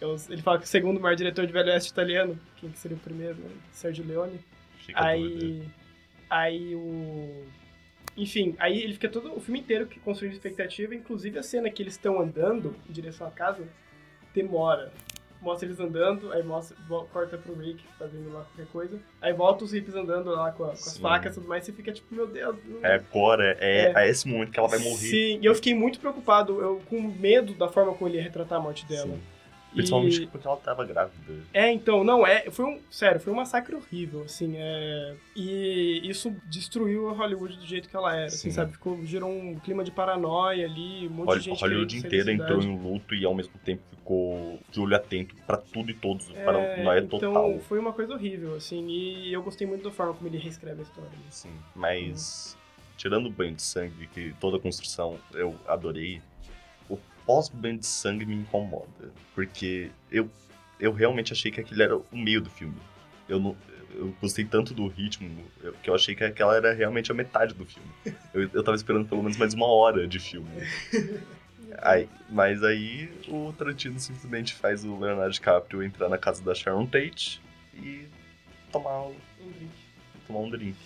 os- 0.00 0.28
Ele 0.30 0.42
fala 0.42 0.58
que 0.58 0.64
o 0.64 0.68
segundo 0.68 1.00
maior 1.00 1.14
diretor 1.16 1.46
de 1.46 1.52
Velho 1.52 1.70
Oeste 1.72 1.90
italiano. 1.90 2.38
Quem 2.56 2.70
que 2.70 2.78
seria 2.78 2.96
o 2.96 3.00
primeiro? 3.00 3.36
Né? 3.36 3.50
Sergio 3.72 4.06
Leone. 4.06 4.38
Aí... 4.94 5.66
Aí 6.28 6.74
o... 6.74 7.44
enfim, 8.16 8.54
aí 8.58 8.80
ele 8.82 8.92
fica 8.94 9.08
todo 9.08 9.34
o 9.36 9.40
filme 9.40 9.60
inteiro 9.60 9.86
que 9.86 9.98
construindo 10.00 10.32
expectativa, 10.34 10.94
inclusive 10.94 11.38
a 11.38 11.42
cena 11.42 11.70
que 11.70 11.82
eles 11.82 11.94
estão 11.94 12.20
andando 12.20 12.76
em 12.88 12.92
direção 12.92 13.26
à 13.26 13.30
casa, 13.30 13.66
demora. 14.34 14.92
Mostra 15.44 15.68
eles 15.68 15.78
andando, 15.78 16.32
aí 16.32 16.42
mostra, 16.42 16.74
corta 17.12 17.36
pro 17.36 17.54
Rick 17.54 17.84
fazendo 17.98 18.32
lá 18.32 18.40
qualquer 18.44 18.66
coisa. 18.72 18.98
Aí 19.20 19.32
volta 19.34 19.62
os 19.64 19.72
hippies 19.72 19.94
andando 19.94 20.30
lá 20.30 20.50
com, 20.52 20.64
a- 20.64 20.68
com 20.68 20.72
as 20.72 20.96
facas 20.98 21.32
e 21.32 21.34
tudo 21.34 21.46
mais, 21.48 21.64
você 21.64 21.72
fica 21.72 21.92
tipo, 21.92 22.14
meu 22.14 22.26
Deus. 22.26 22.56
É 22.82 22.94
agora, 22.94 23.56
é, 23.60 23.92
É. 23.92 24.04
é 24.06 24.08
esse 24.08 24.26
momento 24.26 24.50
que 24.50 24.58
ela 24.58 24.68
vai 24.68 24.78
morrer. 24.78 24.96
Sim, 24.96 25.38
e 25.40 25.44
eu 25.44 25.54
fiquei 25.54 25.74
muito 25.74 26.00
preocupado, 26.00 26.60
eu 26.62 26.80
com 26.88 27.00
medo 27.02 27.52
da 27.54 27.68
forma 27.68 27.92
como 27.92 28.08
ele 28.08 28.16
ia 28.16 28.22
retratar 28.22 28.58
a 28.58 28.62
morte 28.62 28.86
dela. 28.86 29.08
Sim. 29.14 29.20
Principalmente 29.74 30.22
E- 30.22 30.26
porque 30.26 30.46
ela 30.46 30.56
tava 30.56 30.84
grávida. 30.84 31.34
É, 31.52 31.70
então, 31.72 32.04
não, 32.04 32.26
é, 32.26 32.50
foi 32.50 32.64
um, 32.64 32.80
sério, 32.90 33.20
foi 33.20 33.32
um 33.32 33.36
massacre 33.36 33.74
horrível, 33.74 34.22
assim, 34.22 34.54
é, 34.56 35.14
e 35.36 36.00
isso 36.04 36.34
destruiu 36.48 37.08
a 37.08 37.12
Hollywood 37.12 37.56
do 37.56 37.66
jeito 37.66 37.88
que 37.88 37.96
ela 37.96 38.14
era, 38.14 38.26
assim, 38.26 38.50
Sim. 38.50 38.52
sabe, 38.52 38.72
ficou, 38.72 39.04
gerou 39.04 39.30
um 39.30 39.58
clima 39.58 39.82
de 39.84 39.90
paranoia 39.90 40.64
ali, 40.66 41.08
um 41.08 41.10
monte 41.10 41.26
Holly- 41.26 41.38
de 41.40 41.44
gente 41.46 41.60
Hollywood 41.60 41.86
querendo 42.02 42.02
sair 42.02 42.20
inteira 42.22 42.32
entrou 42.32 42.62
em 42.62 42.82
luto 42.82 43.14
e 43.14 43.24
ao 43.24 43.34
mesmo 43.34 43.54
tempo 43.64 43.82
ficou 43.90 44.60
de 44.70 44.80
olho 44.80 44.94
atento 44.96 45.34
pra 45.46 45.56
tudo 45.56 45.90
e 45.90 45.94
todos. 45.94 46.30
É, 46.34 46.44
paranoia 46.44 47.00
então, 47.00 47.18
total. 47.18 47.58
foi 47.60 47.78
uma 47.78 47.92
coisa 47.92 48.14
horrível, 48.14 48.54
assim, 48.54 48.86
e 48.88 49.32
eu 49.32 49.42
gostei 49.42 49.66
muito 49.66 49.82
da 49.82 49.90
forma 49.90 50.14
como 50.14 50.28
ele 50.28 50.38
reescreve 50.38 50.80
a 50.80 50.82
história. 50.82 51.10
Sim, 51.30 51.52
mas 51.74 52.56
tirando 52.96 53.26
o 53.26 53.30
banho 53.30 53.54
de 53.54 53.62
sangue, 53.62 54.06
que 54.08 54.32
toda 54.40 54.56
a 54.56 54.60
construção 54.60 55.18
eu 55.34 55.56
adorei, 55.66 56.22
pós-banho 57.26 57.78
de 57.78 57.86
sangue 57.86 58.24
me 58.24 58.34
incomoda. 58.34 59.12
Porque 59.34 59.90
eu, 60.10 60.30
eu 60.78 60.92
realmente 60.92 61.32
achei 61.32 61.50
que 61.50 61.60
aquele 61.60 61.82
era 61.82 61.96
o 61.96 62.04
meio 62.12 62.40
do 62.40 62.50
filme. 62.50 62.76
Eu 63.28 63.38
não. 63.40 63.56
Eu 63.94 64.12
gostei 64.20 64.44
tanto 64.44 64.74
do 64.74 64.88
ritmo 64.88 65.30
que 65.80 65.88
eu 65.88 65.94
achei 65.94 66.16
que 66.16 66.24
aquela 66.24 66.56
era 66.56 66.72
realmente 66.72 67.12
a 67.12 67.14
metade 67.14 67.54
do 67.54 67.64
filme. 67.64 67.88
Eu, 68.32 68.50
eu 68.52 68.64
tava 68.64 68.76
esperando 68.76 69.08
pelo 69.08 69.22
menos 69.22 69.36
mais 69.36 69.54
uma 69.54 69.66
hora 69.66 70.06
de 70.08 70.18
filme. 70.18 70.48
Aí, 71.82 72.08
mas 72.30 72.62
aí 72.62 73.10
o 73.28 73.52
Tarantino 73.52 73.98
simplesmente 73.98 74.54
faz 74.54 74.84
o 74.84 74.96
Leonardo 74.98 75.32
DiCaprio 75.32 75.82
entrar 75.82 76.08
na 76.08 76.16
casa 76.16 76.42
da 76.42 76.54
Sharon 76.54 76.86
Tate 76.86 77.42
e 77.74 78.06
tomar, 78.70 79.06
Um 79.06 79.14
drink. 79.40 79.72
tomar 80.26 80.38
um 80.40 80.50
drink. 80.50 80.76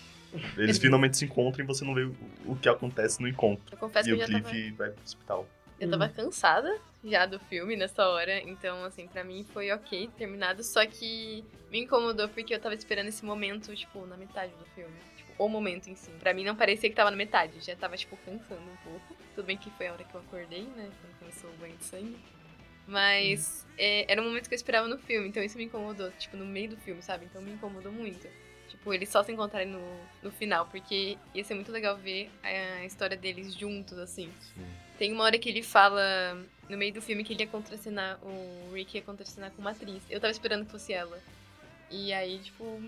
Eles 0.56 0.78
finalmente 0.78 1.16
se 1.16 1.24
encontram 1.24 1.64
e 1.64 1.66
você 1.66 1.84
não 1.84 1.94
vê 1.94 2.04
o, 2.04 2.14
o 2.46 2.56
que 2.56 2.68
acontece 2.68 3.20
no 3.20 3.28
encontro. 3.28 3.64
Eu 3.70 3.78
confesso 3.78 4.08
e 4.08 4.12
que 4.12 4.16
o 4.16 4.26
já 4.26 4.32
tava, 4.32 4.50
Cliff 4.50 4.70
vai 4.72 4.90
pro 4.90 5.04
hospital. 5.04 5.46
Eu 5.80 5.90
tava 5.90 6.08
cansada 6.08 6.80
já 7.04 7.26
do 7.26 7.38
filme 7.38 7.76
nessa 7.76 8.06
hora, 8.08 8.40
então, 8.40 8.84
assim, 8.84 9.06
pra 9.06 9.22
mim 9.22 9.46
foi 9.52 9.70
ok, 9.70 10.10
terminado, 10.16 10.64
só 10.64 10.84
que 10.84 11.44
me 11.70 11.80
incomodou 11.80 12.28
porque 12.28 12.54
eu 12.54 12.60
tava 12.60 12.74
esperando 12.74 13.08
esse 13.08 13.24
momento, 13.24 13.74
tipo, 13.74 14.04
na 14.06 14.16
metade 14.16 14.52
do 14.54 14.64
filme. 14.74 14.96
Tipo, 15.16 15.32
o 15.38 15.48
momento 15.48 15.88
em 15.88 15.94
si. 15.94 16.10
Pra 16.18 16.34
mim 16.34 16.44
não 16.44 16.56
parecia 16.56 16.90
que 16.90 16.96
tava 16.96 17.10
na 17.10 17.16
metade, 17.16 17.60
já 17.60 17.76
tava, 17.76 17.96
tipo, 17.96 18.16
cansando 18.18 18.60
um 18.60 18.76
pouco. 18.82 19.16
Tudo 19.34 19.44
bem 19.44 19.56
que 19.56 19.70
foi 19.70 19.86
a 19.86 19.92
hora 19.92 20.04
que 20.04 20.14
eu 20.14 20.20
acordei, 20.20 20.62
né, 20.62 20.90
quando 21.00 21.18
começou 21.20 21.50
o 21.50 21.54
banho 21.54 21.76
de 21.76 21.84
sangue. 21.84 22.16
Mas 22.86 23.66
é, 23.76 24.10
era 24.10 24.20
um 24.20 24.24
momento 24.24 24.48
que 24.48 24.54
eu 24.54 24.56
esperava 24.56 24.88
no 24.88 24.98
filme, 24.98 25.28
então 25.28 25.42
isso 25.42 25.58
me 25.58 25.64
incomodou, 25.64 26.10
tipo, 26.12 26.36
no 26.36 26.46
meio 26.46 26.70
do 26.70 26.76
filme, 26.78 27.02
sabe? 27.02 27.26
Então 27.26 27.40
me 27.42 27.52
incomodou 27.52 27.92
muito. 27.92 28.26
Tipo, 28.68 28.92
eles 28.92 29.08
só 29.08 29.22
se 29.22 29.30
encontrarem 29.30 29.68
no, 29.68 30.00
no 30.22 30.30
final, 30.30 30.66
porque 30.66 31.18
ia 31.34 31.44
ser 31.44 31.54
muito 31.54 31.70
legal 31.70 31.96
ver 31.96 32.30
a 32.42 32.84
história 32.84 33.16
deles 33.16 33.54
juntos, 33.54 33.98
assim. 33.98 34.32
Tem 34.98 35.12
uma 35.12 35.24
hora 35.24 35.38
que 35.38 35.48
ele 35.48 35.62
fala 35.62 36.02
no 36.68 36.76
meio 36.76 36.92
do 36.92 37.00
filme 37.00 37.22
que 37.24 37.32
ele 37.32 37.44
ia 37.44 37.48
contracenar, 37.48 38.18
o 38.22 38.72
Rick 38.74 38.96
ia 38.96 39.02
contracenar 39.02 39.50
com 39.52 39.60
uma 39.60 39.70
atriz. 39.70 40.02
Eu 40.10 40.20
tava 40.20 40.30
esperando 40.32 40.64
que 40.66 40.72
fosse 40.72 40.92
ela. 40.92 41.18
E 41.90 42.12
aí, 42.12 42.38
tipo, 42.40 42.82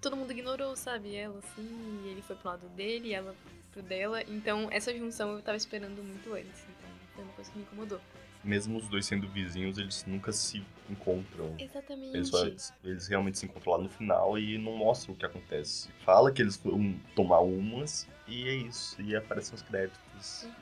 todo 0.00 0.16
mundo 0.16 0.30
ignorou, 0.32 0.74
sabe? 0.76 1.14
Ela, 1.14 1.38
assim, 1.38 2.00
e 2.04 2.08
ele 2.08 2.22
foi 2.22 2.36
pro 2.36 2.50
lado 2.50 2.68
dele 2.70 3.08
e 3.10 3.14
ela 3.14 3.34
pro 3.72 3.80
dela. 3.82 4.22
Então, 4.24 4.68
essa 4.70 4.94
junção 4.96 5.32
eu 5.34 5.42
tava 5.42 5.56
esperando 5.56 6.02
muito 6.02 6.34
antes. 6.34 6.64
Então, 6.68 6.90
foi 7.14 7.24
uma 7.24 7.32
coisa 7.34 7.50
que 7.50 7.58
me 7.58 7.64
incomodou. 7.64 8.00
Mesmo 8.44 8.78
os 8.78 8.88
dois 8.88 9.06
sendo 9.06 9.26
vizinhos, 9.28 9.76
eles 9.78 10.04
nunca 10.06 10.30
se 10.32 10.62
encontram. 10.90 11.54
Exatamente. 11.58 12.16
Eles, 12.16 12.28
só- 12.28 12.46
eles 12.84 13.08
realmente 13.08 13.38
se 13.38 13.46
encontram 13.46 13.72
lá 13.72 13.78
no 13.82 13.88
final 13.88 14.38
e 14.38 14.56
não 14.58 14.76
mostram 14.76 15.14
o 15.14 15.16
que 15.16 15.26
acontece. 15.26 15.88
Fala 16.04 16.30
que 16.30 16.42
eles 16.42 16.56
foram 16.56 16.94
tomar 17.16 17.40
umas 17.40 18.06
e 18.28 18.48
é 18.48 18.54
isso. 18.54 19.00
E 19.02 19.16
aparecem 19.16 19.54
os 19.54 19.62
créditos. 19.62 19.98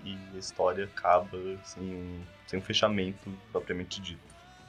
E 0.05 0.17
a 0.35 0.39
história 0.39 0.85
acaba 0.85 1.39
sem 1.65 1.83
um, 1.83 2.23
sem 2.47 2.59
um 2.59 2.63
fechamento 2.63 3.31
propriamente 3.53 4.01
dito. 4.01 4.21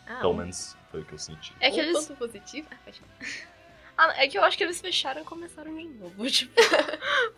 Ah, 0.07 0.19
Pelo 0.19 0.33
menos 0.36 0.75
foi 0.91 1.01
o 1.01 1.05
que 1.05 1.13
eu 1.13 1.19
senti. 1.19 1.53
É 1.59 1.71
que 1.71 1.79
um 1.79 1.83
eles. 1.83 2.05
ponto 2.07 2.17
positivo. 2.17 2.67
Ah. 2.71 2.91
Ah, 3.97 4.13
é 4.21 4.27
que 4.27 4.38
eu 4.38 4.43
acho 4.43 4.57
que 4.57 4.63
eles 4.65 4.81
fecharam 4.81 5.21
e 5.21 5.23
começaram 5.23 5.73
de 5.73 5.86
novo. 5.88 6.27
Tipo, 6.29 6.51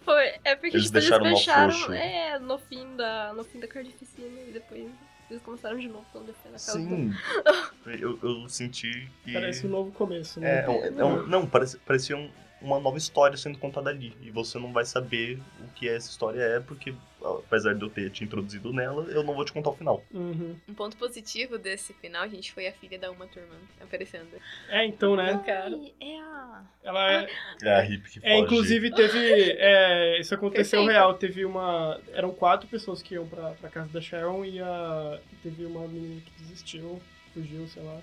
foi. 0.01 0.33
É 0.43 0.55
porque 0.55 0.75
Eles 0.75 0.85
tipo, 0.87 0.93
deixaram 0.99 1.27
eles 1.27 1.37
fecharam. 1.41 1.93
É, 1.93 2.39
no 2.39 2.57
fim 2.57 2.95
da. 2.95 3.31
No 3.33 3.43
fim 3.43 3.59
da 3.59 3.67
carnificina 3.67 4.41
e 4.41 4.53
depois 4.53 4.89
eles 5.29 5.41
começaram 5.43 5.77
de 5.77 5.87
novo 5.87 6.03
quando 6.11 6.33
foi 6.33 6.49
na 6.51 6.57
casa 6.57 6.79
do- 6.79 6.83
Sim. 6.83 7.13
eu, 8.01 8.19
eu 8.23 8.49
senti 8.49 9.07
que. 9.23 9.33
Parece 9.33 9.67
um 9.67 9.69
novo 9.69 9.91
começo, 9.91 10.39
né? 10.39 10.49
É, 10.49 10.65
é 10.65 10.87
é 10.97 11.05
um- 11.05 11.27
não, 11.27 11.45
parece, 11.45 11.77
parecia 11.77 12.17
um- 12.17 12.31
uma 12.61 12.79
nova 12.79 12.97
história 12.97 13.37
sendo 13.37 13.57
contada 13.57 13.89
ali. 13.89 14.15
E 14.21 14.31
você 14.31 14.57
não 14.57 14.71
vai 14.73 14.85
saber 14.85 15.39
o 15.59 15.67
que 15.75 15.87
essa 15.87 16.09
história 16.09 16.41
é, 16.41 16.59
porque 16.59 16.93
apesar 17.23 17.73
de 17.73 17.81
eu 17.81 17.89
ter 17.89 18.09
te 18.11 18.23
introduzido 18.23 18.71
nela, 18.71 19.03
eu 19.05 19.23
não 19.23 19.33
vou 19.33 19.43
te 19.43 19.51
contar 19.51 19.71
o 19.71 19.75
final. 19.75 20.03
Uhum. 20.13 20.55
Um 20.67 20.73
ponto 20.73 20.95
positivo 20.97 21.57
desse 21.57 21.93
final, 21.93 22.27
gente, 22.29 22.53
foi 22.53 22.67
a 22.67 22.71
filha 22.71 22.97
da 22.97 23.11
Uma 23.11 23.27
Thurman 23.27 23.59
aparecendo. 23.81 24.29
É, 24.69 24.85
então, 24.85 25.15
né? 25.15 25.41
Cara. 25.45 25.65
Ai, 25.75 25.93
é 25.99 26.19
a. 26.19 26.63
Ela 26.83 27.11
é, 27.23 27.29
É 27.63 27.69
a 27.75 27.81
hippie 27.81 28.09
que 28.11 28.19
foge. 28.21 28.31
É, 28.33 28.39
inclusive 28.39 28.91
teve. 28.93 29.51
é, 29.57 30.19
isso 30.19 30.33
aconteceu 30.33 30.79
Perfeito. 30.79 30.91
real. 30.91 31.13
Teve 31.15 31.43
uma. 31.45 31.99
Eram 32.13 32.31
quatro 32.31 32.67
pessoas 32.67 33.01
que 33.01 33.15
iam 33.15 33.27
pra, 33.27 33.51
pra 33.51 33.69
casa 33.69 33.89
da 33.89 33.99
Sharon 33.99 34.45
e 34.45 34.59
a, 34.61 35.19
teve 35.43 35.65
uma 35.65 35.87
menina 35.87 36.21
que 36.21 36.31
desistiu, 36.43 37.01
fugiu, 37.33 37.67
sei 37.67 37.83
lá. 37.83 37.99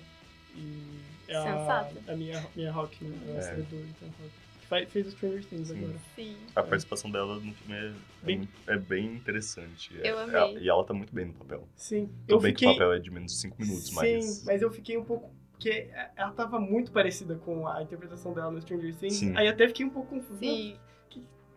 E 0.55 0.99
é 1.27 1.35
a, 1.35 1.41
Sensato. 1.43 1.95
a 2.07 2.15
minha, 2.15 2.45
minha 2.55 2.71
Rock, 2.71 3.03
né? 3.03 3.17
A 3.27 3.31
É. 3.31 3.59
Ethan 3.59 3.65
Hawke. 3.65 3.65
Que 3.95 4.44
faz- 4.65 4.91
fez 4.91 5.07
o 5.07 5.11
Stranger 5.11 5.45
Things 5.45 5.67
Sim. 5.69 5.77
agora. 5.77 5.99
Sim. 6.15 6.37
A 6.55 6.63
participação 6.63 7.11
dela 7.11 7.35
no 7.35 7.53
filme 7.53 7.73
é, 7.73 7.87
é 7.87 7.93
Bem- 8.23 8.49
é 8.67 8.77
bem 8.77 9.05
interessante. 9.15 9.91
É- 10.01 10.09
Eu 10.11 10.19
é- 10.19 10.23
amei. 10.23 10.57
e 10.63 10.69
ela 10.69 10.83
tá 10.83 10.93
muito 10.93 11.13
bem 11.13 11.25
no 11.25 11.33
papel. 11.33 11.67
Sim. 11.75 12.07
Tudo 12.27 12.37
eu 12.37 12.39
bem 12.39 12.51
fiquei. 12.51 12.67
que 12.67 12.73
o 12.73 12.77
papel 12.77 12.93
é 12.93 12.99
de 12.99 13.11
menos 13.11 13.31
de 13.33 13.37
5 13.39 13.55
minutos, 13.61 13.87
Sim, 13.89 13.95
mas. 13.95 14.43
mas 14.45 14.61
eu 14.61 14.71
fiquei 14.71 14.97
um 14.97 15.03
pouco. 15.05 15.31
Porque 15.51 15.89
ela 16.17 16.31
tava 16.31 16.59
muito 16.59 16.91
parecida 16.91 17.35
com 17.35 17.65
a 17.67 17.81
interpretação 17.81 18.33
dela 18.33 18.51
no 18.51 18.61
Stranger 18.61 18.93
Things. 18.95 19.13
Sim. 19.15 19.33
Aí 19.37 19.47
até 19.47 19.67
fiquei 19.67 19.85
um 19.85 19.89
pouco 19.89 20.09
confuso. 20.15 20.37
Sim. 20.39 20.75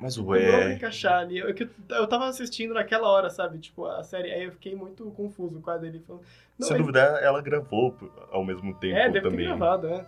Mas 0.01 0.17
o 0.17 0.33
é. 0.33 0.75
encaixar 0.75 1.23
ali. 1.23 1.39
Eu, 1.39 1.49
eu 1.91 2.07
tava 2.07 2.29
assistindo 2.29 2.73
naquela 2.73 3.09
hora, 3.11 3.29
sabe? 3.31 3.59
Tipo, 3.59 3.85
a 3.87 4.05
série. 4.05 4.31
Aí 4.31 4.45
eu 4.45 4.53
fiquei 4.53 4.77
muito 4.77 5.05
confuso 5.11 5.61
com 5.61 5.71
a 5.73 5.77
dele 5.77 6.01
falando. 6.07 6.23
Não, 6.57 6.69
Se 6.69 6.73
ele- 6.73 6.79
duvidar, 6.83 7.21
ela 7.21 7.43
gravou 7.43 7.97
ao 8.31 8.45
mesmo 8.45 8.73
tempo 8.75 8.97
É, 8.97 9.11
deve 9.11 9.23
também. 9.29 9.39
ter 9.41 9.47
gravado, 9.47 9.89
é. 9.89 10.07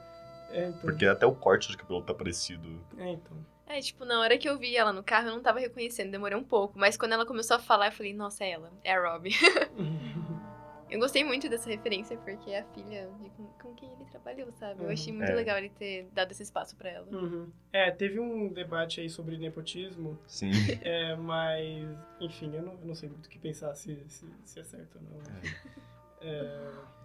É, 0.51 0.69
então. 0.69 0.81
Porque 0.81 1.07
até 1.07 1.27
o 1.27 1.35
corte 1.35 1.69
de 1.71 1.77
cabelo 1.77 2.03
tá 2.03 2.13
parecido. 2.15 2.81
É, 2.99 3.11
então. 3.13 3.37
É, 3.67 3.81
tipo, 3.81 4.05
na 4.05 4.19
hora 4.21 4.37
que 4.37 4.49
eu 4.49 4.59
vi 4.59 4.77
ela 4.77 4.93
no 4.93 5.03
carro, 5.03 5.29
eu 5.29 5.35
não 5.35 5.43
tava 5.43 5.61
reconhecendo, 5.61 6.11
demorei 6.11 6.37
um 6.37 6.43
pouco. 6.43 6.77
Mas 6.79 6.97
quando 6.97 7.13
ela 7.13 7.25
começou 7.25 7.57
a 7.57 7.61
falar, 7.61 7.87
eu 7.87 7.93
falei, 7.93 8.13
nossa, 8.13 8.43
é 8.45 8.51
ela, 8.51 8.73
é 8.83 8.93
a 8.93 9.13
Robbie. 9.13 9.31
Eu 10.91 10.99
gostei 10.99 11.23
muito 11.23 11.49
dessa 11.49 11.71
referência, 11.71 12.17
porque 12.19 12.51
é 12.51 12.59
a 12.63 12.65
filha 12.75 13.09
de 13.23 13.31
com, 13.31 13.45
com 13.63 13.73
quem 13.77 13.89
ele 13.93 14.05
trabalhou, 14.07 14.51
sabe? 14.51 14.81
Eu 14.81 14.87
Uhum. 14.87 14.93
achei 14.93 15.13
muito 15.13 15.31
É. 15.31 15.35
legal 15.37 15.57
ele 15.57 15.69
ter 15.69 16.09
dado 16.13 16.33
esse 16.33 16.43
espaço 16.43 16.75
pra 16.75 16.91
ela. 16.91 17.07
Uhum. 17.13 17.49
É, 17.73 17.93
teve 17.93 18.19
um 18.19 18.53
debate 18.53 19.01
aí 19.01 19.09
sobre 19.09 19.39
nepotismo, 19.39 20.19
Sim. 20.27 20.51
é, 20.83 21.15
mas, 21.15 21.87
enfim, 22.21 22.53
eu 22.57 22.63
não, 22.63 22.73
eu 22.73 22.87
não 22.87 22.95
sei 22.97 23.09
muito 23.09 23.27
o 23.27 23.29
que 23.29 23.39
pensar 23.39 23.73
se, 23.77 24.03
se, 24.09 24.27
se 24.45 24.59
é 24.59 24.65
certo 24.65 24.97
ou 24.99 25.03
não. 25.03 25.21
É, 25.21 25.71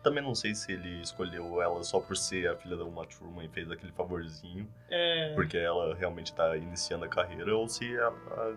Também 0.04 0.24
não 0.24 0.36
sei 0.36 0.54
se 0.54 0.72
ele 0.72 1.02
escolheu 1.02 1.60
ela 1.62 1.84
só 1.84 2.00
por 2.00 2.16
ser 2.16 2.48
a 2.48 2.56
filha 2.56 2.78
da 2.78 2.84
Uma 2.84 3.06
Truman 3.08 3.44
e 3.44 3.50
fez 3.50 3.72
aquele 3.72 3.92
favorzinho, 3.92 4.68
é, 4.90 5.34
porque 5.34 5.58
ela 5.58 5.96
realmente 5.96 6.32
tá 6.34 6.56
iniciando 6.56 7.06
a 7.06 7.08
carreira, 7.08 7.56
ou 7.58 7.68
se 7.68 7.96
ela, 7.96 8.56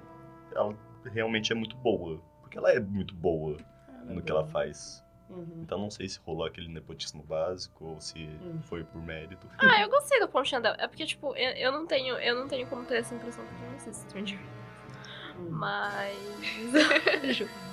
ela 0.55 0.77
realmente 1.07 1.51
é 1.51 1.55
muito 1.55 1.75
boa. 1.77 2.21
Porque 2.43 2.59
ela 2.59 2.71
é 2.71 2.79
muito 2.81 3.15
boa 3.15 3.57
no 4.05 4.21
que 4.23 4.31
ela 4.31 4.47
faz. 4.47 5.03
Uhum. 5.31 5.61
Então 5.63 5.79
não 5.79 5.91
sei 5.91 6.09
se 6.09 6.19
rolou 6.21 6.47
aquele 6.47 6.69
nepotismo 6.69 7.23
básico 7.23 7.85
ou 7.85 8.01
se 8.01 8.25
Hum. 8.43 8.61
foi 8.63 8.83
por 8.85 9.03
mérito. 9.03 9.47
Ah, 9.59 9.81
eu 9.83 9.89
gostei 9.91 10.19
do 10.21 10.29
pontinho 10.29 10.61
dela. 10.63 10.77
É 10.79 10.87
porque, 10.87 11.05
tipo, 11.05 11.35
eu, 11.37 11.51
eu 11.53 11.73
não 11.73 11.87
tenho. 11.87 12.15
Eu 12.17 12.35
não 12.35 12.49
tenho 12.49 12.67
como 12.67 12.85
ter 12.87 12.97
essa 12.97 13.15
impressão 13.15 13.45
porque 13.45 13.63
eu 13.65 13.69
não 13.69 13.77
assisto 13.77 14.09
Stranger 14.09 14.39
Things. 14.39 15.39
Uhum. 15.39 15.51
Mas. 15.51 16.19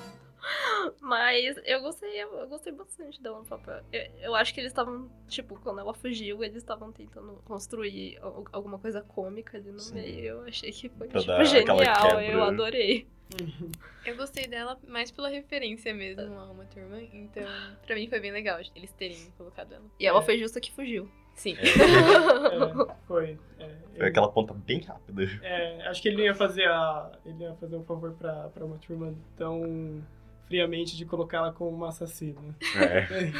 Mas 1.02 1.56
eu 1.66 1.82
gostei, 1.82 2.22
eu 2.24 2.48
gostei 2.48 2.72
bastante 2.74 3.22
dela 3.22 3.40
no 3.40 3.46
papel. 3.46 3.82
Eu, 3.92 4.02
eu 4.22 4.36
acho 4.36 4.54
que 4.54 4.60
eles 4.60 4.72
estavam, 4.72 5.10
tipo, 5.28 5.60
quando 5.62 5.80
ela 5.80 5.94
fugiu, 5.94 6.44
eles 6.44 6.58
estavam 6.58 6.92
tentando 6.92 7.34
construir 7.46 8.18
al- 8.22 8.46
alguma 8.52 8.80
coisa 8.80 9.02
cômica 9.02 9.58
ali 9.58 9.72
no 9.72 9.80
Sim. 9.80 9.96
meio. 9.96 10.26
Eu 10.26 10.42
achei 10.46 10.72
que 10.72 10.90
foi, 10.90 11.08
tipo, 11.08 11.46
genial. 11.46 12.22
Eu 12.22 12.44
adorei. 12.44 13.08
Uhum. 13.42 13.72
Eu 14.06 14.16
gostei 14.16 14.46
dela 14.48 14.78
mais 14.88 15.10
pela 15.10 15.28
referência 15.30 15.92
mesmo 15.96 16.38
a 16.38 16.52
uma 16.52 16.64
turma, 16.66 17.02
então 17.02 17.42
pra 17.86 17.96
mim 17.96 18.08
foi 18.08 18.20
bem 18.20 18.32
legal 18.32 18.60
eles 18.76 18.92
terem 18.94 19.18
colocado 19.36 19.74
ela. 19.74 19.84
E 20.00 20.06
ela 20.06 20.20
É. 20.20 20.24
foi 20.24 20.38
justa 20.38 20.62
que 20.62 20.72
fugiu. 20.72 21.10
Sim. 21.34 21.56
É, 21.58 21.66
foi. 23.08 23.38
É, 23.60 23.66
Foi 23.68 23.96
ele- 23.96 24.06
aquela 24.06 24.32
ponta 24.32 24.54
bem 24.54 24.80
rápida. 24.82 25.24
é, 25.42 25.88
acho 25.88 26.02
que 26.04 26.08
ele 26.10 26.18
não 26.18 26.24
ia 26.24 26.36
fazer 26.36 26.66
a. 26.68 27.12
Ele 27.26 27.44
ia 27.44 27.56
fazer 27.56 27.76
um 27.76 27.84
favor 27.84 28.14
pra, 28.14 28.48
pra 28.50 28.64
uma 28.64 28.78
turma 28.78 29.14
tão 29.36 30.04
friamente 30.48 30.96
de 30.96 31.06
colocá-la 31.06 31.52
como 31.52 31.72
uma 31.72 31.90
assassina. 31.90 32.42
É. 32.76 33.32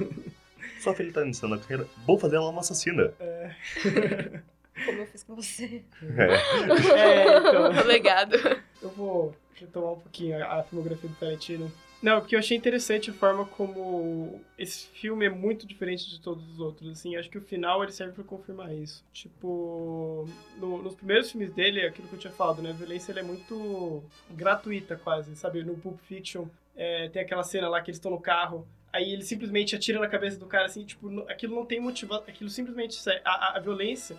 Só 0.80 0.94
que 0.94 1.02
ele 1.02 1.12
tá 1.12 1.22
iniciando 1.22 1.54
a 1.54 1.58
carreira. 1.58 1.86
Vou 2.06 2.18
fazer 2.18 2.36
ela 2.36 2.48
uma 2.48 2.60
assassina. 2.60 3.12
É, 3.20 3.54
Como 4.84 4.98
eu 4.98 5.06
fiz 5.06 5.22
com 5.22 5.34
você. 5.34 5.82
É. 6.16 6.34
é, 6.98 7.38
então. 7.38 7.86
Legado. 7.86 8.36
Eu 8.80 8.88
vou 8.90 9.34
retomar 9.54 9.92
um 9.92 10.00
pouquinho 10.00 10.42
a, 10.42 10.60
a 10.60 10.62
filmografia 10.62 11.08
do 11.08 11.16
Tarantino. 11.16 11.70
Não, 12.02 12.18
porque 12.20 12.34
eu 12.34 12.38
achei 12.38 12.56
interessante 12.56 13.10
a 13.10 13.12
forma 13.12 13.44
como 13.44 14.40
esse 14.56 14.86
filme 14.88 15.26
é 15.26 15.28
muito 15.28 15.66
diferente 15.66 16.08
de 16.08 16.18
todos 16.20 16.48
os 16.50 16.58
outros, 16.58 16.88
assim, 16.90 17.14
acho 17.16 17.28
que 17.28 17.36
o 17.36 17.42
final 17.42 17.82
ele 17.82 17.92
serve 17.92 18.14
pra 18.14 18.24
confirmar 18.24 18.74
isso. 18.74 19.04
Tipo, 19.12 20.26
no- 20.56 20.82
nos 20.82 20.94
primeiros 20.94 21.30
filmes 21.30 21.52
dele, 21.52 21.80
é 21.80 21.88
aquilo 21.88 22.08
que 22.08 22.14
eu 22.14 22.18
tinha 22.18 22.32
falado, 22.32 22.62
né, 22.62 22.70
a 22.70 22.72
violência 22.72 23.12
é 23.12 23.22
muito 23.22 24.02
gratuita 24.30 24.96
quase, 24.96 25.36
sabe? 25.36 25.62
No 25.62 25.74
Pulp 25.76 26.00
Fiction 26.00 26.46
é, 26.76 27.08
tem 27.10 27.20
aquela 27.20 27.42
cena 27.42 27.68
lá 27.68 27.82
que 27.82 27.90
eles 27.90 27.96
estão 27.98 28.10
no 28.10 28.20
carro, 28.20 28.66
aí 28.92 29.12
ele 29.12 29.22
simplesmente 29.22 29.76
atira 29.76 29.98
na 30.00 30.08
cabeça 30.08 30.38
do 30.38 30.46
cara, 30.46 30.64
assim, 30.66 30.84
tipo, 30.84 31.20
aquilo 31.28 31.54
não 31.54 31.66
tem 31.66 31.80
motivação, 31.80 32.24
aquilo 32.26 32.48
simplesmente, 32.48 32.98
a, 33.24 33.30
a, 33.30 33.56
a 33.58 33.60
violência, 33.60 34.16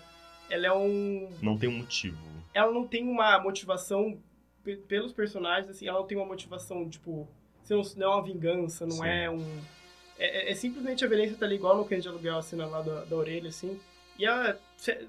ela 0.51 0.67
é 0.67 0.71
um, 0.73 1.29
Não 1.41 1.57
tem 1.57 1.67
um 1.69 1.79
motivo. 1.79 2.17
ela 2.53 2.71
não 2.71 2.85
tem 2.85 3.07
uma 3.09 3.39
motivação 3.39 4.19
pe- 4.63 4.75
pelos 4.75 5.11
personagens, 5.13 5.69
assim, 5.69 5.87
ela 5.87 5.99
não 5.99 6.05
tem 6.05 6.15
uma 6.17 6.27
motivação, 6.27 6.87
tipo, 6.87 7.27
não, 7.69 7.81
não 7.97 8.11
é 8.11 8.15
uma 8.15 8.23
vingança, 8.23 8.85
não 8.85 8.97
Sim. 8.97 9.07
é 9.07 9.29
um. 9.29 9.45
É, 10.17 10.49
é- 10.49 10.51
é 10.51 10.55
simplesmente 10.55 11.03
a 11.03 11.07
violência 11.07 11.35
tá 11.37 11.45
ali 11.45 11.55
igual 11.55 11.77
no 11.77 11.85
Cães 11.85 12.03
de 12.03 12.09
Aluguel, 12.09 12.37
a 12.37 12.41
cena 12.41 12.65
lá 12.65 12.81
da, 12.81 13.05
da 13.05 13.15
orelha, 13.15 13.49
assim. 13.49 13.79
E 14.19 14.25
ela 14.25 14.59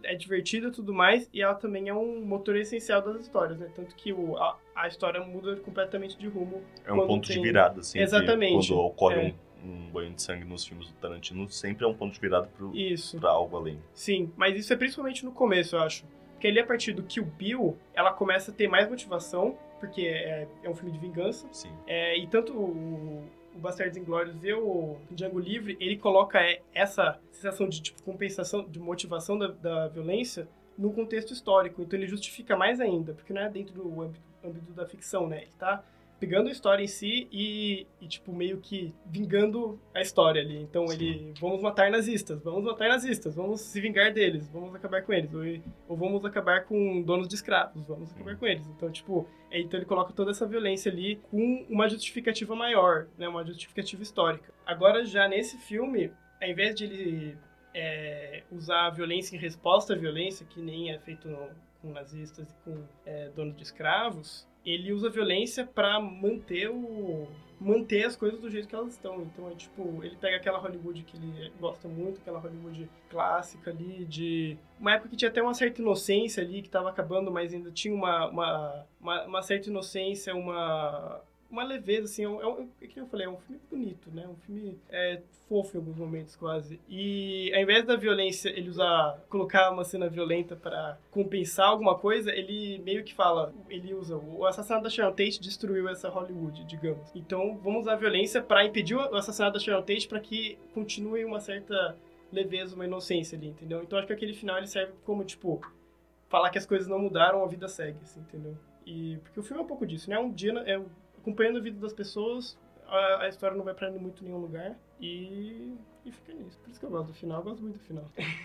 é 0.04 0.14
divertida 0.14 0.68
e 0.68 0.70
tudo 0.70 0.94
mais, 0.94 1.28
e 1.34 1.42
ela 1.42 1.54
também 1.54 1.88
é 1.88 1.94
um 1.94 2.24
motor 2.24 2.56
essencial 2.56 3.02
das 3.02 3.20
histórias, 3.20 3.58
né? 3.58 3.68
Tanto 3.74 3.94
que 3.94 4.10
o, 4.12 4.36
a, 4.38 4.56
a 4.74 4.88
história 4.88 5.20
muda 5.22 5.56
completamente 5.56 6.16
de 6.16 6.28
rumo. 6.28 6.62
É 6.86 6.92
um 6.92 7.06
ponto 7.06 7.26
de 7.26 7.34
tem- 7.34 7.42
virada, 7.42 7.80
assim. 7.80 7.98
Exatamente, 7.98 8.68
Quando 8.68 8.80
ocorre 8.80 9.16
é. 9.16 9.34
um, 9.64 9.68
um 9.70 9.90
banho 9.90 10.14
de 10.14 10.22
sangue 10.22 10.44
nos 10.44 10.64
filmes 10.64 10.86
do 10.88 10.94
Tarantino, 10.94 11.46
sempre 11.50 11.84
é 11.84 11.88
um 11.88 11.94
ponto 11.94 12.14
de 12.14 12.20
virada 12.20 12.46
pro, 12.56 12.74
Isso. 12.74 13.18
pra 13.20 13.30
algo 13.30 13.54
além. 13.56 13.78
Sim, 13.92 14.32
mas 14.36 14.56
isso 14.56 14.72
é 14.72 14.76
principalmente 14.76 15.24
no 15.26 15.32
começo, 15.32 15.76
eu 15.76 15.80
acho. 15.82 16.06
Porque 16.32 16.46
ali, 16.46 16.58
a 16.60 16.66
partir 16.66 16.92
do 16.92 17.02
Kill 17.02 17.24
Bill, 17.24 17.76
ela 17.92 18.12
começa 18.12 18.50
a 18.50 18.54
ter 18.54 18.66
mais 18.66 18.88
motivação, 18.88 19.58
porque 19.82 20.02
é, 20.02 20.46
é 20.62 20.70
um 20.70 20.76
filme 20.76 20.92
de 20.92 20.98
vingança. 21.00 21.48
Sim. 21.50 21.72
É, 21.88 22.16
e 22.16 22.24
tanto 22.28 22.52
o, 22.52 23.24
o 23.52 23.58
Bastardos 23.58 23.96
Inglórios 23.96 24.44
e 24.44 24.52
o 24.52 24.96
Django 25.10 25.40
Livre, 25.40 25.76
ele 25.80 25.96
coloca 25.96 26.38
é, 26.38 26.60
essa 26.72 27.18
sensação 27.32 27.68
de 27.68 27.82
tipo, 27.82 28.00
compensação, 28.04 28.62
de 28.62 28.78
motivação 28.78 29.36
da, 29.36 29.48
da 29.48 29.88
violência 29.88 30.46
num 30.78 30.92
contexto 30.92 31.32
histórico. 31.32 31.82
Então 31.82 31.98
ele 31.98 32.06
justifica 32.06 32.56
mais 32.56 32.80
ainda, 32.80 33.12
porque 33.12 33.32
não 33.32 33.42
é 33.42 33.50
dentro 33.50 33.74
do 33.74 34.00
âmbito, 34.00 34.20
âmbito 34.44 34.72
da 34.72 34.86
ficção, 34.86 35.26
né? 35.26 35.42
Ele 35.42 35.52
tá 35.58 35.82
pegando 36.22 36.48
a 36.48 36.52
história 36.52 36.84
em 36.84 36.86
si 36.86 37.26
e, 37.32 37.84
e, 38.00 38.06
tipo, 38.06 38.32
meio 38.32 38.58
que 38.58 38.94
vingando 39.06 39.80
a 39.92 40.00
história 40.00 40.40
ali. 40.40 40.56
Então 40.62 40.86
Sim. 40.86 40.94
ele, 40.94 41.34
vamos 41.40 41.60
matar 41.60 41.90
nazistas, 41.90 42.40
vamos 42.44 42.62
matar 42.62 42.88
nazistas, 42.88 43.34
vamos 43.34 43.60
se 43.60 43.80
vingar 43.80 44.12
deles, 44.12 44.48
vamos 44.48 44.72
acabar 44.72 45.02
com 45.02 45.12
eles. 45.12 45.34
Ou, 45.34 45.42
ou 45.88 45.96
vamos 45.96 46.24
acabar 46.24 46.64
com 46.64 47.02
donos 47.02 47.26
de 47.26 47.34
escravos, 47.34 47.84
vamos 47.88 48.12
acabar 48.12 48.36
com 48.36 48.46
eles. 48.46 48.64
Então, 48.68 48.88
tipo, 48.88 49.26
é, 49.50 49.58
Então 49.60 49.78
ele 49.80 49.84
coloca 49.86 50.12
toda 50.12 50.30
essa 50.30 50.46
violência 50.46 50.92
ali 50.92 51.16
com 51.28 51.66
uma 51.68 51.88
justificativa 51.88 52.54
maior, 52.54 53.08
né? 53.18 53.26
Uma 53.26 53.44
justificativa 53.44 54.00
histórica. 54.00 54.54
Agora, 54.64 55.04
já 55.04 55.26
nesse 55.26 55.58
filme, 55.58 56.12
ao 56.40 56.48
invés 56.48 56.72
de 56.76 56.84
ele 56.84 57.38
é, 57.74 58.44
usar 58.52 58.86
a 58.86 58.90
violência 58.90 59.34
em 59.34 59.38
resposta 59.40 59.92
à 59.94 59.96
violência, 59.96 60.46
que 60.46 60.60
nem 60.62 60.92
é 60.92 60.98
feito 61.00 61.26
no- 61.28 61.50
com 61.80 61.90
nazistas 61.90 62.48
e 62.48 62.54
com 62.64 62.84
é, 63.04 63.28
donos 63.30 63.56
de 63.56 63.62
escravos, 63.64 64.46
ele 64.64 64.92
usa 64.92 65.10
violência 65.10 65.66
para 65.66 66.00
manter 66.00 66.68
o 66.70 67.26
manter 67.62 68.04
as 68.04 68.16
coisas 68.16 68.40
do 68.40 68.50
jeito 68.50 68.66
que 68.66 68.74
elas 68.74 68.92
estão. 68.92 69.22
Então 69.22 69.48
é 69.48 69.54
tipo, 69.54 70.02
ele 70.02 70.16
pega 70.16 70.36
aquela 70.36 70.58
Hollywood 70.58 71.02
que 71.04 71.16
ele 71.16 71.52
gosta 71.60 71.86
muito, 71.88 72.20
aquela 72.20 72.40
Hollywood 72.40 72.88
clássica 73.08 73.70
ali 73.70 74.04
de 74.04 74.56
uma 74.80 74.94
época 74.94 75.10
que 75.10 75.16
tinha 75.16 75.30
até 75.30 75.40
uma 75.40 75.54
certa 75.54 75.80
inocência 75.80 76.42
ali 76.42 76.60
que 76.60 76.68
tava 76.68 76.90
acabando, 76.90 77.30
mas 77.30 77.54
ainda 77.54 77.70
tinha 77.70 77.94
uma 77.94 78.28
uma, 78.28 78.86
uma, 79.00 79.24
uma 79.26 79.42
certa 79.42 79.68
inocência, 79.68 80.34
uma 80.34 81.20
uma 81.52 81.62
leveza, 81.62 82.04
assim, 82.04 82.24
é 82.24 82.28
um, 82.28 82.62
é 82.62 82.66
é 82.80 82.86
que 82.86 82.98
eu 82.98 83.06
falei, 83.06 83.26
é 83.26 83.28
um 83.28 83.36
filme 83.36 83.60
bonito, 83.70 84.10
né? 84.10 84.26
Um 84.26 84.36
filme 84.36 84.78
é, 84.88 85.20
fofo 85.46 85.76
em 85.76 85.80
alguns 85.80 85.96
momentos, 85.96 86.34
quase. 86.34 86.80
E 86.88 87.52
ao 87.54 87.60
invés 87.60 87.84
da 87.84 87.94
violência, 87.94 88.48
ele 88.48 88.70
usar, 88.70 89.22
colocar 89.28 89.70
uma 89.70 89.84
cena 89.84 90.08
violenta 90.08 90.56
para 90.56 90.98
compensar 91.10 91.68
alguma 91.68 91.96
coisa, 91.96 92.32
ele 92.32 92.78
meio 92.78 93.04
que 93.04 93.14
fala, 93.14 93.52
ele 93.68 93.92
usa, 93.92 94.16
o 94.16 94.46
assassinato 94.46 94.84
da 94.84 94.90
Sharon 94.90 95.10
Tate 95.10 95.40
destruiu 95.40 95.88
essa 95.88 96.08
Hollywood, 96.08 96.64
digamos. 96.64 97.14
Então, 97.14 97.58
vamos 97.62 97.82
usar 97.82 97.92
a 97.92 97.96
violência 97.96 98.40
para 98.42 98.64
impedir 98.64 98.94
o 98.94 99.14
assassinato 99.14 99.54
da 99.54 99.60
Sharon 99.60 99.82
Tate 99.82 100.08
para 100.08 100.20
que 100.20 100.58
continue 100.72 101.22
uma 101.24 101.38
certa 101.38 101.96
leveza, 102.32 102.74
uma 102.74 102.86
inocência 102.86 103.36
ali, 103.36 103.48
entendeu? 103.48 103.82
Então, 103.82 103.98
acho 103.98 104.06
que 104.06 104.14
aquele 104.14 104.32
final 104.32 104.56
ele 104.56 104.66
serve 104.66 104.94
como, 105.04 105.22
tipo, 105.22 105.60
falar 106.30 106.48
que 106.48 106.56
as 106.56 106.64
coisas 106.64 106.88
não 106.88 106.98
mudaram, 106.98 107.44
a 107.44 107.46
vida 107.46 107.68
segue, 107.68 107.98
assim, 108.02 108.20
entendeu? 108.20 108.56
E 108.86 109.18
porque 109.22 109.38
o 109.38 109.42
filme 109.42 109.60
é 109.60 109.64
um 109.64 109.68
pouco 109.68 109.86
disso, 109.86 110.08
né? 110.08 110.18
Um 110.18 110.32
dia 110.32 110.52
é 110.66 110.80
acompanhando 111.22 111.58
a 111.58 111.62
vida 111.62 111.78
das 111.80 111.92
pessoas, 111.92 112.58
a, 112.86 113.22
a 113.22 113.28
história 113.28 113.56
não 113.56 113.64
vai 113.64 113.72
pra 113.74 113.90
muito 113.90 114.22
nenhum 114.22 114.38
lugar 114.38 114.76
e, 115.00 115.74
e 116.04 116.12
fica 116.12 116.34
nisso. 116.34 116.58
Por 116.58 116.70
isso 116.70 116.78
que 116.80 116.84
eu 116.86 116.90
gosto 116.90 117.06
do 117.08 117.14
final, 117.14 117.38
eu 117.38 117.44
gosto 117.44 117.62
muito 117.62 117.78
do 117.78 117.84
final. 117.84 118.04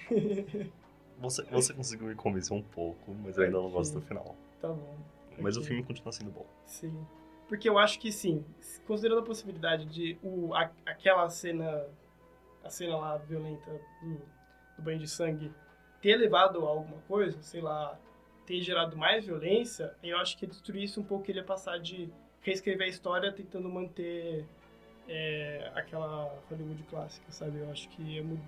Você, 1.20 1.44
você 1.46 1.74
conseguiu 1.74 2.06
me 2.06 2.14
convencer 2.14 2.56
um 2.56 2.62
pouco, 2.62 3.12
mas 3.24 3.40
eu 3.40 3.46
ainda 3.46 3.58
não 3.58 3.72
gosto 3.72 3.96
do 3.96 4.02
final. 4.02 4.36
Tá 4.62 4.68
bom. 4.68 4.98
Mas 5.40 5.58
o 5.58 5.64
filme 5.64 5.84
continua 5.84 6.12
sendo 6.12 6.30
bom. 6.30 6.46
Sim. 6.64 6.96
Porque 7.48 7.68
eu 7.68 7.80
acho 7.80 8.00
que 8.00 8.12
sim, 8.12 8.46
considerando 8.86 9.22
a 9.22 9.24
possibilidade 9.24 9.86
de 9.86 10.16
o, 10.22 10.54
a- 10.54 10.70
aquela 10.86 11.28
cena, 11.28 11.88
a 12.64 12.70
cena 12.70 12.98
lá 12.98 13.18
violenta 13.18 13.72
do, 14.04 14.10
do 14.76 14.82
banho 14.84 15.00
de 15.00 15.08
sangue 15.08 15.52
ter 16.02 16.16
levado 16.18 16.64
a 16.64 16.70
alguma 16.70 17.02
coisa, 17.08 17.42
sei 17.42 17.62
lá, 17.62 17.98
ter 18.46 18.62
gerado 18.62 18.96
mais 18.96 19.26
violência, 19.26 19.96
eu 20.04 20.18
acho 20.20 20.38
que 20.38 20.46
destruísse 20.46 21.00
um 21.00 21.04
pouco 21.04 21.32
ele 21.32 21.40
ia 21.40 21.44
passar 21.44 21.80
de 21.80 22.14
reescrever 22.48 22.88
a 22.88 22.90
história 22.90 23.32
tentando 23.32 23.70
manter 23.70 24.46
é, 25.08 25.72
aquela 25.76 26.34
Hollywood 26.50 26.82
clássica, 26.90 27.30
sabe? 27.32 27.60
Eu 27.60 27.70
acho 27.72 27.88
que 27.90 28.22
mu- 28.22 28.40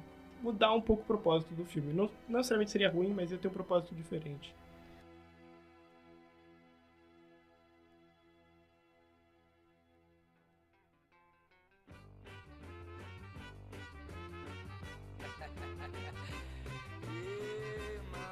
mudar 0.41 0.73
um 0.73 0.81
pouco 0.81 1.03
o 1.03 1.05
propósito 1.05 1.53
do 1.53 1.65
filme. 1.65 1.93
Não, 1.93 2.09
não 2.27 2.37
necessariamente 2.37 2.71
seria 2.71 2.89
ruim, 2.89 3.13
mas 3.13 3.31
ia 3.31 3.37
ter 3.37 3.47
um 3.47 3.51
propósito 3.51 3.93
diferente. 3.93 4.53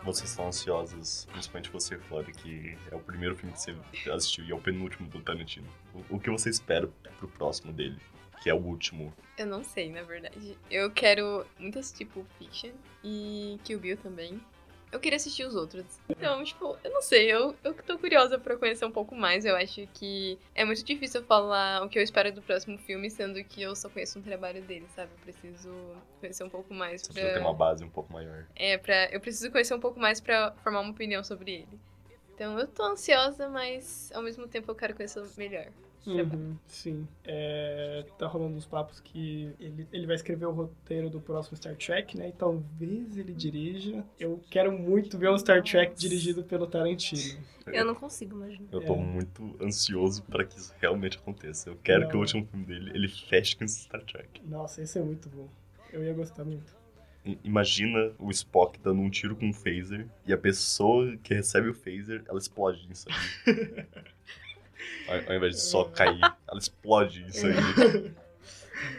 Vocês 0.08 0.30
estão 0.30 0.48
ansiosos, 0.48 1.28
principalmente 1.34 1.70
você, 1.70 1.98
Flora, 1.98 2.32
que 2.32 2.78
é 2.90 2.96
o 2.96 3.00
primeiro 3.00 3.36
filme 3.36 3.52
que 3.52 3.60
você 3.60 3.76
assistiu 4.10 4.46
e 4.46 4.52
é 4.54 4.56
o 4.56 4.62
penúltimo 4.62 5.10
do 5.10 5.20
Tarantino. 5.20 5.68
O, 5.94 6.16
o 6.16 6.20
que 6.20 6.30
você 6.30 6.50
espera 6.50 6.88
pro 7.20 7.28
próximo 7.28 7.74
dele? 7.74 7.98
Que 8.42 8.50
é 8.50 8.54
o 8.54 8.58
último. 8.58 9.14
Eu 9.38 9.46
não 9.46 9.66
sei, 9.66 9.92
na 9.92 10.04
verdade. 10.04 10.58
Eu 10.72 10.90
quero 10.92 11.46
muito 11.60 11.78
assistir 11.78 12.06
Pulp 12.06 12.26
Fiction 12.40 12.72
e 13.04 13.60
Kill 13.66 13.80
Bill 13.82 13.98
também. 13.98 14.40
Eu 14.92 15.00
queria 15.00 15.18
assistir 15.18 15.46
os 15.46 15.56
outros. 15.56 15.86
Então, 16.08 16.44
tipo, 16.44 16.78
eu 16.84 16.92
não 16.92 17.02
sei, 17.02 17.32
eu, 17.32 17.54
eu 17.64 17.74
tô 17.74 17.98
curiosa 17.98 18.40
pra 18.40 18.56
conhecer 18.56 18.86
um 18.86 18.92
pouco 18.92 19.16
mais. 19.16 19.44
Eu 19.46 19.56
acho 19.56 19.86
que 19.94 20.40
é 20.56 20.64
muito 20.64 20.84
difícil 20.84 21.24
falar 21.24 21.84
o 21.84 21.90
que 21.90 22.00
eu 22.00 22.04
espero 22.04 22.32
do 22.32 22.42
próximo 22.42 22.78
filme, 22.78 23.10
sendo 23.10 23.44
que 23.44 23.62
eu 23.62 23.76
só 23.76 23.90
conheço 23.90 24.18
um 24.18 24.22
trabalho 24.22 24.62
dele, 24.62 24.88
sabe? 24.96 25.12
Eu 25.14 25.20
preciso 25.20 25.74
conhecer 26.20 26.44
um 26.44 26.50
pouco 26.50 26.74
mais 26.74 27.02
Você 27.02 27.08
pra... 27.08 27.22
precisa 27.22 27.40
ter 27.40 27.46
uma 27.46 27.54
base 27.54 27.84
um 27.84 27.90
pouco 27.90 28.14
maior. 28.14 28.46
É, 28.56 28.78
pra... 28.78 29.06
eu 29.12 29.20
preciso 29.20 29.52
conhecer 29.52 29.74
um 29.74 29.80
pouco 29.80 30.00
mais 30.00 30.22
pra 30.22 30.54
formar 30.64 30.80
uma 30.80 30.92
opinião 30.92 31.24
sobre 31.24 31.54
ele. 31.54 31.80
Então, 32.34 32.58
eu 32.58 32.68
tô 32.68 32.84
ansiosa, 32.84 33.50
mas 33.50 34.12
ao 34.14 34.22
mesmo 34.22 34.48
tempo 34.48 34.72
eu 34.72 34.76
quero 34.76 34.96
conhecer 34.96 35.24
melhor. 35.38 35.68
Uhum, 36.08 36.56
sim. 36.66 37.08
É, 37.24 38.06
tá 38.18 38.28
rolando 38.28 38.56
uns 38.56 38.66
papos 38.66 39.00
que 39.00 39.54
ele, 39.60 39.88
ele 39.92 40.08
vai 40.08 40.16
escrever 40.16 40.46
o 40.46 40.52
roteiro 40.52 41.10
do 41.10 41.20
próximo 41.20 41.58
Star 41.58 41.76
Trek, 41.76 42.18
né? 42.18 42.30
E 42.30 42.32
talvez 42.32 43.18
ele 43.18 43.34
dirija. 43.34 44.06
Eu 44.20 44.42
quero 44.50 44.72
muito 44.72 45.18
ver 45.18 45.30
um 45.30 45.38
Star 45.38 45.62
Trek 45.62 45.96
dirigido 45.96 46.44
pelo 46.44 46.66
Tarantino. 46.68 47.40
Eu 47.68 47.84
não 47.84 47.94
consigo 47.96 48.36
imaginar. 48.38 48.70
Eu 48.72 48.82
tô 48.86 48.94
É. 48.94 48.98
muito 48.98 49.56
ansioso 49.62 50.24
pra 50.24 50.46
que 50.46 50.58
isso 50.58 50.74
realmente 50.80 51.18
aconteça. 51.18 51.70
Eu 51.70 51.76
quero 51.84 52.04
Não. 52.04 52.10
que 52.10 52.16
o 52.16 52.20
último 52.20 52.46
filme 52.46 52.66
dele 52.66 52.92
ele 52.96 53.08
feche 53.10 53.56
com 53.58 53.66
esse 53.66 53.82
Star 53.82 54.02
Trek. 54.06 54.42
Nossa, 54.48 54.82
esse 54.82 54.98
é 54.98 55.02
muito 55.04 55.28
bom. 55.30 55.50
Eu 55.92 56.04
ia 56.04 56.14
gostar 56.14 56.46
muito. 56.46 56.76
Imagina 57.44 58.14
o 58.18 58.32
Spock 58.32 58.80
dando 58.80 59.02
um 59.02 59.10
tiro 59.10 59.36
com 59.36 59.48
um 59.48 59.54
phaser 59.54 60.08
e 60.26 60.32
a 60.32 60.38
pessoa 60.38 61.18
que 61.18 61.34
recebe 61.34 61.68
o 61.68 61.74
phaser, 61.74 62.24
ela 62.26 62.40
explode 62.40 62.88
isso 62.90 63.06
aí. 63.10 63.86
ao, 65.08 65.16
ao 65.32 65.36
invés 65.38 65.56
de 65.56 65.62
só 65.62 65.84
cair, 65.86 66.20
ela 66.48 66.60
explode 66.60 67.26
isso 67.28 67.46
aí. 67.48 68.12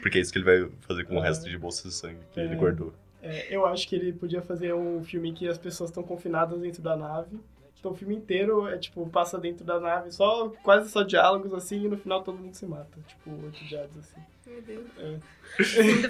Porque 0.03 0.19
é 0.19 0.21
isso 0.21 0.33
que 0.33 0.39
ele 0.39 0.45
vai 0.45 0.71
fazer 0.81 1.05
com 1.05 1.17
o 1.17 1.21
resto 1.21 1.49
de 1.49 1.57
bolsas 1.57 1.85
de 1.85 1.93
sangue 1.97 2.19
que 2.33 2.41
ele 2.41 2.55
É. 2.55 2.57
guardou. 2.57 2.93
É, 3.23 3.55
eu 3.55 3.67
acho 3.67 3.89
que 3.89 3.97
ele 3.97 4.13
podia 4.13 4.41
fazer 4.43 4.73
um 4.75 5.03
filme 5.05 5.31
em 5.31 5.35
que 5.35 5.49
as 5.49 5.59
pessoas 5.59 5.91
estão 5.91 6.03
confinadas 6.03 6.59
dentro 6.61 6.81
da 6.83 6.97
nave. 6.97 7.39
Então 7.79 7.93
o 7.93 7.95
filme 7.95 8.15
inteiro 8.17 8.67
é 8.67 8.77
tipo, 8.77 9.09
passa 9.09 9.39
dentro 9.39 9.65
da 9.65 9.79
nave, 9.79 10.11
só 10.11 10.49
quase 10.65 10.91
só 10.91 11.03
diálogos 11.05 11.53
assim, 11.55 11.85
e 11.85 11.89
no 11.89 11.97
final 11.97 12.23
todo 12.25 12.37
mundo 12.39 12.55
se 12.55 12.67
mata. 12.67 12.99
Tipo, 13.07 13.31
oito 13.45 13.65
diados 13.67 13.97
assim. 13.99 14.21
Meu 14.47 14.63
Deus. 14.63 14.87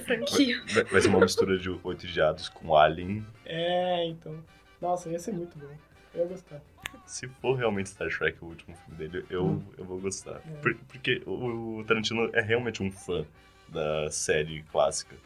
Franquia. 0.05 0.63
Vai, 0.73 0.85
vai 0.85 1.01
ser 1.01 1.09
uma 1.09 1.21
mistura 1.21 1.59
de 1.59 1.69
Oito 1.83 2.07
Diados 2.07 2.49
com 2.49 2.75
Alien. 2.77 3.27
É, 3.45 4.07
então. 4.07 4.39
Nossa, 4.81 5.09
ia 5.11 5.19
ser 5.19 5.33
muito 5.33 5.59
bom. 5.59 5.67
Eu 6.15 6.21
ia 6.23 6.27
gostar. 6.27 6.61
Se 7.09 7.27
for 7.27 7.55
realmente 7.57 7.89
Star 7.89 8.09
Trek 8.11 8.39
o 8.43 8.47
último 8.49 8.77
filme 8.77 8.99
dele, 8.99 9.27
eu, 9.31 9.47
Hum. 9.47 9.63
eu 9.79 9.85
vou 9.85 9.99
gostar. 9.99 10.43
É. 10.47 10.51
Por- 10.61 10.75
porque 10.89 11.23
o, 11.27 11.79
o 11.79 11.85
Tarantino 11.85 12.29
é 12.35 12.41
realmente 12.43 12.83
um 12.83 12.91
fã 12.93 13.25
da 13.69 14.11
série 14.11 14.63
clássica. 14.71 15.17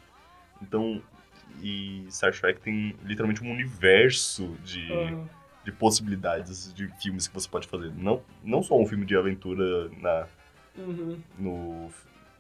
Então, 0.63 1.03
e 1.61 2.07
Star 2.09 2.33
Trek 2.33 2.61
tem 2.61 2.95
literalmente 3.05 3.43
um 3.43 3.51
universo 3.51 4.57
de, 4.65 4.93
Aham. 4.93 5.29
de 5.65 5.73
possibilidades 5.73 6.73
de 6.73 6.87
filmes 7.01 7.27
que 7.27 7.35
você 7.35 7.49
pode 7.49 7.67
fazer. 7.67 7.93
Não, 7.97 8.23
não 8.45 8.63
só 8.63 8.79
um 8.79 8.87
filme 8.87 9.05
de 9.05 9.17
aventura 9.17 9.89
na, 10.01 10.27
Uhum. 10.79 11.21
no 11.39 11.91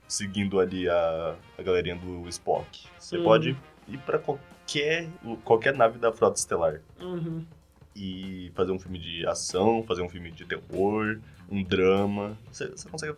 seguindo 0.09 0.61
ali 0.61 0.88
a, 0.88 1.34
a 1.59 1.62
galerinha 1.62 1.97
do 1.97 2.28
Spock. 2.28 2.86
Você 2.99 3.16
Uhum. 3.18 3.24
pode 3.24 3.57
ir 3.88 3.99
pra 4.07 4.18
qualquer 4.20 5.09
qualquer 5.45 5.74
nave 5.76 5.99
da 5.99 6.12
frota 6.12 6.38
estelar 6.38 6.80
Uhum. 7.01 7.45
E 7.95 8.51
fazer 8.55 8.72
um 8.72 8.78
filme 8.78 8.99
de 8.99 9.26
ação, 9.26 9.82
fazer 9.82 10.03
um 10.03 10.09
filme 10.09 10.30
de 10.30 10.45
terror, 10.45 11.18
um 11.51 11.62
drama. 11.62 12.36
Você, 12.51 12.68
você 12.68 12.88
consegue 12.88 13.16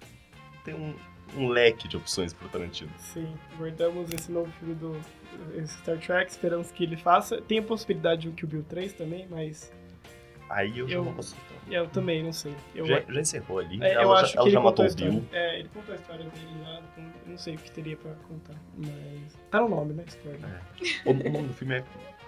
ter 0.64 0.74
um, 0.74 0.94
um 1.36 1.48
leque 1.48 1.86
de 1.88 1.96
opções 1.96 2.32
pro 2.32 2.48
Tarantino. 2.48 2.90
Sim, 2.98 3.32
guardamos 3.56 4.10
esse 4.12 4.30
novo 4.32 4.50
filme 4.52 4.74
do 4.74 4.98
Star 5.66 5.98
Trek, 5.98 6.30
esperamos 6.30 6.70
que 6.70 6.84
ele 6.84 6.96
faça. 6.96 7.40
Tem 7.42 7.58
a 7.58 7.62
possibilidade 7.62 8.22
de 8.22 8.28
um 8.28 8.32
Kill 8.32 8.48
Bill 8.48 8.64
3 8.64 8.92
também, 8.92 9.26
mas 9.28 9.72
Aí 10.50 10.78
eu, 10.78 10.86
já 10.86 10.96
Eu- 10.96 11.04
não 11.04 11.14
posso. 11.14 11.34
eu 11.70 11.88
também 11.88 12.22
não 12.22 12.32
sei. 12.32 12.54
Eu, 12.74 12.84
Já, 12.86 13.00
já 13.08 13.20
encerrou 13.20 13.58
ali. 13.60 13.82
é, 13.82 13.96
eu 13.96 14.00
ela 14.02 14.20
acho 14.20 14.34
já, 14.34 14.42
que 14.42 14.48
ele 14.48 14.58
matou 14.58 14.84
o 14.84 14.88
história. 14.88 15.10
Bill. 15.10 15.24
É, 15.32 15.58
ele 15.58 15.68
contou 15.70 15.94
a 15.94 15.96
história 15.96 16.24
dele 16.24 16.46
eu 17.24 17.30
não 17.30 17.38
sei 17.38 17.54
o 17.54 17.58
que 17.58 17.70
teria 17.70 17.96
pra 17.96 18.12
contar. 18.28 18.54
Mas. 18.76 19.38
Tá 19.50 19.60
no 19.60 19.68
nome, 19.70 19.94
né? 19.94 20.04
Spoiler. 20.06 20.62
O, 21.06 21.10
o 21.10 21.32
nome 21.32 21.48
do 21.48 21.54
filme 21.54 21.76
é 21.76 21.84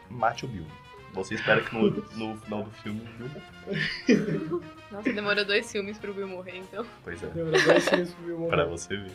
Mate 0.08 0.46
o 0.46 0.48
Bill. 0.48 0.66
Você 1.16 1.34
espera 1.34 1.62
que 1.62 1.74
no, 1.74 1.90
no 1.90 2.36
final 2.40 2.62
do 2.62 2.70
filme 2.82 3.00
o 3.00 3.04
Bill 3.18 3.28
morra. 3.28 4.62
Nossa, 4.92 5.12
demorou 5.12 5.44
dois 5.44 5.72
filmes 5.72 5.98
pro 5.98 6.12
Bill 6.12 6.28
morrer, 6.28 6.58
então. 6.58 6.86
Pois 7.02 7.22
é. 7.22 7.26
Demorou 7.28 7.62
dois 7.62 7.88
filmes 7.88 8.12
pro 8.12 8.24
Bill 8.24 8.38
morrer. 8.38 8.50
Pra 8.50 8.64
você 8.66 8.96
ver. 8.96 9.12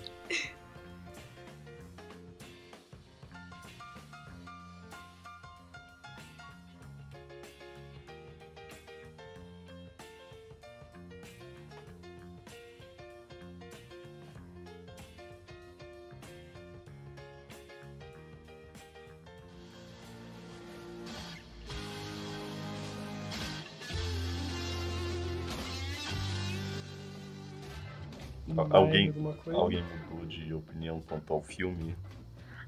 Alguém- 28.77 29.07
alguma 29.07 29.33
coisa? 29.33 29.59
Alguém 29.59 29.83
mudou 29.83 30.25
de 30.25 30.53
opinião 30.53 31.01
quanto 31.01 31.33
ao 31.33 31.41
filme? 31.41 31.95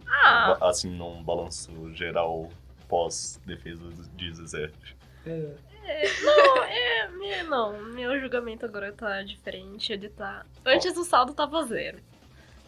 Ah, 0.08 0.58
Assim, 0.70 0.90
num 0.96 1.24
balanço 1.24 1.72
geral 1.94 2.50
pós-defesa 2.88 3.84
de 4.16 4.34
Zezé. 4.36 4.72
É, 5.26 6.04
não, 6.24 6.64
é, 6.64 7.08
meu- 7.10 7.50
não, 7.50 7.82
meu 7.94 8.20
julgamento 8.20 8.66
agora 8.66 8.92
tá 8.94 9.22
diferente, 9.24 9.92
ele 9.92 10.10
tá... 10.10 10.46
Antes 10.66 10.96
o 10.98 11.04
saldo 11.04 11.34
tava 11.34 11.64
zero. 11.64 12.00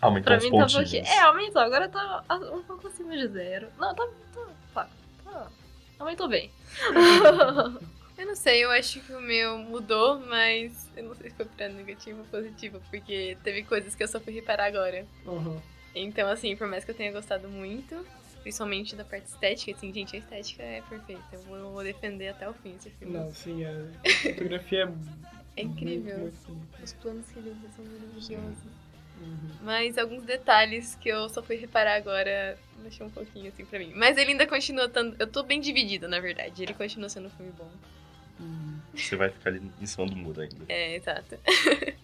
Aumentou 0.01 0.25
Pra 0.25 0.37
os 0.37 0.43
mim 0.43 0.51
tava 0.51 0.63
pontinhos. 0.71 0.93
aqui. 1.07 1.15
É, 1.17 1.21
aumentou, 1.21 1.61
agora 1.61 1.87
tá 1.87 2.23
um 2.53 2.61
pouco 2.63 2.87
acima 2.87 3.15
de 3.15 3.27
zero. 3.27 3.67
Não, 3.77 3.93
tá. 3.95 4.05
tá, 4.33 4.47
tá, 4.73 4.89
tá. 5.23 5.47
Aumentou 5.99 6.27
bem. 6.27 6.51
Eu 8.17 8.25
não 8.25 8.35
sei, 8.35 8.63
eu 8.63 8.71
acho 8.71 9.01
que 9.01 9.13
o 9.13 9.21
meu 9.21 9.57
mudou, 9.57 10.19
mas 10.19 10.89
eu 10.95 11.03
não 11.03 11.15
sei 11.15 11.29
se 11.29 11.35
foi 11.35 11.45
pra 11.45 11.67
negativo 11.67 12.19
ou 12.19 12.25
positivo, 12.25 12.81
porque 12.89 13.37
teve 13.43 13.63
coisas 13.63 13.93
que 13.93 14.03
eu 14.03 14.07
só 14.07 14.19
fui 14.19 14.33
reparar 14.33 14.65
agora. 14.65 15.05
uhum. 15.25 15.59
Então, 15.93 16.29
assim, 16.29 16.55
por 16.57 16.67
mais 16.67 16.83
que 16.83 16.91
eu 16.91 16.95
tenha 16.95 17.11
gostado 17.11 17.47
muito, 17.47 18.05
principalmente 18.41 18.95
da 18.97 19.05
parte 19.05 19.27
estética, 19.27 19.71
assim, 19.71 19.93
gente, 19.93 20.15
a 20.15 20.19
estética 20.19 20.61
é 20.61 20.81
perfeita. 20.81 21.23
Eu 21.31 21.39
vou, 21.43 21.71
vou 21.71 21.83
defender 21.83 22.29
até 22.29 22.49
o 22.49 22.53
fim 22.53 22.75
esse 22.75 22.89
filme. 22.89 23.17
Não, 23.17 23.33
sim, 23.33 23.63
a 23.65 23.71
fotografia 24.21 24.83
é. 24.83 25.61
É 25.61 25.63
incrível. 25.63 26.17
Muito. 26.19 26.67
Os 26.83 26.93
planos 26.93 27.25
que 27.27 27.39
ele 27.39 27.49
usa 27.51 27.69
são 27.75 27.85
maravilhosos. 27.85 28.63
Uhum. 29.21 29.49
Mas 29.61 29.97
alguns 29.97 30.23
detalhes 30.23 30.95
que 30.95 31.07
eu 31.07 31.29
só 31.29 31.41
fui 31.41 31.55
reparar 31.55 31.95
agora 31.95 32.57
mexeu 32.83 33.05
um 33.07 33.09
pouquinho 33.09 33.47
assim 33.47 33.65
pra 33.65 33.79
mim. 33.79 33.93
Mas 33.95 34.17
ele 34.17 34.31
ainda 34.31 34.45
continua 34.45 34.85
estando. 34.85 35.15
Eu 35.17 35.27
tô 35.27 35.43
bem 35.43 35.61
dividida, 35.61 36.07
na 36.07 36.19
verdade. 36.19 36.61
Ele 36.61 36.73
continua 36.73 37.07
sendo 37.07 37.27
um 37.27 37.31
filme 37.31 37.53
bom. 37.57 37.71
Uhum. 38.39 38.79
Você 38.95 39.15
vai 39.15 39.29
ficar 39.29 39.49
ali 39.51 39.61
em 39.81 39.85
cima 39.85 40.05
do 40.07 40.15
muro 40.15 40.41
ainda. 40.41 40.65
É, 40.69 40.95
exato. 40.95 41.37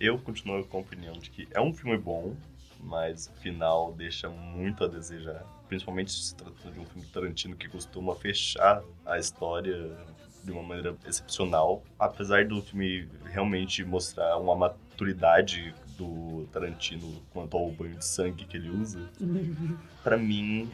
Eu 0.00 0.18
continuo 0.18 0.64
com 0.64 0.78
a 0.78 0.80
opinião 0.80 1.14
de 1.18 1.28
que 1.30 1.48
é 1.52 1.60
um 1.60 1.74
filme 1.74 1.98
bom, 1.98 2.34
mas 2.80 3.26
o 3.26 3.40
final 3.40 3.92
deixa 3.92 4.28
muito 4.28 4.84
a 4.84 4.88
desejar. 4.88 5.44
Principalmente 5.68 6.12
se 6.12 6.34
tratando 6.36 6.72
de 6.74 6.80
um 6.80 6.84
filme 6.86 7.06
Tarantino 7.08 7.56
que 7.56 7.68
costuma 7.68 8.14
fechar 8.14 8.82
a 9.04 9.18
história 9.18 9.96
de 10.44 10.52
uma 10.52 10.62
maneira 10.62 10.96
excepcional. 11.04 11.82
Apesar 11.98 12.46
do 12.46 12.62
filme 12.62 13.08
realmente 13.24 13.84
mostrar 13.84 14.36
uma 14.38 14.54
maturidade 14.54 15.74
do 15.96 16.46
Tarantino 16.52 17.20
quanto 17.32 17.56
ao 17.56 17.68
banho 17.72 17.96
de 17.96 18.04
sangue 18.04 18.44
que 18.44 18.56
ele 18.56 18.70
usa, 18.70 19.00
pra 20.04 20.16
mim, 20.16 20.70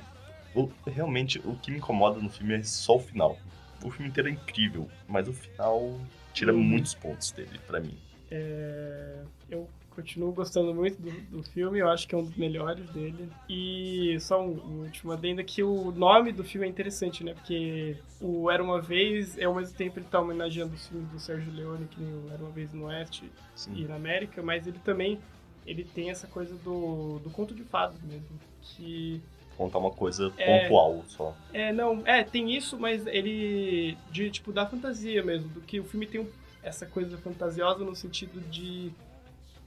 o- 0.54 0.68
realmente 0.86 1.38
o 1.38 1.56
que 1.56 1.70
me 1.70 1.78
incomoda 1.78 2.20
no 2.20 2.28
filme 2.28 2.54
é 2.56 2.62
só 2.62 2.96
o 2.96 3.00
final. 3.00 3.38
O 3.84 3.90
filme 3.90 4.08
inteiro 4.08 4.28
é 4.28 4.32
incrível, 4.32 4.88
mas 5.06 5.28
o 5.28 5.32
final 5.32 6.00
tira 6.32 6.52
Uhum. 6.52 6.60
muitos 6.62 6.94
pontos 6.94 7.30
dele, 7.30 7.60
pra 7.66 7.78
mim. 7.78 7.96
É, 8.30 9.22
eu 9.48 9.68
continuo 9.90 10.32
gostando 10.32 10.74
muito 10.74 11.00
do, 11.00 11.10
do 11.36 11.42
filme, 11.44 11.78
eu 11.78 11.88
acho 11.88 12.08
que 12.08 12.14
é 12.14 12.18
um 12.18 12.24
dos 12.24 12.34
melhores 12.36 12.84
dele. 12.90 13.28
E 13.48 14.16
só 14.20 14.42
um, 14.44 14.54
um 14.54 14.82
último 14.84 15.12
adendo 15.12 15.44
que 15.44 15.62
o 15.62 15.92
nome 15.92 16.32
do 16.32 16.42
filme 16.42 16.66
é 16.66 16.70
interessante, 16.70 17.22
né? 17.22 17.34
Porque 17.34 17.96
o 18.20 18.50
Era 18.50 18.62
Uma 18.64 18.80
Vez, 18.80 19.38
ao 19.40 19.54
mesmo 19.54 19.76
tempo 19.76 19.98
ele 20.00 20.06
tá 20.06 20.20
homenageando 20.20 20.74
os 20.74 20.88
filmes 20.88 21.08
do 21.10 21.20
Sérgio 21.20 21.52
Leone, 21.52 21.86
que 21.86 22.00
nem 22.00 22.12
o 22.12 22.32
Era 22.32 22.42
Uma 22.42 22.50
Vez 22.50 22.72
no 22.72 22.86
Oeste 22.86 23.30
Sim. 23.54 23.72
e 23.76 23.84
na 23.84 23.94
América, 23.94 24.42
mas 24.42 24.66
ele 24.66 24.78
também 24.80 25.20
ele 25.66 25.84
tem 25.84 26.10
essa 26.10 26.26
coisa 26.26 26.54
do, 26.56 27.20
do 27.20 27.30
conto 27.30 27.54
de 27.54 27.62
fadas 27.62 28.00
mesmo, 28.02 28.28
que 28.60 29.22
contar 29.56 29.78
uma 29.78 29.90
coisa 29.90 30.32
É. 30.36 30.62
pontual 30.62 31.02
só. 31.08 31.34
é, 31.52 31.72
não, 31.72 32.02
é, 32.06 32.22
tem 32.22 32.54
isso, 32.54 32.78
mas 32.78 33.06
ele. 33.06 33.96
de 34.10 34.30
tipo, 34.30 34.52
da 34.52 34.66
fantasia 34.66 35.22
mesmo. 35.22 35.48
Do 35.48 35.60
que 35.60 35.80
o 35.80 35.84
filme 35.84 36.06
tem 36.06 36.26
essa 36.62 36.86
coisa 36.86 37.16
fantasiosa 37.18 37.84
no 37.84 37.94
sentido 37.94 38.40
de. 38.50 38.92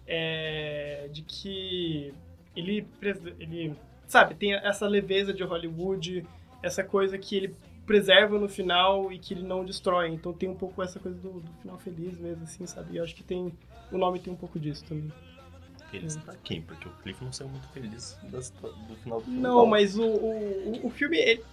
É, 0.05 1.09
de 1.11 1.21
que 1.21 2.13
ele, 2.55 2.87
ele. 3.39 3.75
Sabe, 4.07 4.35
tem 4.35 4.53
essa 4.53 4.87
leveza 4.87 5.33
de 5.33 5.43
Hollywood, 5.43 6.25
essa 6.63 6.83
coisa 6.83 7.17
que 7.17 7.35
ele 7.35 7.55
preserva 7.85 8.37
no 8.39 8.47
final 8.49 9.11
e 9.11 9.17
que 9.19 9.33
ele 9.33 9.43
não 9.43 9.63
destrói. 9.65 10.09
Então 10.09 10.33
tem 10.33 10.47
um 10.49 10.55
pouco 10.55 10.81
essa 10.81 10.99
coisa 10.99 11.17
do, 11.19 11.39
do 11.39 11.51
final 11.61 11.77
feliz 11.77 12.17
mesmo, 12.17 12.43
assim, 12.43 12.65
sabe? 12.65 12.93
E 12.93 12.97
eu 12.97 13.03
acho 13.03 13.15
que 13.15 13.23
tem. 13.23 13.51
O 13.91 13.97
nome 13.97 14.19
tem 14.19 14.31
um 14.31 14.35
pouco 14.35 14.59
disso 14.59 14.83
também. 14.85 15.11
Feliz 15.91 16.17
pra 16.17 16.35
quem? 16.43 16.61
Porque 16.61 16.87
o 16.87 16.91
Cliff 17.03 17.23
não 17.23 17.31
saiu 17.31 17.49
muito 17.49 17.67
feliz 17.69 18.17
do 18.23 18.95
final 19.03 19.19
do 19.19 19.25
filme. 19.25 19.39
Não, 19.39 19.65
mas 19.65 19.97
o, 19.97 20.03
o, 20.05 20.85
o- 20.85 20.89
filme, 20.89 21.17
ele, 21.17 21.43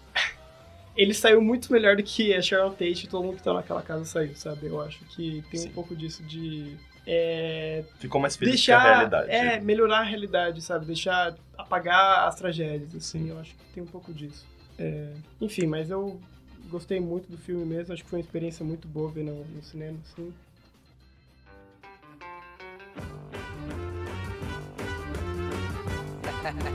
ele 0.97 1.15
saiu 1.15 1.41
muito 1.41 1.73
melhor 1.73 1.97
do 1.97 2.03
que 2.03 2.35
a 2.35 2.43
Sharon 2.43 2.71
Tate 2.71 3.05
e 3.05 3.09
todo 3.09 3.25
mundo 3.25 3.37
que 3.37 3.43
tá 3.43 3.53
naquela 3.55 3.83
casa 3.83 4.05
saiu, 4.05 4.35
sabe? 4.35 4.67
Eu 4.67 4.81
acho 4.81 5.05
que 5.07 5.43
tem 5.51 5.61
Sim. 5.61 5.69
um 5.69 5.73
pouco 5.73 5.95
disso 5.95 6.23
de 6.25 6.77
é, 7.07 7.85
Ficou 7.99 8.21
mais 8.21 8.35
feliz 8.37 8.55
deixar, 8.55 8.81
que 8.81 8.87
a 8.89 8.93
realidade. 8.95 9.31
é, 9.31 9.61
melhorar 9.61 9.99
a 10.01 10.05
realidade, 10.05 10.61
sabe? 10.63 10.87
Deixar, 10.87 11.37
apagar 11.57 12.27
as 12.27 12.35
tragédias, 12.37 12.95
assim, 12.95 13.29
eu 13.29 13.39
acho 13.39 13.55
que 13.55 13.65
tem 13.75 13.83
um 13.83 13.87
pouco 13.87 14.13
disso. 14.13 14.45
É, 14.79 15.13
enfim, 15.41 15.67
mas 15.67 15.91
eu 15.91 16.19
gostei 16.71 16.99
muito 16.99 17.31
do 17.31 17.37
filme 17.39 17.65
mesmo, 17.65 17.93
acho 17.93 18.03
que 18.03 18.11
foi 18.11 18.19
uma 18.19 18.25
experiência 18.25 18.65
muito 18.65 18.89
boa 18.89 19.11
ver 19.11 19.23
no, 19.23 19.45
no 19.45 19.63
cinema, 19.63 19.99
assim. 20.11 20.33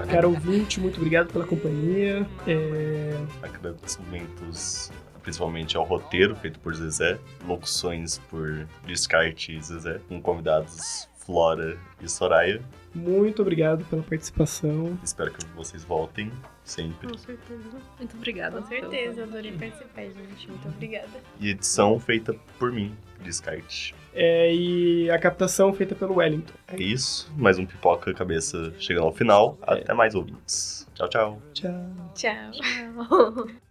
Cara 0.10 0.28
ouvinte, 0.28 0.80
muito 0.80 0.98
obrigado 0.98 1.32
pela 1.32 1.46
companhia. 1.46 2.26
É, 2.48 3.16
Agradecimentos 3.42 4.92
principalmente 5.22 5.78
ao 5.78 5.84
roteiro 5.84 6.36
feito 6.36 6.60
por 6.60 6.74
Zezé, 6.74 7.20
locuções 7.48 8.18
por 8.30 8.68
Descarte 8.86 9.56
e 9.56 9.62
Zezé, 9.62 10.00
com 10.08 10.22
convidados 10.22 11.08
Flora 11.18 11.78
e 12.02 12.10
Soraya. 12.10 12.62
Muito 12.96 13.42
obrigado 13.42 13.86
pela 13.86 14.02
participação. 14.02 14.98
Espero 15.04 15.32
que 15.32 15.46
vocês 15.56 15.84
voltem 15.84 16.32
sempre. 16.70 17.08
Com 17.08 17.18
certeza. 17.18 17.70
Muito 17.98 18.16
obrigada. 18.16 18.62
Com 18.62 18.68
certeza, 18.68 19.22
eu 19.22 19.26
adorei 19.26 19.52
participar, 19.52 20.04
gente. 20.04 20.50
Muito 20.50 20.68
obrigada. 20.68 21.10
E 21.40 21.50
edição 21.50 22.00
feita 22.00 22.34
por 22.58 22.72
mim, 22.72 22.96
Descarte. 23.22 23.94
É, 24.14 24.54
e 24.54 25.10
a 25.12 25.20
captação 25.20 25.74
feita 25.74 25.94
pelo 25.94 26.16
Wellington. 26.16 26.54
É 26.68 26.82
isso. 26.82 27.32
Mais 27.38 27.60
um 27.60 27.66
pipoca 27.66 28.14
cabeça 28.14 28.74
chegando 28.80 29.06
ao 29.06 29.14
final. 29.14 29.58
É. 29.68 29.74
Até 29.74 29.94
mais 29.94 30.16
ouvintes. 30.16 30.88
Tchau, 30.96 31.10
tchau. 31.10 31.42
Tchau. 31.54 31.72
Tchau. 32.16 32.52
Tchau. 32.52 33.48